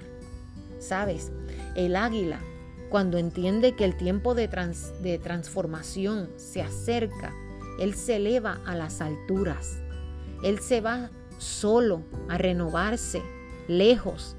Sabes, 0.80 1.32
el 1.76 1.96
águila 1.96 2.42
cuando 2.90 3.20
entiende 3.20 3.76
que 3.76 3.86
el 3.86 3.96
tiempo 3.96 4.34
de, 4.34 4.48
transformación 5.24 6.30
se 6.38 6.62
acerca, 6.62 7.34
Él 7.80 7.94
se 7.94 8.16
eleva 8.16 8.60
a 8.66 8.76
las 8.76 9.00
alturas. 9.00 9.78
Él 10.44 10.60
se 10.60 10.82
va 10.82 11.12
solo 11.38 12.02
a 12.28 12.38
renovarse, 12.38 13.22
lejos. 13.70 14.36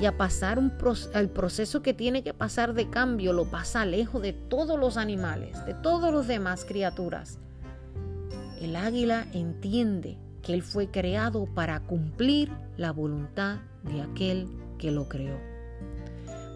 y 0.00 0.06
a 0.06 0.16
pasar 0.16 0.60
un 0.60 0.72
el 1.14 1.28
proceso 1.28 1.82
que 1.82 1.92
tiene 1.92 2.22
que 2.22 2.32
pasar 2.32 2.72
de 2.72 2.88
cambio, 2.88 3.32
lo 3.32 3.46
pasa 3.46 3.84
lejos 3.84 4.22
de 4.22 4.32
todos 4.32 4.78
los 4.78 4.96
animales, 4.96 5.66
de 5.66 5.74
todos 5.74 6.12
los 6.12 6.28
demás 6.28 6.64
criaturas. 6.64 7.40
El 8.60 8.76
águila 8.76 9.26
entiende 9.32 10.16
que 10.40 10.54
él 10.54 10.62
fue 10.62 10.88
creado 10.88 11.46
para 11.46 11.80
cumplir 11.80 12.52
la 12.76 12.92
voluntad 12.92 13.58
de 13.82 14.00
aquel 14.02 14.46
que 14.78 14.92
lo 14.92 15.08
creó. 15.08 15.36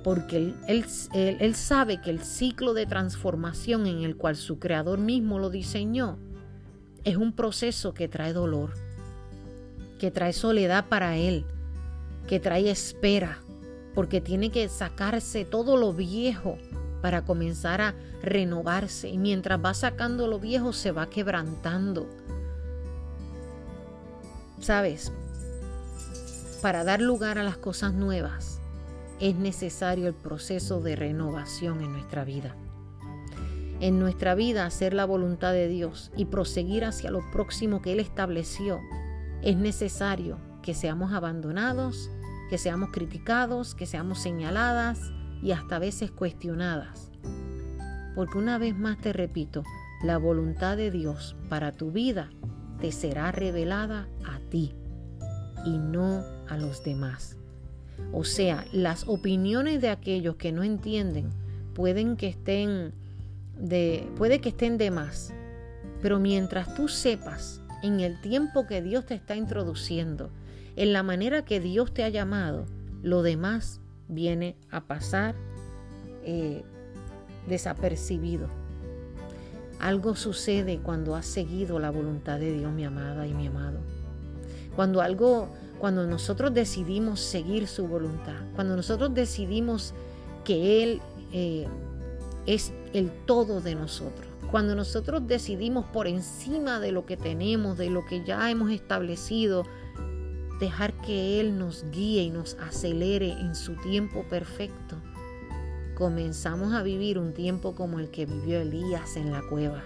Porque 0.04 0.36
él, 0.36 0.86
él, 1.12 1.54
sabe 1.56 2.00
que 2.00 2.10
el 2.10 2.20
ciclo 2.20 2.74
de 2.74 2.86
transformación 2.86 3.86
en 3.86 4.02
el 4.02 4.16
cual 4.16 4.36
su 4.36 4.60
creador 4.60 5.00
mismo 5.00 5.40
lo 5.40 5.50
diseñó 5.50 6.18
es 7.04 7.16
un 7.16 7.32
proceso 7.32 7.92
que 7.92 8.08
trae 8.08 8.32
dolor, 8.32 8.74
que 9.98 10.10
trae 10.10 10.32
soledad 10.32 10.86
para 10.88 11.16
él, 11.16 11.44
que 12.26 12.40
trae 12.40 12.70
espera, 12.70 13.38
porque 13.94 14.20
tiene 14.20 14.50
que 14.50 14.68
sacarse 14.68 15.44
todo 15.44 15.76
lo 15.76 15.92
viejo 15.92 16.58
para 17.00 17.24
comenzar 17.24 17.80
a 17.80 17.94
renovarse. 18.22 19.08
Y 19.08 19.18
mientras 19.18 19.62
va 19.62 19.74
sacando 19.74 20.26
lo 20.26 20.38
viejo, 20.38 20.72
se 20.72 20.92
va 20.92 21.10
quebrantando. 21.10 22.08
¿Sabes? 24.60 25.12
Para 26.62 26.84
dar 26.84 27.02
lugar 27.02 27.38
a 27.38 27.42
las 27.42 27.56
cosas 27.56 27.92
nuevas, 27.92 28.60
es 29.18 29.34
necesario 29.34 30.06
el 30.06 30.14
proceso 30.14 30.80
de 30.80 30.96
renovación 30.96 31.82
en 31.82 31.92
nuestra 31.92 32.24
vida. 32.24 32.56
En 33.80 33.98
nuestra 33.98 34.36
vida 34.36 34.64
hacer 34.64 34.94
la 34.94 35.04
voluntad 35.04 35.52
de 35.52 35.66
Dios 35.66 36.12
y 36.16 36.26
proseguir 36.26 36.84
hacia 36.84 37.10
lo 37.10 37.28
próximo 37.32 37.82
que 37.82 37.92
Él 37.92 38.00
estableció, 38.00 38.80
es 39.42 39.56
necesario 39.56 40.38
que 40.62 40.74
seamos 40.74 41.12
abandonados, 41.12 42.10
que 42.48 42.58
seamos 42.58 42.90
criticados, 42.90 43.74
que 43.74 43.86
seamos 43.86 44.20
señaladas 44.20 45.12
y 45.42 45.52
hasta 45.52 45.76
a 45.76 45.80
veces 45.80 46.10
cuestionadas. 46.10 47.10
Porque 48.14 48.38
una 48.38 48.58
vez 48.58 48.76
más 48.76 48.98
te 48.98 49.12
repito, 49.12 49.64
la 50.02 50.18
voluntad 50.18 50.76
de 50.76 50.90
Dios 50.90 51.36
para 51.48 51.72
tu 51.72 51.92
vida 51.92 52.30
te 52.80 52.92
será 52.92 53.32
revelada 53.32 54.08
a 54.26 54.38
ti 54.50 54.74
y 55.64 55.78
no 55.78 56.24
a 56.48 56.56
los 56.56 56.82
demás. 56.84 57.36
O 58.12 58.24
sea, 58.24 58.64
las 58.72 59.06
opiniones 59.08 59.80
de 59.80 59.88
aquellos 59.88 60.36
que 60.36 60.52
no 60.52 60.62
entienden 60.62 61.30
pueden 61.74 62.16
que 62.16 62.28
estén 62.28 62.92
de 63.56 64.08
puede 64.16 64.40
que 64.40 64.48
estén 64.50 64.78
más, 64.92 65.32
pero 66.00 66.18
mientras 66.18 66.74
tú 66.74 66.88
sepas 66.88 67.62
en 67.82 68.00
el 68.00 68.20
tiempo 68.20 68.66
que 68.66 68.82
Dios 68.82 69.06
te 69.06 69.14
está 69.14 69.36
introduciendo, 69.36 70.30
en 70.76 70.92
la 70.92 71.02
manera 71.02 71.44
que 71.44 71.60
Dios 71.60 71.92
te 71.92 72.04
ha 72.04 72.08
llamado, 72.08 72.66
lo 73.02 73.22
demás 73.22 73.80
viene 74.08 74.56
a 74.70 74.82
pasar 74.82 75.34
eh, 76.24 76.62
desapercibido. 77.48 78.48
Algo 79.80 80.14
sucede 80.14 80.78
cuando 80.78 81.16
has 81.16 81.26
seguido 81.26 81.78
la 81.78 81.90
voluntad 81.90 82.38
de 82.38 82.52
Dios, 82.52 82.72
mi 82.72 82.84
amada 82.84 83.26
y 83.26 83.34
mi 83.34 83.48
amado. 83.48 83.80
Cuando 84.76 85.00
algo, 85.00 85.48
cuando 85.78 86.06
nosotros 86.06 86.54
decidimos 86.54 87.20
seguir 87.20 87.66
su 87.66 87.86
voluntad, 87.88 88.40
cuando 88.54 88.76
nosotros 88.76 89.12
decidimos 89.12 89.92
que 90.44 90.82
Él 90.82 91.00
eh, 91.32 91.66
es 92.46 92.72
el 92.92 93.10
todo 93.26 93.60
de 93.60 93.74
nosotros, 93.74 94.26
cuando 94.50 94.76
nosotros 94.76 95.26
decidimos 95.26 95.84
por 95.86 96.06
encima 96.06 96.78
de 96.78 96.92
lo 96.92 97.04
que 97.04 97.16
tenemos, 97.16 97.76
de 97.76 97.90
lo 97.90 98.04
que 98.06 98.22
ya 98.22 98.50
hemos 98.50 98.70
establecido, 98.70 99.64
dejar 100.62 100.92
que 101.02 101.40
Él 101.40 101.58
nos 101.58 101.84
guíe 101.90 102.22
y 102.22 102.30
nos 102.30 102.54
acelere 102.54 103.32
en 103.32 103.56
su 103.56 103.74
tiempo 103.74 104.22
perfecto, 104.30 104.96
comenzamos 105.96 106.72
a 106.72 106.84
vivir 106.84 107.18
un 107.18 107.34
tiempo 107.34 107.74
como 107.74 107.98
el 107.98 108.10
que 108.10 108.26
vivió 108.26 108.60
Elías 108.60 109.16
en 109.16 109.32
la 109.32 109.42
cueva. 109.42 109.82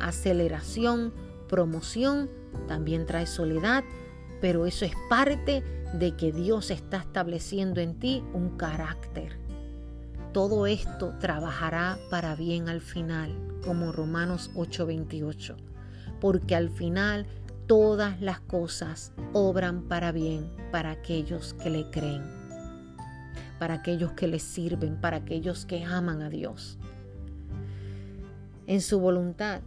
Aceleración, 0.00 1.14
promoción, 1.48 2.28
también 2.68 3.06
trae 3.06 3.26
soledad, 3.26 3.84
pero 4.42 4.66
eso 4.66 4.84
es 4.84 4.92
parte 5.08 5.64
de 5.94 6.14
que 6.14 6.30
Dios 6.30 6.70
está 6.70 6.98
estableciendo 6.98 7.80
en 7.80 7.98
ti 7.98 8.22
un 8.34 8.58
carácter. 8.58 9.38
Todo 10.34 10.66
esto 10.66 11.14
trabajará 11.20 11.98
para 12.10 12.34
bien 12.34 12.68
al 12.68 12.82
final, 12.82 13.34
como 13.64 13.92
Romanos 13.92 14.50
8:28, 14.54 15.56
porque 16.20 16.54
al 16.54 16.68
final 16.68 17.26
todas 17.66 18.20
las 18.20 18.40
cosas 18.40 19.12
obran 19.32 19.82
para 19.82 20.12
bien 20.12 20.50
para 20.70 20.90
aquellos 20.90 21.54
que 21.54 21.70
le 21.70 21.90
creen, 21.90 22.22
para 23.58 23.74
aquellos 23.74 24.12
que 24.12 24.26
le 24.26 24.38
sirven, 24.38 24.96
para 24.96 25.18
aquellos 25.18 25.66
que 25.66 25.84
aman 25.84 26.22
a 26.22 26.30
Dios. 26.30 26.78
En 28.66 28.80
su 28.80 29.00
voluntad 29.00 29.60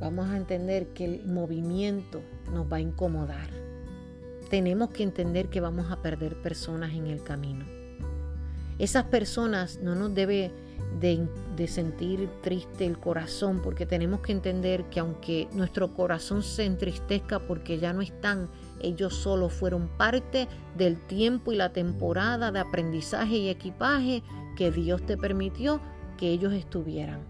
vamos 0.00 0.28
a 0.28 0.36
entender 0.36 0.88
que 0.88 1.04
el 1.04 1.26
movimiento 1.26 2.22
nos 2.52 2.70
va 2.70 2.76
a 2.76 2.80
incomodar. 2.80 3.48
Tenemos 4.50 4.90
que 4.90 5.02
entender 5.02 5.48
que 5.48 5.60
vamos 5.60 5.90
a 5.90 6.02
perder 6.02 6.40
personas 6.42 6.92
en 6.92 7.06
el 7.06 7.22
camino. 7.22 7.64
Esas 8.78 9.04
personas 9.04 9.78
no 9.82 9.94
nos 9.94 10.14
debe 10.14 10.50
de, 11.00 11.28
sentir 11.66 12.28
triste 12.42 12.86
el 12.86 12.98
corazón, 12.98 13.60
porque 13.62 13.86
tenemos 13.86 14.20
que 14.20 14.32
entender 14.32 14.84
que 14.84 15.00
aunque 15.00 15.48
nuestro 15.52 15.94
corazón 15.94 16.42
se 16.42 16.64
entristezca 16.64 17.40
porque 17.40 17.78
ya 17.78 17.92
no 17.92 18.02
están, 18.02 18.48
ellos 18.80 19.14
solo 19.14 19.48
fueron 19.48 19.88
parte 19.96 20.48
del 20.76 20.98
tiempo 21.06 21.52
y 21.52 21.56
la 21.56 21.72
temporada 21.72 22.50
de 22.50 22.60
aprendizaje 22.60 23.36
y 23.36 23.48
equipaje 23.48 24.22
que 24.56 24.70
Dios 24.70 25.04
te 25.06 25.16
permitió 25.16 25.80
que 26.16 26.30
ellos 26.30 26.52
estuvieran. 26.52 27.20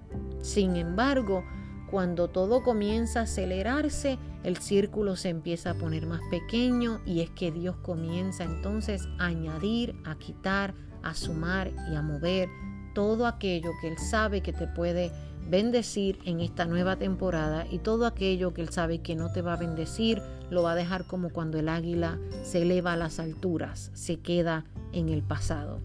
Sin 0.41 0.77
embargo, 0.77 1.45
cuando 1.91 2.29
todo 2.29 2.63
comienza 2.63 3.21
a 3.21 3.25
acelerarse, 3.25 4.19
el 4.45 4.57
círculo 4.57 5.15
se 5.15 5.29
empieza 5.29 5.71
a 5.71 5.75
poner 5.75 6.07
más 6.07 6.23
pequeño 6.31 7.01
y 7.05 7.21
es 7.21 7.31
que 7.31 7.53
Dios 7.53 7.77
comienza 7.83 8.45
entonces 8.45 9.07
a 9.19 9.27
añadir, 9.27 9.95
a 10.05 10.17
quitar, 10.17 10.75
a 11.03 11.15
sumar 11.15 11.71
y 11.91 11.95
a 11.95 12.03
mover 12.03 12.49
todo 12.95 13.27
aquello 13.27 13.71
que 13.81 13.89
Él 13.89 13.99
sabe 13.99 14.43
que 14.43 14.53
te 14.53 14.67
puede 14.67 15.13
bendecir 15.49 16.19
en 16.25 16.41
esta 16.41 16.67
nueva 16.67 16.97
temporada 16.97 17.67
y 17.71 17.79
todo 17.79 18.07
aquello 18.07 18.55
que 18.55 18.63
Él 18.63 18.69
sabe 18.71 19.01
que 19.01 19.15
no 19.15 19.33
te 19.33 19.43
va 19.43 19.55
a 19.55 19.59
bendecir, 19.59 20.23
lo 20.51 20.63
va 20.63 20.73
a 20.73 20.77
dejar 20.77 21.05
como 21.07 21.31
cuando 21.31 21.59
el 21.59 21.69
águila 21.69 22.19
se 22.43 22.63
eleva 22.63 22.93
a 22.93 22.97
las 22.97 23.19
alturas, 23.19 23.91
se 23.95 24.21
queda 24.21 24.65
en 24.93 25.09
el 25.09 25.23
pasado. 25.23 25.81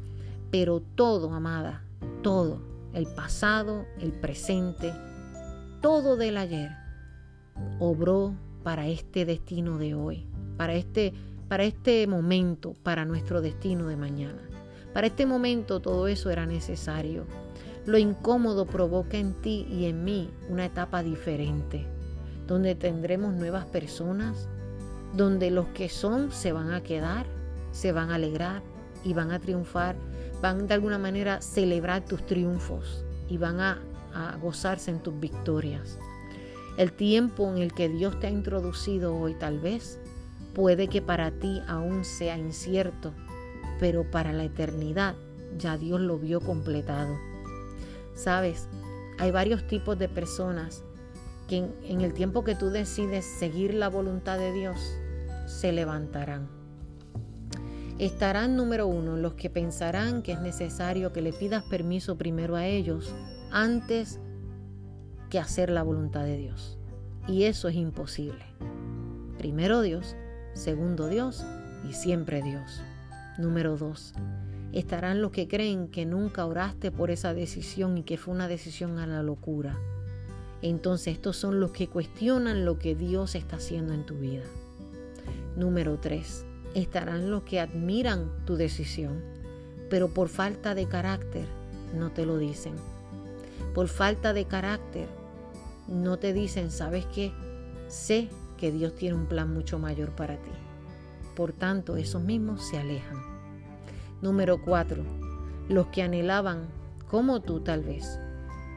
Pero 0.52 0.82
todo, 0.82 1.34
amada, 1.34 1.84
todo, 2.22 2.62
el 2.94 3.08
pasado, 3.08 3.86
el 4.00 4.12
presente, 4.12 4.94
todo 5.82 6.16
del 6.16 6.38
ayer, 6.38 6.72
obró 7.80 8.34
para 8.64 8.88
este 8.88 9.26
destino 9.26 9.78
de 9.78 9.96
hoy, 9.96 10.28
para 10.58 10.74
este, 10.74 11.14
para 11.48 11.64
este 11.64 12.08
momento, 12.08 12.74
para 12.84 13.06
nuestro 13.06 13.42
destino 13.42 13.88
de 13.88 13.98
mañana. 13.98 14.47
Para 14.98 15.06
este 15.06 15.28
momento 15.28 15.80
todo 15.80 16.08
eso 16.08 16.32
era 16.32 16.48
necesario. 16.48 17.28
Lo 17.86 18.00
incómodo 18.00 18.66
provoca 18.66 19.18
en 19.18 19.36
ti 19.36 19.68
y 19.70 19.86
en 19.86 20.04
mí 20.04 20.32
una 20.50 20.66
etapa 20.66 21.04
diferente, 21.04 21.86
donde 22.48 22.74
tendremos 22.74 23.36
nuevas 23.36 23.68
personas, 23.68 24.50
donde 25.14 25.52
los 25.52 25.68
que 25.68 25.88
son 25.88 26.32
se 26.32 26.52
van 26.52 26.72
a 26.72 26.82
quedar, 26.82 27.28
se 27.72 27.92
van 27.92 28.10
a 28.10 28.16
alegrar 28.16 28.64
y 29.04 29.14
van 29.14 29.30
a 29.30 29.38
triunfar, 29.38 29.96
van 30.42 30.66
de 30.66 30.74
alguna 30.74 30.98
manera 30.98 31.36
a 31.36 31.42
celebrar 31.42 32.04
tus 32.04 32.26
triunfos 32.26 33.06
y 33.30 33.38
van 33.38 33.60
a, 33.60 33.80
gozarse 34.42 34.90
en 34.90 35.04
tus 35.04 35.20
victorias. 35.20 36.00
El 36.76 36.92
tiempo 36.92 37.48
en 37.52 37.60
el 37.60 37.72
que 37.72 37.88
Dios 37.88 38.20
te 38.20 38.26
ha 38.26 38.32
introducido 38.32 39.16
hoy 39.16 39.36
tal 39.36 39.60
vez 39.60 40.00
puede 40.56 40.88
que 40.88 41.04
para 41.04 41.30
ti 41.30 41.62
aún 41.68 42.04
sea 42.04 42.36
incierto, 42.36 43.14
pero 43.80 44.10
para 44.10 44.34
la 44.34 44.44
eternidad 44.44 45.16
ya 45.58 45.78
Dios 45.78 46.02
lo 46.02 46.18
vio 46.18 46.40
completado. 46.42 47.18
Sabes, 48.16 48.68
hay 49.20 49.32
varios 49.32 49.66
tipos 49.68 49.98
de 49.98 50.10
personas 50.10 50.84
que 51.48 51.70
en, 51.84 52.02
el 52.02 52.14
tiempo 52.14 52.44
que 52.44 52.56
tú 52.56 52.70
decides 52.70 53.26
seguir 53.26 53.74
la 53.74 53.90
voluntad 53.90 54.38
de 54.38 54.52
Dios, 54.52 54.78
se 55.46 55.72
levantarán. 55.72 56.50
Estarán 58.00 58.56
número 58.56 58.86
uno 58.86 59.16
los 59.16 59.34
que 59.34 59.50
pensarán 59.50 60.22
que 60.22 60.34
es 60.34 60.42
necesario 60.42 61.14
que 61.14 61.22
le 61.22 61.34
pidas 61.34 61.64
permiso 61.64 62.18
primero 62.18 62.56
a 62.56 62.68
ellos 62.68 63.14
antes 63.52 64.20
que 65.30 65.40
hacer 65.40 65.70
la 65.70 65.84
voluntad 65.84 66.24
de 66.24 66.38
Dios. 66.38 66.78
Y 67.28 67.44
eso 67.44 67.70
es 67.70 67.76
imposible. 67.76 68.46
Primero 69.38 69.82
Dios, 69.82 70.16
segundo 70.54 71.08
Dios 71.08 71.46
y 71.90 71.94
siempre 71.94 72.42
Dios. 72.42 72.84
Número 73.38 73.78
dos, 73.78 74.14
estarán 74.74 75.22
los 75.22 75.32
que 75.32 75.48
creen 75.48 75.88
que 75.90 76.06
nunca 76.06 76.46
oraste 76.46 76.92
por 76.92 77.12
esa 77.12 77.34
decisión 77.34 77.98
y 77.98 78.04
que 78.04 78.18
fue 78.18 78.34
una 78.34 78.48
decisión 78.48 78.98
a 78.98 79.06
la 79.06 79.22
locura. 79.22 79.78
Entonces 80.62 81.14
estos 81.14 81.38
son 81.38 81.60
los 81.60 81.72
que 81.72 81.88
cuestionan 81.88 82.66
lo 82.66 82.80
que 82.80 82.96
Dios 82.96 83.36
está 83.36 83.58
haciendo 83.58 83.94
en 83.94 84.06
tu 84.06 84.16
vida. 84.16 84.44
Número 85.56 86.00
tres, 86.00 86.46
estarán 86.74 87.30
los 87.30 87.44
que 87.44 87.60
admiran 87.60 88.30
tu 88.46 88.56
decisión, 88.56 89.22
pero 89.90 90.10
por 90.10 90.30
falta 90.30 90.74
de 90.74 90.88
carácter 90.88 91.46
no 91.96 92.12
te 92.12 92.26
lo 92.26 92.38
dicen. 92.38 92.74
Por 93.74 93.88
falta 93.88 94.34
de 94.34 94.46
carácter 94.46 95.08
no 95.88 96.18
te 96.18 96.34
dicen, 96.34 96.72
¿sabes 96.72 97.06
qué? 97.14 97.32
Sé 97.88 98.30
que 98.58 98.72
Dios 98.72 98.96
tiene 98.96 99.16
un 99.16 99.28
plan 99.28 99.54
mucho 99.54 99.78
mayor 99.78 100.10
para 100.12 100.38
ti. 100.38 100.50
Por 101.38 101.54
tanto, 101.54 101.98
esos 101.98 102.24
mismos 102.24 102.64
se 102.68 102.80
alejan. 102.80 103.22
Número 104.24 104.60
cuatro, 104.60 105.04
los 105.70 105.86
que 105.90 106.02
anhelaban, 106.02 106.66
como 107.08 107.42
tú 107.42 107.60
tal 107.60 107.84
vez, 107.84 108.20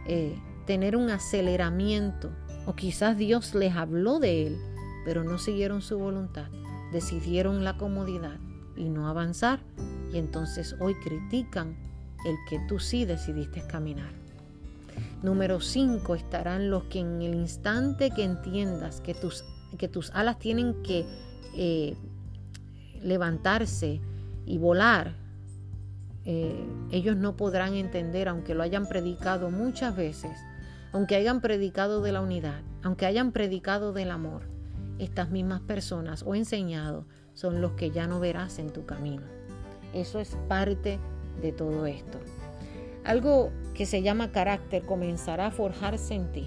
eh, 0.07 0.39
tener 0.67 0.95
un 0.95 1.09
aceleramiento, 1.09 2.31
o 2.67 2.77
quizás 2.77 3.17
Dios 3.17 3.55
les 3.55 3.75
habló 3.75 4.19
de 4.19 4.47
él, 4.47 4.59
pero 5.07 5.25
no 5.25 5.39
siguieron 5.39 5.81
su 5.81 5.99
voluntad, 5.99 6.49
decidieron 6.93 7.65
la 7.65 7.79
comodidad 7.79 8.39
y 8.77 8.91
no 8.91 9.09
avanzar, 9.09 9.61
y 10.13 10.19
entonces 10.19 10.77
hoy 10.81 10.95
critican 10.97 11.79
el 12.27 12.37
que 12.47 12.61
tú 12.69 12.79
sí 12.79 13.07
decidiste 13.07 13.67
caminar. 13.67 14.13
Número 15.23 15.63
5 15.63 16.15
estarán 16.15 16.69
los 16.69 16.85
que 16.85 16.99
en 16.99 17.23
el 17.23 17.37
instante 17.37 18.11
que 18.11 18.25
entiendas 18.25 19.01
que 19.01 19.15
tus, 19.15 19.47
que 19.79 19.89
tus 19.89 20.11
alas 20.11 20.39
tienen 20.39 20.83
que 20.83 21.07
eh, 21.57 21.97
levantarse 23.01 24.01
y 24.47 24.59
volar, 24.59 25.15
eh, 26.25 26.65
ellos 26.91 27.17
no 27.17 27.37
podrán 27.37 27.75
entender, 27.75 28.29
aunque 28.29 28.55
lo 28.55 28.63
hayan 28.63 28.87
predicado 28.87 29.51
muchas 29.51 29.97
veces, 29.97 30.33
aunque 30.93 31.17
hayan 31.17 31.41
predicado 31.41 32.03
de 32.03 32.13
la 32.13 32.21
unidad, 32.21 32.63
aunque 32.83 33.07
hayan 33.07 33.33
predicado 33.33 33.93
del 33.93 34.11
amor, 34.11 34.43
estas 34.99 35.31
mismas 35.31 35.61
personas 35.61 36.23
o 36.27 36.35
enseñado 36.35 37.07
son 37.33 37.61
los 37.61 37.73
que 37.73 37.91
ya 37.91 38.07
no 38.07 38.21
verás 38.21 38.59
en 38.59 38.71
tu 38.71 38.85
camino. 38.85 39.23
Eso 39.95 40.21
es 40.21 40.37
parte 40.49 40.99
de 41.41 41.53
todo 41.53 41.87
esto. 41.87 42.19
Algo 43.05 43.51
que 43.75 43.87
se 43.87 44.03
llama 44.03 44.31
carácter 44.31 44.85
comenzará 44.85 45.47
a 45.47 45.51
forjarse 45.51 46.15
en 46.15 46.33
ti 46.33 46.47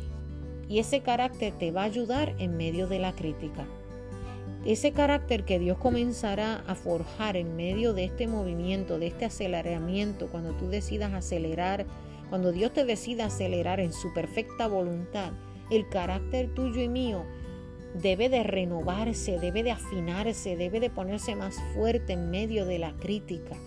y 0.69 0.79
ese 0.79 1.01
carácter 1.01 1.53
te 1.57 1.71
va 1.71 1.81
a 1.81 1.85
ayudar 1.85 2.35
en 2.37 2.57
medio 2.57 2.87
de 2.87 2.99
la 2.99 3.13
crítica. 3.13 3.65
Ese 4.65 4.93
carácter 4.93 5.43
que 5.43 5.59
Dios 5.59 5.77
comenzará 5.77 6.63
a 6.67 6.75
forjar 6.75 7.35
en 7.35 7.55
medio 7.55 7.93
de 7.93 8.05
este 8.05 8.27
movimiento, 8.27 8.97
de 8.97 9.07
este 9.07 9.25
aceleramiento, 9.25 10.27
cuando 10.27 10.53
tú 10.53 10.69
decidas 10.69 11.13
acelerar, 11.13 11.85
cuando 12.29 12.51
Dios 12.51 12.71
te 12.71 12.85
decida 12.85 13.25
acelerar 13.25 13.79
en 13.79 13.91
su 13.91 14.13
perfecta 14.13 14.67
voluntad, 14.67 15.33
el 15.69 15.89
carácter 15.89 16.53
tuyo 16.53 16.81
y 16.81 16.87
mío 16.87 17.23
debe 18.01 18.29
de 18.29 18.43
renovarse, 18.43 19.37
debe 19.39 19.63
de 19.63 19.71
afinarse, 19.71 20.55
debe 20.55 20.79
de 20.79 20.89
ponerse 20.89 21.35
más 21.35 21.55
fuerte 21.73 22.13
en 22.13 22.31
medio 22.31 22.65
de 22.65 22.79
la 22.79 22.93
crítica 22.93 23.57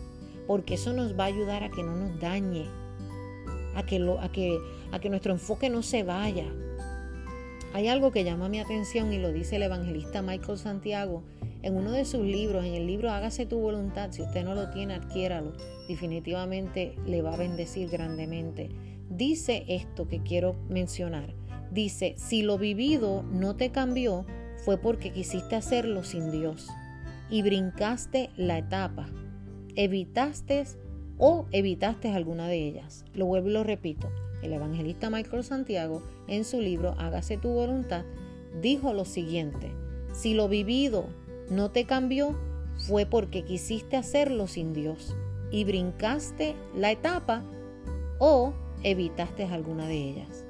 porque 0.47 0.74
eso 0.74 0.92
nos 0.92 1.18
va 1.18 1.24
a 1.24 1.28
ayudar 1.28 1.64
a 1.64 1.70
que 1.70 1.82
no 1.82 1.94
nos 1.97 2.20
dañe, 2.20 2.66
a 3.74 3.82
que, 3.84 4.59
a 4.92 4.99
que 4.99 5.11
nuestro 5.11 5.32
enfoque 5.32 5.68
no 5.68 5.82
se 5.82 6.03
vaya. 6.03 6.47
Hay 7.73 7.89
algo 7.89 8.11
que 8.11 8.25
llama 8.25 8.49
mi 8.49 8.61
atención 8.61 9.12
y 9.12 9.19
lo 9.19 9.33
dice 9.33 9.57
el 9.57 9.62
evangelista 9.62 10.23
Michael 10.23 10.59
Santiago 10.59 11.23
en 11.62 11.77
uno 11.77 11.93
de 11.93 12.05
sus 12.05 12.25
libros, 12.25 12.64
en 12.64 12.75
el 12.75 12.87
libro 12.87 13.11
Hágase 13.11 13.45
tu 13.47 13.59
voluntad, 13.59 14.12
si 14.12 14.23
usted 14.23 14.45
no 14.45 14.55
lo 14.55 14.71
tiene, 14.71 14.95
adquiéralo, 14.95 15.53
definitivamente 15.89 16.95
le 17.07 17.23
va 17.23 17.35
a 17.35 17.39
bendecir 17.39 17.89
grandemente. 17.89 18.71
Dice 19.11 19.64
esto 19.69 20.07
que 20.09 20.23
quiero 20.23 20.57
mencionar. 20.69 21.35
Dice, 21.71 22.14
si 22.17 22.43
lo 22.43 22.59
vivido 22.59 23.23
no 23.25 23.57
te 23.57 23.71
cambió, 23.71 24.25
fue 24.64 24.79
porque 24.79 25.12
quisiste 25.12 25.57
hacerlo 25.57 26.05
sin 26.05 26.31
Dios 26.31 26.69
y 27.31 27.43
brincaste 27.43 28.31
la 28.37 28.59
etapa 28.59 29.09
evitaste 29.77 30.64
o 31.19 31.47
evitaste 31.53 32.11
alguna 32.11 32.49
de 32.49 32.67
ellas. 32.67 33.05
Lo 33.14 33.27
vuelvo 33.27 33.49
y 33.49 33.53
lo 33.53 33.62
repito. 33.62 34.11
El 34.47 34.53
evangelista 34.53 35.11
Michael 35.11 35.42
Santiago, 35.42 36.05
en 36.28 36.44
su 36.44 36.61
libro 36.61 36.94
Hágase 36.99 37.36
tu 37.36 37.49
voluntad, 37.49 38.05
dijo 38.62 38.92
lo 38.92 39.05
siguiente, 39.05 39.72
si 40.12 40.34
lo 40.34 40.49
vivido 40.49 41.07
no 41.51 41.72
te 41.72 41.84
cambió, 41.84 42.38
fue 42.76 43.07
porque 43.07 43.42
quisiste 43.42 43.97
hacerlo 43.97 44.47
sin 44.47 44.72
Dios 44.72 45.16
y 45.51 45.64
brincaste 45.64 46.55
la 46.76 46.92
etapa 46.92 47.42
o 48.20 48.53
evitaste 48.84 49.47
alguna 49.47 49.88
de 49.88 50.11
ellas. 50.11 50.44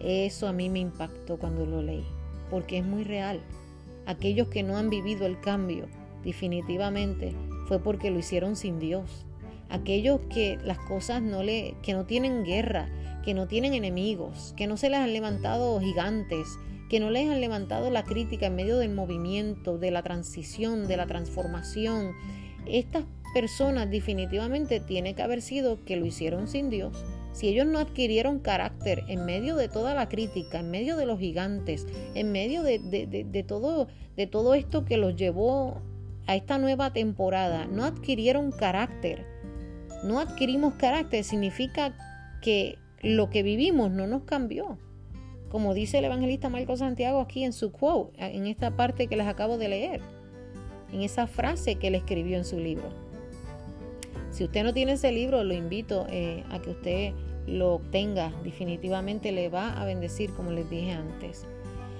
Eso 0.00 0.48
a 0.48 0.54
mí 0.54 0.70
me 0.70 0.78
impactó 0.78 1.36
cuando 1.38 1.66
lo 1.66 1.82
leí, 1.82 2.06
porque 2.48 2.78
es 2.78 2.84
muy 2.84 3.04
real. 3.04 3.42
Aquellos 4.06 4.48
que 4.48 4.62
no 4.62 4.78
han 4.78 4.88
vivido 4.88 5.26
el 5.26 5.38
cambio, 5.38 5.84
definitivamente 6.24 7.34
fue 7.66 7.78
porque 7.78 8.10
lo 8.10 8.18
hicieron 8.18 8.56
sin 8.56 8.78
Dios. 8.78 9.26
Aquellos 9.68 10.20
que 10.30 10.58
las 10.64 10.78
cosas 10.78 11.22
no 11.22 11.42
le, 11.42 11.74
que 11.82 11.92
no 11.92 12.06
tienen 12.06 12.44
guerra, 12.44 12.88
que 13.24 13.34
no 13.34 13.46
tienen 13.46 13.74
enemigos, 13.74 14.54
que 14.56 14.66
no 14.66 14.76
se 14.76 14.88
les 14.88 14.98
han 15.00 15.12
levantado 15.12 15.78
gigantes, 15.80 16.58
que 16.88 17.00
no 17.00 17.10
les 17.10 17.28
han 17.28 17.40
levantado 17.40 17.90
la 17.90 18.04
crítica 18.04 18.46
en 18.46 18.56
medio 18.56 18.78
del 18.78 18.94
movimiento, 18.94 19.76
de 19.78 19.90
la 19.90 20.02
transición, 20.02 20.88
de 20.88 20.96
la 20.96 21.06
transformación. 21.06 22.12
Estas 22.66 23.04
personas 23.34 23.90
definitivamente 23.90 24.80
tiene 24.80 25.14
que 25.14 25.22
haber 25.22 25.42
sido 25.42 25.84
que 25.84 25.96
lo 25.96 26.06
hicieron 26.06 26.48
sin 26.48 26.70
Dios. 26.70 27.04
Si 27.32 27.48
ellos 27.48 27.66
no 27.66 27.78
adquirieron 27.78 28.40
carácter 28.40 29.04
en 29.08 29.26
medio 29.26 29.56
de 29.56 29.68
toda 29.68 29.94
la 29.94 30.08
crítica, 30.08 30.60
en 30.60 30.70
medio 30.70 30.96
de 30.96 31.06
los 31.06 31.18
gigantes, 31.18 31.86
en 32.14 32.32
medio 32.32 32.62
de, 32.62 32.78
de 32.78 33.42
todo, 33.42 33.88
de 34.16 34.26
todo 34.26 34.54
esto 34.54 34.84
que 34.84 34.96
los 34.96 35.14
llevó 35.14 35.82
a 36.28 36.36
esta 36.36 36.58
nueva 36.58 36.92
temporada 36.92 37.66
no 37.66 37.84
adquirieron 37.84 38.52
carácter. 38.52 39.24
No 40.02 40.20
adquirimos 40.20 40.74
carácter 40.74 41.24
significa 41.24 41.96
que 42.40 42.78
lo 43.02 43.30
que 43.30 43.42
vivimos 43.42 43.90
no 43.90 44.06
nos 44.06 44.22
cambió. 44.22 44.78
Como 45.50 45.74
dice 45.74 45.98
el 45.98 46.04
evangelista 46.04 46.48
Marcos 46.50 46.80
Santiago 46.80 47.20
aquí 47.20 47.44
en 47.44 47.52
su 47.52 47.72
quote, 47.72 48.12
en 48.18 48.46
esta 48.46 48.76
parte 48.76 49.06
que 49.06 49.16
les 49.16 49.26
acabo 49.26 49.56
de 49.56 49.68
leer, 49.68 50.00
en 50.92 51.02
esa 51.02 51.26
frase 51.26 51.76
que 51.76 51.88
él 51.88 51.94
escribió 51.94 52.36
en 52.36 52.44
su 52.44 52.58
libro. 52.58 52.90
Si 54.30 54.44
usted 54.44 54.62
no 54.62 54.74
tiene 54.74 54.92
ese 54.92 55.10
libro, 55.10 55.42
lo 55.42 55.54
invito 55.54 56.06
eh, 56.10 56.44
a 56.50 56.60
que 56.60 56.70
usted 56.70 57.12
lo 57.46 57.74
obtenga. 57.74 58.32
Definitivamente 58.44 59.32
le 59.32 59.48
va 59.48 59.72
a 59.72 59.84
bendecir, 59.84 60.30
como 60.34 60.52
les 60.52 60.68
dije 60.68 60.92
antes. 60.92 61.46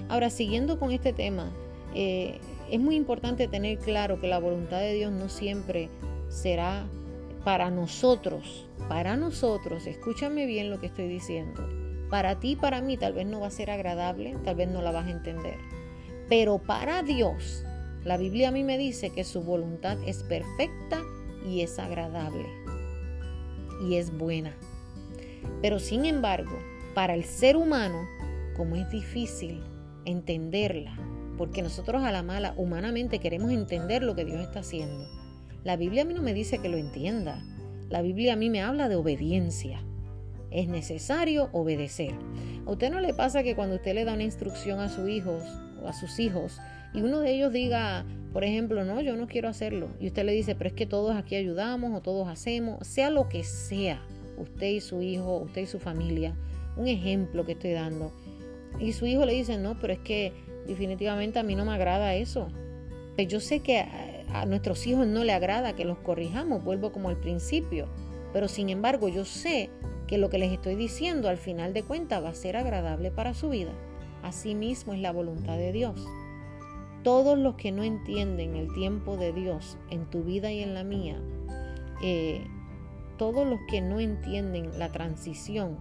Ahora, 0.08 0.30
siguiendo 0.30 0.78
con 0.78 0.92
este 0.92 1.12
tema, 1.12 1.50
eh, 1.94 2.38
es 2.70 2.80
muy 2.80 2.96
importante 2.96 3.48
tener 3.48 3.78
claro 3.78 4.20
que 4.20 4.28
la 4.28 4.38
voluntad 4.38 4.78
de 4.78 4.94
Dios 4.94 5.10
no 5.10 5.28
siempre 5.28 5.88
será 6.28 6.86
para 7.44 7.70
nosotros, 7.70 8.68
para 8.88 9.16
nosotros, 9.16 9.86
escúchame 9.86 10.46
bien 10.46 10.70
lo 10.70 10.80
que 10.80 10.86
estoy 10.86 11.08
diciendo. 11.08 11.68
Para 12.10 12.40
ti, 12.40 12.56
para 12.56 12.80
mí, 12.80 12.96
tal 12.96 13.12
vez 13.12 13.26
no 13.26 13.40
va 13.40 13.48
a 13.48 13.50
ser 13.50 13.70
agradable, 13.70 14.36
tal 14.44 14.56
vez 14.56 14.68
no 14.68 14.82
la 14.82 14.92
vas 14.92 15.06
a 15.06 15.10
entender. 15.10 15.58
Pero 16.28 16.58
para 16.58 17.02
Dios, 17.02 17.64
la 18.04 18.16
Biblia 18.16 18.48
a 18.48 18.52
mí 18.52 18.64
me 18.64 18.78
dice 18.78 19.10
que 19.10 19.24
su 19.24 19.42
voluntad 19.42 19.98
es 20.06 20.22
perfecta 20.22 21.02
y 21.46 21.60
es 21.62 21.78
agradable 21.78 22.46
y 23.86 23.96
es 23.96 24.16
buena. 24.16 24.54
Pero 25.62 25.78
sin 25.78 26.04
embargo, 26.04 26.58
para 26.94 27.14
el 27.14 27.24
ser 27.24 27.56
humano, 27.56 28.06
como 28.56 28.76
es 28.76 28.90
difícil 28.90 29.62
entenderla, 30.04 30.96
porque 31.36 31.62
nosotros 31.62 32.02
a 32.02 32.10
la 32.10 32.22
mala 32.22 32.54
humanamente 32.56 33.20
queremos 33.20 33.52
entender 33.52 34.02
lo 34.02 34.14
que 34.14 34.24
Dios 34.24 34.40
está 34.40 34.60
haciendo. 34.60 35.17
La 35.64 35.76
Biblia 35.76 36.02
a 36.02 36.04
mí 36.04 36.14
no 36.14 36.22
me 36.22 36.34
dice 36.34 36.58
que 36.58 36.68
lo 36.68 36.76
entienda. 36.76 37.42
La 37.88 38.02
Biblia 38.02 38.34
a 38.34 38.36
mí 38.36 38.50
me 38.50 38.62
habla 38.62 38.88
de 38.88 38.96
obediencia. 38.96 39.82
Es 40.50 40.68
necesario 40.68 41.50
obedecer. 41.52 42.14
¿A 42.66 42.70
usted 42.70 42.90
no 42.90 43.00
le 43.00 43.14
pasa 43.14 43.42
que 43.42 43.54
cuando 43.54 43.76
usted 43.76 43.94
le 43.94 44.04
da 44.04 44.14
una 44.14 44.24
instrucción 44.24 44.80
a 44.80 44.88
sus 44.88 45.08
hijos 45.08 45.42
o 45.82 45.88
a 45.88 45.92
sus 45.92 46.18
hijos 46.18 46.58
y 46.94 47.02
uno 47.02 47.20
de 47.20 47.32
ellos 47.32 47.52
diga, 47.52 48.04
por 48.32 48.44
ejemplo, 48.44 48.84
no, 48.84 49.00
yo 49.00 49.16
no 49.16 49.26
quiero 49.26 49.48
hacerlo, 49.48 49.88
y 50.00 50.06
usted 50.06 50.24
le 50.24 50.32
dice, 50.32 50.54
pero 50.54 50.68
es 50.68 50.74
que 50.74 50.86
todos 50.86 51.16
aquí 51.16 51.34
ayudamos 51.34 51.94
o 51.94 52.00
todos 52.00 52.28
hacemos, 52.28 52.86
sea 52.86 53.10
lo 53.10 53.28
que 53.28 53.44
sea, 53.44 54.02
usted 54.38 54.68
y 54.68 54.80
su 54.80 55.02
hijo, 55.02 55.36
usted 55.38 55.62
y 55.62 55.66
su 55.66 55.78
familia, 55.78 56.34
un 56.76 56.88
ejemplo 56.88 57.44
que 57.44 57.52
estoy 57.52 57.72
dando, 57.72 58.12
y 58.78 58.92
su 58.92 59.06
hijo 59.06 59.26
le 59.26 59.34
dice, 59.34 59.58
no, 59.58 59.78
pero 59.78 59.92
es 59.92 59.98
que 59.98 60.32
definitivamente 60.66 61.38
a 61.38 61.42
mí 61.42 61.54
no 61.54 61.64
me 61.64 61.72
agrada 61.72 62.14
eso. 62.14 62.48
Pues 63.16 63.26
yo 63.26 63.40
sé 63.40 63.60
que 63.60 63.84
a, 64.32 64.46
nuestros 64.46 64.86
hijos 64.86 65.06
no 65.06 65.24
le 65.24 65.32
agrada 65.32 65.74
que 65.74 65.84
los 65.84 65.98
corrijamos, 65.98 66.64
vuelvo 66.64 66.92
como 66.92 67.08
al 67.08 67.16
principio. 67.16 67.86
Pero 68.32 68.48
sin 68.48 68.68
embargo 68.68 69.08
yo 69.08 69.24
sé 69.24 69.70
que 70.06 70.18
lo 70.18 70.30
que 70.30 70.38
les 70.38 70.52
estoy 70.52 70.74
diciendo 70.74 71.28
al 71.28 71.38
final 71.38 71.72
de 71.72 71.82
cuentas 71.82 72.22
va 72.22 72.30
a 72.30 72.34
ser 72.34 72.56
agradable 72.56 73.10
para 73.10 73.34
su 73.34 73.50
vida. 73.50 73.72
Así 74.22 74.54
mismo 74.54 74.92
es 74.92 75.00
la 75.00 75.12
voluntad 75.12 75.56
de 75.56 75.72
Dios. 75.72 76.06
Todos 77.02 77.38
los 77.38 77.54
que 77.54 77.72
no 77.72 77.84
entienden 77.84 78.56
el 78.56 78.72
tiempo 78.74 79.16
de 79.16 79.32
Dios 79.32 79.78
en 79.90 80.06
tu 80.10 80.24
vida 80.24 80.50
y 80.50 80.62
en 80.62 80.74
la 80.74 80.84
mía, 80.84 81.20
eh, 82.02 82.44
todos 83.16 83.46
los 83.46 83.60
que 83.68 83.80
no 83.80 84.00
entienden 84.00 84.78
la 84.78 84.90
transición, 84.90 85.78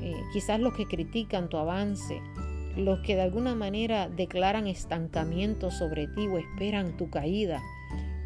eh, 0.00 0.20
quizás 0.32 0.60
los 0.60 0.74
que 0.74 0.86
critican 0.86 1.48
tu 1.48 1.56
avance, 1.58 2.20
los 2.76 3.00
que 3.00 3.16
de 3.16 3.22
alguna 3.22 3.54
manera 3.54 4.08
declaran 4.08 4.66
estancamiento 4.66 5.70
sobre 5.70 6.06
ti 6.06 6.26
o 6.26 6.38
esperan 6.38 6.96
tu 6.96 7.10
caída, 7.10 7.60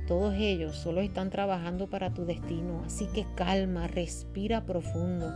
todos 0.06 0.34
ellos 0.34 0.76
solo 0.76 1.00
están 1.00 1.30
trabajando 1.30 1.88
para 1.88 2.12
tu 2.12 2.26
destino, 2.26 2.82
así 2.84 3.06
que 3.14 3.24
calma, 3.34 3.86
respira 3.86 4.66
profundo. 4.66 5.32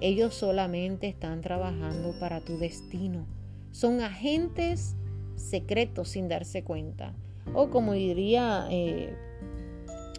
Ellos 0.00 0.34
solamente 0.34 1.08
están 1.08 1.40
trabajando 1.40 2.14
para 2.20 2.40
tu 2.40 2.58
destino. 2.58 3.26
Son 3.72 4.00
agentes 4.00 4.94
secretos 5.34 6.10
sin 6.10 6.28
darse 6.28 6.62
cuenta. 6.62 7.12
O 7.54 7.70
como 7.70 7.94
diría, 7.94 8.68
eh, 8.70 9.16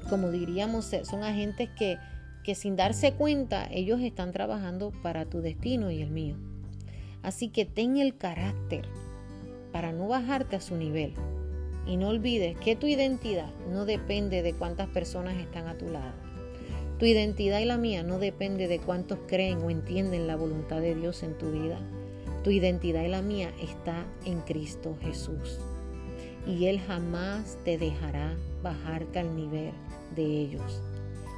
como 0.09 0.29
diríamos, 0.29 0.91
son 1.03 1.23
agentes 1.23 1.69
que, 1.77 1.97
que 2.43 2.55
sin 2.55 2.75
darse 2.75 3.13
cuenta 3.13 3.69
ellos 3.71 4.01
están 4.01 4.33
trabajando 4.33 4.91
para 5.01 5.25
tu 5.25 5.39
destino 5.39 5.89
y 5.89 6.01
el 6.01 6.11
mío. 6.11 6.35
Así 7.21 7.49
que 7.49 7.65
ten 7.65 7.97
el 7.97 8.17
carácter 8.17 8.85
para 9.71 9.91
no 9.91 10.07
bajarte 10.07 10.55
a 10.55 10.61
su 10.61 10.75
nivel. 10.75 11.13
Y 11.85 11.97
no 11.97 12.09
olvides 12.09 12.57
que 12.59 12.75
tu 12.75 12.87
identidad 12.87 13.51
no 13.71 13.85
depende 13.85 14.41
de 14.41 14.53
cuántas 14.53 14.87
personas 14.89 15.37
están 15.37 15.67
a 15.67 15.77
tu 15.77 15.89
lado. 15.89 16.13
Tu 16.99 17.05
identidad 17.05 17.59
y 17.59 17.65
la 17.65 17.77
mía 17.77 18.03
no 18.03 18.19
depende 18.19 18.67
de 18.67 18.79
cuántos 18.79 19.19
creen 19.27 19.59
o 19.59 19.69
entienden 19.69 20.27
la 20.27 20.35
voluntad 20.35 20.81
de 20.81 20.95
Dios 20.95 21.23
en 21.23 21.37
tu 21.37 21.51
vida. 21.51 21.79
Tu 22.43 22.51
identidad 22.51 23.03
y 23.03 23.07
la 23.07 23.21
mía 23.21 23.53
está 23.61 24.05
en 24.25 24.41
Cristo 24.41 24.97
Jesús. 25.01 25.59
Y 26.45 26.65
Él 26.65 26.79
jamás 26.79 27.57
te 27.63 27.77
dejará 27.77 28.35
bajarte 28.61 29.19
al 29.19 29.35
nivel 29.35 29.71
de 30.15 30.23
ellos. 30.23 30.81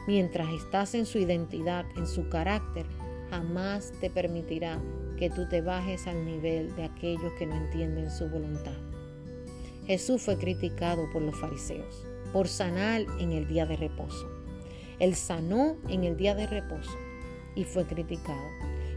Mientras 0.08 0.52
estás 0.52 0.96
en 0.96 1.06
su 1.06 1.20
identidad, 1.20 1.86
en 1.96 2.08
su 2.08 2.28
carácter, 2.30 2.86
jamás 3.30 3.94
te 4.02 4.10
permitirá 4.10 4.80
que 5.22 5.30
tú 5.30 5.46
te 5.46 5.62
bajes 5.62 6.08
al 6.08 6.26
nivel 6.26 6.76
de 6.76 6.84
aquellos 6.84 7.32
que 7.38 7.46
no 7.46 7.56
entienden 7.56 8.10
su 8.10 8.28
voluntad. 8.28 8.74
Jesús 9.86 10.20
fue 10.20 10.36
criticado 10.36 11.08
por 11.14 11.22
los 11.22 11.40
fariseos 11.40 12.08
por 12.34 12.48
sanar 12.48 13.06
en 13.20 13.32
el 13.32 13.48
día 13.48 13.68
de 13.68 13.76
reposo. 13.76 14.28
Él 14.98 15.14
sanó 15.14 15.76
en 15.90 16.06
el 16.06 16.18
día 16.18 16.34
de 16.34 16.48
reposo 16.48 16.98
y 17.54 17.66
fue 17.66 17.86
criticado. 17.86 18.42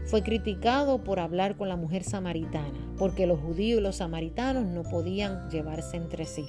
Fue 0.05 0.23
criticado 0.23 1.03
por 1.03 1.19
hablar 1.19 1.57
con 1.57 1.69
la 1.69 1.75
mujer 1.75 2.03
samaritana, 2.03 2.95
porque 2.97 3.27
los 3.27 3.39
judíos 3.39 3.79
y 3.79 3.83
los 3.83 3.97
samaritanos 3.97 4.65
no 4.65 4.81
podían 4.81 5.51
llevarse 5.51 5.95
entre 5.95 6.25
sí. 6.25 6.47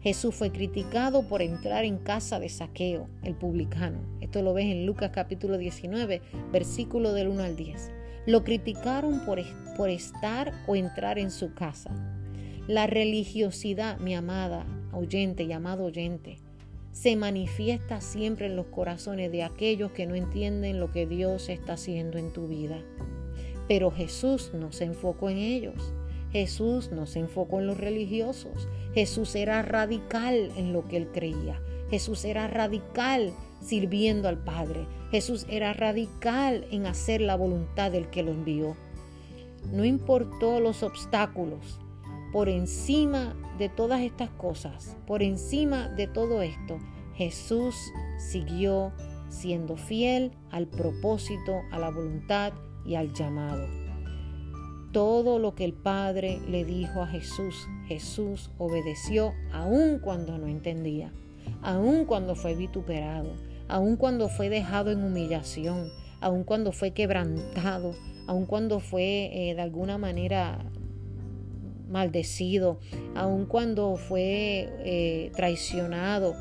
Jesús 0.00 0.34
fue 0.34 0.50
criticado 0.50 1.28
por 1.28 1.42
entrar 1.42 1.84
en 1.84 1.98
casa 1.98 2.40
de 2.40 2.48
saqueo, 2.48 3.08
el 3.22 3.36
publicano. 3.36 4.00
Esto 4.20 4.42
lo 4.42 4.52
ves 4.52 4.66
en 4.66 4.84
Lucas 4.84 5.12
capítulo 5.14 5.58
19, 5.58 6.22
versículo 6.50 7.12
del 7.12 7.28
1 7.28 7.42
al 7.44 7.54
10. 7.54 7.95
Lo 8.26 8.44
criticaron 8.44 9.20
por, 9.20 9.40
por 9.76 9.88
estar 9.88 10.52
o 10.66 10.76
entrar 10.76 11.18
en 11.18 11.30
su 11.30 11.54
casa. 11.54 11.90
La 12.66 12.86
religiosidad, 12.86 13.98
mi 13.98 14.14
amada 14.14 14.66
oyente 14.92 15.44
y 15.44 15.52
oyente, 15.52 16.38
se 16.90 17.14
manifiesta 17.14 18.00
siempre 18.00 18.46
en 18.46 18.56
los 18.56 18.66
corazones 18.66 19.30
de 19.30 19.42
aquellos 19.42 19.92
que 19.92 20.06
no 20.06 20.14
entienden 20.14 20.80
lo 20.80 20.90
que 20.90 21.06
Dios 21.06 21.48
está 21.48 21.74
haciendo 21.74 22.18
en 22.18 22.32
tu 22.32 22.48
vida. 22.48 22.82
Pero 23.68 23.90
Jesús 23.90 24.52
no 24.54 24.72
se 24.72 24.84
enfocó 24.84 25.28
en 25.28 25.36
ellos. 25.36 25.92
Jesús 26.32 26.90
no 26.90 27.06
se 27.06 27.20
enfocó 27.20 27.60
en 27.60 27.66
los 27.66 27.78
religiosos. 27.78 28.68
Jesús 28.94 29.34
era 29.34 29.62
radical 29.62 30.50
en 30.56 30.72
lo 30.72 30.84
que 30.88 30.96
él 30.96 31.08
creía. 31.12 31.60
Jesús 31.90 32.24
era 32.24 32.48
radical 32.48 33.32
sirviendo 33.60 34.28
al 34.28 34.38
Padre. 34.38 34.86
Jesús 35.10 35.46
era 35.48 35.72
radical 35.72 36.66
en 36.70 36.86
hacer 36.86 37.20
la 37.20 37.36
voluntad 37.36 37.90
del 37.90 38.10
que 38.10 38.22
lo 38.22 38.32
envió. 38.32 38.76
No 39.72 39.84
importó 39.84 40.60
los 40.60 40.82
obstáculos, 40.82 41.80
por 42.32 42.48
encima 42.48 43.34
de 43.58 43.68
todas 43.68 44.02
estas 44.02 44.30
cosas, 44.30 44.96
por 45.06 45.22
encima 45.22 45.88
de 45.88 46.06
todo 46.06 46.42
esto, 46.42 46.78
Jesús 47.14 47.74
siguió 48.18 48.92
siendo 49.28 49.76
fiel 49.76 50.32
al 50.50 50.66
propósito, 50.66 51.62
a 51.70 51.78
la 51.78 51.90
voluntad 51.90 52.52
y 52.84 52.94
al 52.94 53.12
llamado. 53.12 53.66
Todo 54.92 55.38
lo 55.38 55.54
que 55.54 55.64
el 55.64 55.72
Padre 55.72 56.40
le 56.48 56.64
dijo 56.64 57.02
a 57.02 57.06
Jesús, 57.06 57.68
Jesús 57.86 58.50
obedeció 58.58 59.32
aun 59.52 59.98
cuando 59.98 60.38
no 60.38 60.46
entendía, 60.46 61.12
aun 61.62 62.04
cuando 62.04 62.34
fue 62.34 62.54
vituperado, 62.54 63.30
aun 63.68 63.96
cuando 63.96 64.28
fue 64.28 64.48
dejado 64.48 64.90
en 64.90 65.02
humillación, 65.02 65.90
aun 66.20 66.44
cuando 66.44 66.72
fue 66.72 66.92
quebrantado, 66.92 67.94
aun 68.26 68.46
cuando 68.46 68.80
fue 68.80 69.30
eh, 69.32 69.54
de 69.54 69.62
alguna 69.62 69.98
manera 69.98 70.58
maldecido, 71.88 72.78
aun 73.14 73.46
cuando 73.46 73.96
fue 73.96 74.68
eh, 74.84 75.32
traicionado, 75.34 76.34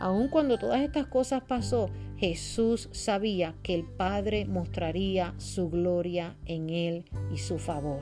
aun 0.00 0.28
cuando 0.28 0.58
todas 0.58 0.80
estas 0.80 1.06
cosas 1.06 1.42
pasó, 1.42 1.90
Jesús 2.16 2.88
sabía 2.92 3.54
que 3.62 3.74
el 3.74 3.84
Padre 3.84 4.46
mostraría 4.46 5.34
su 5.36 5.68
gloria 5.68 6.36
en 6.46 6.70
él 6.70 7.04
y 7.32 7.38
su 7.38 7.58
favor. 7.58 8.00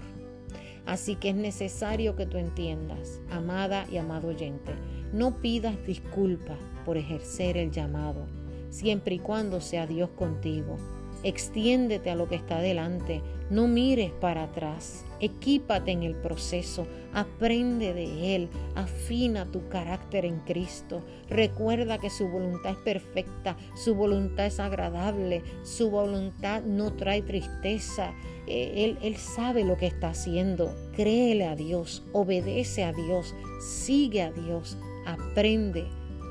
Así 0.87 1.16
que 1.16 1.31
es 1.31 1.35
necesario 1.35 2.14
que 2.14 2.27
tú 2.27 2.37
entiendas, 2.37 3.20
amada 3.31 3.87
y 3.91 3.97
amado 3.97 4.29
oyente, 4.29 4.72
no 5.12 5.41
pidas 5.41 5.85
disculpas 5.87 6.59
por 6.85 6.97
ejercer 6.97 7.57
el 7.57 7.70
llamado, 7.70 8.27
siempre 8.75 9.14
y 9.14 9.18
cuando 9.20 9.61
sea 9.61 9.87
Dios 9.87 10.11
contigo. 10.11 10.77
Extiéndete 11.22 12.11
a 12.11 12.16
lo 12.16 12.29
que 12.29 12.35
está 12.35 12.59
delante, 12.59 13.22
no 13.49 13.66
mires 13.66 14.11
para 14.11 14.43
atrás, 14.43 15.07
equípate 15.20 15.91
en 15.91 16.03
el 16.03 16.14
proceso, 16.14 16.87
aprende 17.14 17.95
de 17.95 18.37
Él, 18.37 18.51
afina 18.75 19.51
tu 19.51 19.66
carácter 19.68 20.27
en 20.27 20.41
Cristo. 20.41 21.03
Recuerda 21.31 21.97
que 21.99 22.11
su 22.11 22.29
voluntad 22.29 22.72
es 22.72 22.79
perfecta, 22.79 23.57
su 23.75 23.95
voluntad 23.95 24.47
es 24.47 24.61
agradable, 24.61 25.43
su 25.62 25.89
voluntad 25.89 26.62
no 26.62 26.93
trae 26.93 27.22
tristeza. 27.22 28.12
Eh, 28.47 28.85
él, 28.85 28.99
él 29.01 29.16
sabe 29.16 29.64
lo 29.64 29.79
que 29.79 29.87
está 29.87 30.09
haciendo. 30.09 30.75
Créele 30.95 31.47
a 31.47 31.57
Dios, 31.57 32.03
obedece 32.12 32.85
a 32.85 32.93
Dios, 32.93 33.35
sigue 33.61 34.20
a 34.20 34.31
Dios, 34.31 34.77
aprende 35.07 35.87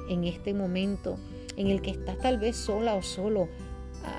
en 0.07 0.25
este 0.25 0.53
momento 0.53 1.17
en 1.57 1.67
el 1.67 1.81
que 1.81 1.91
estás 1.91 2.17
tal 2.17 2.37
vez 2.37 2.55
sola 2.55 2.95
o 2.95 3.01
solo. 3.01 3.49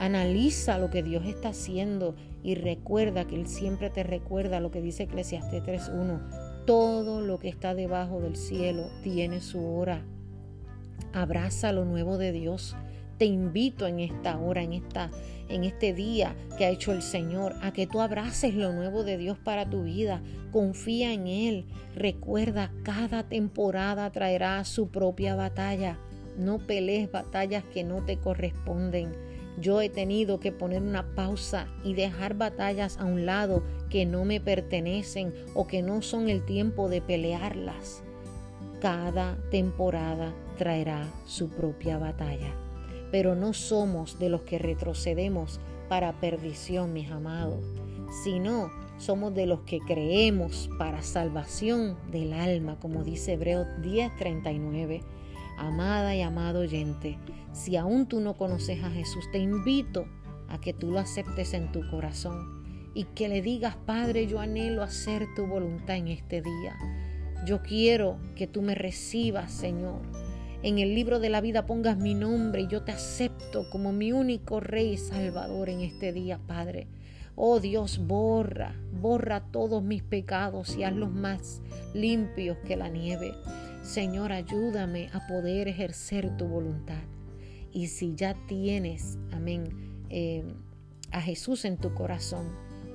Analiza 0.00 0.78
lo 0.78 0.90
que 0.90 1.02
Dios 1.02 1.26
está 1.26 1.50
haciendo 1.50 2.14
y 2.42 2.54
recuerda 2.54 3.26
que 3.26 3.36
Él 3.36 3.46
siempre 3.46 3.90
te 3.90 4.02
recuerda 4.02 4.60
lo 4.60 4.70
que 4.70 4.80
dice 4.80 5.04
Eclesiastes 5.04 5.62
3.1. 5.62 6.64
Todo 6.66 7.20
lo 7.20 7.38
que 7.38 7.48
está 7.48 7.74
debajo 7.74 8.20
del 8.20 8.36
cielo 8.36 8.88
tiene 9.02 9.40
su 9.40 9.64
hora. 9.64 10.02
Abraza 11.12 11.72
lo 11.72 11.84
nuevo 11.84 12.18
de 12.18 12.32
Dios. 12.32 12.76
Te 13.18 13.26
invito 13.26 13.86
en 13.86 14.00
esta 14.00 14.38
hora, 14.38 14.62
en, 14.62 14.72
esta, 14.72 15.10
en 15.48 15.64
este 15.64 15.94
día 15.94 16.34
que 16.58 16.64
ha 16.64 16.70
hecho 16.70 16.92
el 16.92 17.02
Señor, 17.02 17.54
a 17.62 17.72
que 17.72 17.86
tú 17.86 18.00
abraces 18.00 18.54
lo 18.54 18.72
nuevo 18.72 19.04
de 19.04 19.16
Dios 19.16 19.38
para 19.38 19.68
tu 19.68 19.84
vida. 19.84 20.22
Confía 20.50 21.12
en 21.12 21.26
Él. 21.26 21.66
Recuerda, 21.94 22.72
cada 22.82 23.28
temporada 23.28 24.10
traerá 24.10 24.64
su 24.64 24.88
propia 24.88 25.36
batalla. 25.36 25.98
No 26.36 26.58
pelees 26.58 27.10
batallas 27.10 27.64
que 27.64 27.84
no 27.84 28.04
te 28.04 28.18
corresponden. 28.18 29.12
Yo 29.58 29.80
he 29.80 29.88
tenido 29.88 30.40
que 30.40 30.50
poner 30.50 30.82
una 30.82 31.14
pausa 31.14 31.68
y 31.84 31.94
dejar 31.94 32.34
batallas 32.34 32.98
a 32.98 33.04
un 33.04 33.24
lado 33.24 33.62
que 33.88 34.04
no 34.04 34.24
me 34.24 34.40
pertenecen 34.40 35.32
o 35.54 35.66
que 35.66 35.82
no 35.82 36.02
son 36.02 36.28
el 36.28 36.44
tiempo 36.44 36.88
de 36.88 37.00
pelearlas. 37.00 38.02
Cada 38.80 39.36
temporada 39.50 40.34
traerá 40.58 41.08
su 41.26 41.48
propia 41.50 41.98
batalla. 41.98 42.52
Pero 43.12 43.36
no 43.36 43.52
somos 43.52 44.18
de 44.18 44.28
los 44.28 44.42
que 44.42 44.58
retrocedemos 44.58 45.60
para 45.88 46.20
perdición, 46.20 46.92
mis 46.92 47.10
amados, 47.10 47.64
sino 48.24 48.70
somos 48.98 49.34
de 49.34 49.46
los 49.46 49.60
que 49.60 49.80
creemos 49.80 50.68
para 50.78 51.02
salvación 51.02 51.96
del 52.10 52.32
alma, 52.32 52.78
como 52.80 53.04
dice 53.04 53.34
Hebreos 53.34 53.66
10:39. 53.82 55.02
Amada 55.56 56.14
y 56.14 56.22
amado 56.22 56.60
oyente, 56.60 57.18
si 57.52 57.76
aún 57.76 58.06
tú 58.06 58.20
no 58.20 58.36
conoces 58.36 58.82
a 58.82 58.90
Jesús, 58.90 59.24
te 59.30 59.38
invito 59.38 60.06
a 60.48 60.60
que 60.60 60.72
tú 60.72 60.90
lo 60.90 60.98
aceptes 60.98 61.54
en 61.54 61.70
tu 61.72 61.88
corazón 61.90 62.64
y 62.94 63.04
que 63.04 63.28
le 63.28 63.42
digas, 63.42 63.76
Padre, 63.76 64.26
yo 64.26 64.40
anhelo 64.40 64.82
hacer 64.82 65.26
tu 65.34 65.46
voluntad 65.46 65.96
en 65.96 66.08
este 66.08 66.42
día. 66.42 66.76
Yo 67.46 67.62
quiero 67.62 68.18
que 68.36 68.46
tú 68.46 68.62
me 68.62 68.74
recibas, 68.74 69.52
Señor. 69.52 70.00
En 70.62 70.78
el 70.78 70.94
libro 70.94 71.20
de 71.20 71.28
la 71.28 71.42
vida 71.42 71.66
pongas 71.66 71.98
mi 71.98 72.14
nombre 72.14 72.62
y 72.62 72.68
yo 72.68 72.82
te 72.82 72.92
acepto 72.92 73.68
como 73.68 73.92
mi 73.92 74.12
único 74.12 74.60
Rey 74.60 74.94
y 74.94 74.96
Salvador 74.96 75.68
en 75.68 75.80
este 75.80 76.12
día, 76.12 76.38
Padre. 76.46 76.86
Oh 77.36 77.60
Dios, 77.60 77.98
borra, 77.98 78.74
borra 78.92 79.40
todos 79.50 79.82
mis 79.82 80.02
pecados 80.02 80.76
y 80.76 80.84
hazlos 80.84 81.10
más 81.10 81.60
limpios 81.92 82.56
que 82.58 82.76
la 82.76 82.88
nieve. 82.88 83.34
Señor, 83.84 84.32
ayúdame 84.32 85.10
a 85.12 85.26
poder 85.26 85.68
ejercer 85.68 86.34
tu 86.38 86.46
voluntad. 86.46 87.02
Y 87.70 87.88
si 87.88 88.14
ya 88.14 88.34
tienes, 88.48 89.18
amén, 89.30 89.68
eh, 90.08 90.42
a 91.12 91.20
Jesús 91.20 91.66
en 91.66 91.76
tu 91.76 91.92
corazón, 91.92 92.46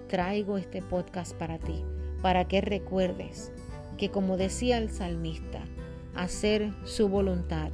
traigo 0.08 0.58
este 0.58 0.82
podcast 0.82 1.36
para 1.36 1.60
ti, 1.60 1.84
para 2.24 2.48
que 2.48 2.62
recuerdes 2.62 3.52
que 4.00 4.10
como 4.10 4.36
decía 4.36 4.80
el 4.80 4.90
salmista, 4.90 5.64
hacer 6.16 6.74
su 6.86 7.08
voluntad 7.08 7.70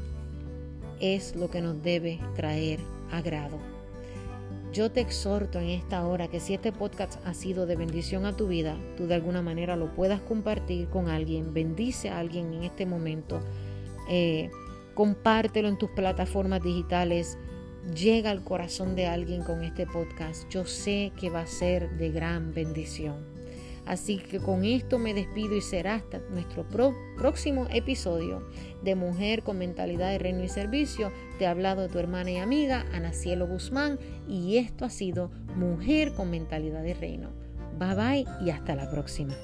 es 1.00 1.38
lo 1.38 1.50
que 1.50 1.62
nos 1.62 1.82
debe 1.82 2.20
traer 2.36 2.82
agrado. 3.12 3.75
Yo 4.76 4.92
te 4.92 5.00
exhorto 5.00 5.58
en 5.58 5.70
esta 5.70 6.06
hora 6.06 6.28
que 6.28 6.42
si 6.42 6.54
este 6.54 6.74
podcast 6.74 7.26
ha 7.26 7.34
sido 7.34 7.66
de 7.66 7.78
bendición 7.78 8.26
a 8.26 8.36
tu 8.36 8.50
vida, 8.50 8.78
tú 8.98 9.08
de 9.08 9.16
alguna 9.16 9.42
manera 9.42 9.78
lo 9.78 9.96
puedas 9.96 10.20
compartir 10.20 10.90
con 10.90 11.08
alguien, 11.08 11.54
bendice 11.54 12.10
a 12.10 12.20
alguien 12.20 12.54
en 12.54 12.64
este 12.64 12.86
momento, 12.86 13.40
eh, 14.10 14.52
compártelo 14.94 15.70
en 15.70 15.78
tus 15.78 15.92
plataformas 15.92 16.62
digitales, 16.62 17.38
llega 17.96 18.32
al 18.32 18.44
corazón 18.44 18.98
de 18.98 19.08
alguien 19.08 19.44
con 19.44 19.64
este 19.64 19.88
podcast. 19.88 20.50
Yo 20.50 20.66
sé 20.66 21.14
que 21.18 21.30
va 21.30 21.40
a 21.40 21.48
ser 21.48 21.92
de 21.92 22.12
gran 22.12 22.54
bendición. 22.54 23.35
Así 23.86 24.18
que 24.18 24.40
con 24.40 24.66
esto 24.66 24.98
me 24.98 25.14
despido 25.14 25.56
y 25.56 25.62
será 25.62 25.96
hasta 25.96 26.20
nuestro 26.32 26.66
próximo 27.18 27.68
episodio 27.70 28.48
de 28.84 28.96
Mujer 28.96 29.44
con 29.44 29.58
Mentalidad 29.58 30.12
de 30.12 30.18
Reino 30.18 30.44
y 30.44 30.50
Servicio. 30.50 31.12
Te 31.38 31.46
ha 31.46 31.52
hablado 31.52 31.88
tu 31.88 32.00
hermana 32.00 32.32
y 32.32 32.38
amiga 32.38 32.86
Ana 32.94 33.14
Cielo 33.14 33.48
Guzmán 33.48 34.00
y 34.28 34.58
esto 34.58 34.86
ha 34.86 34.90
sido 34.90 35.30
Mujer 35.56 36.14
con 36.14 36.32
Mentalidad 36.32 36.84
de 36.84 36.94
Reino. 36.94 37.30
Bye 37.78 37.96
bye 37.96 38.26
y 38.46 38.50
hasta 38.50 38.76
la 38.76 38.90
próxima. 38.90 39.36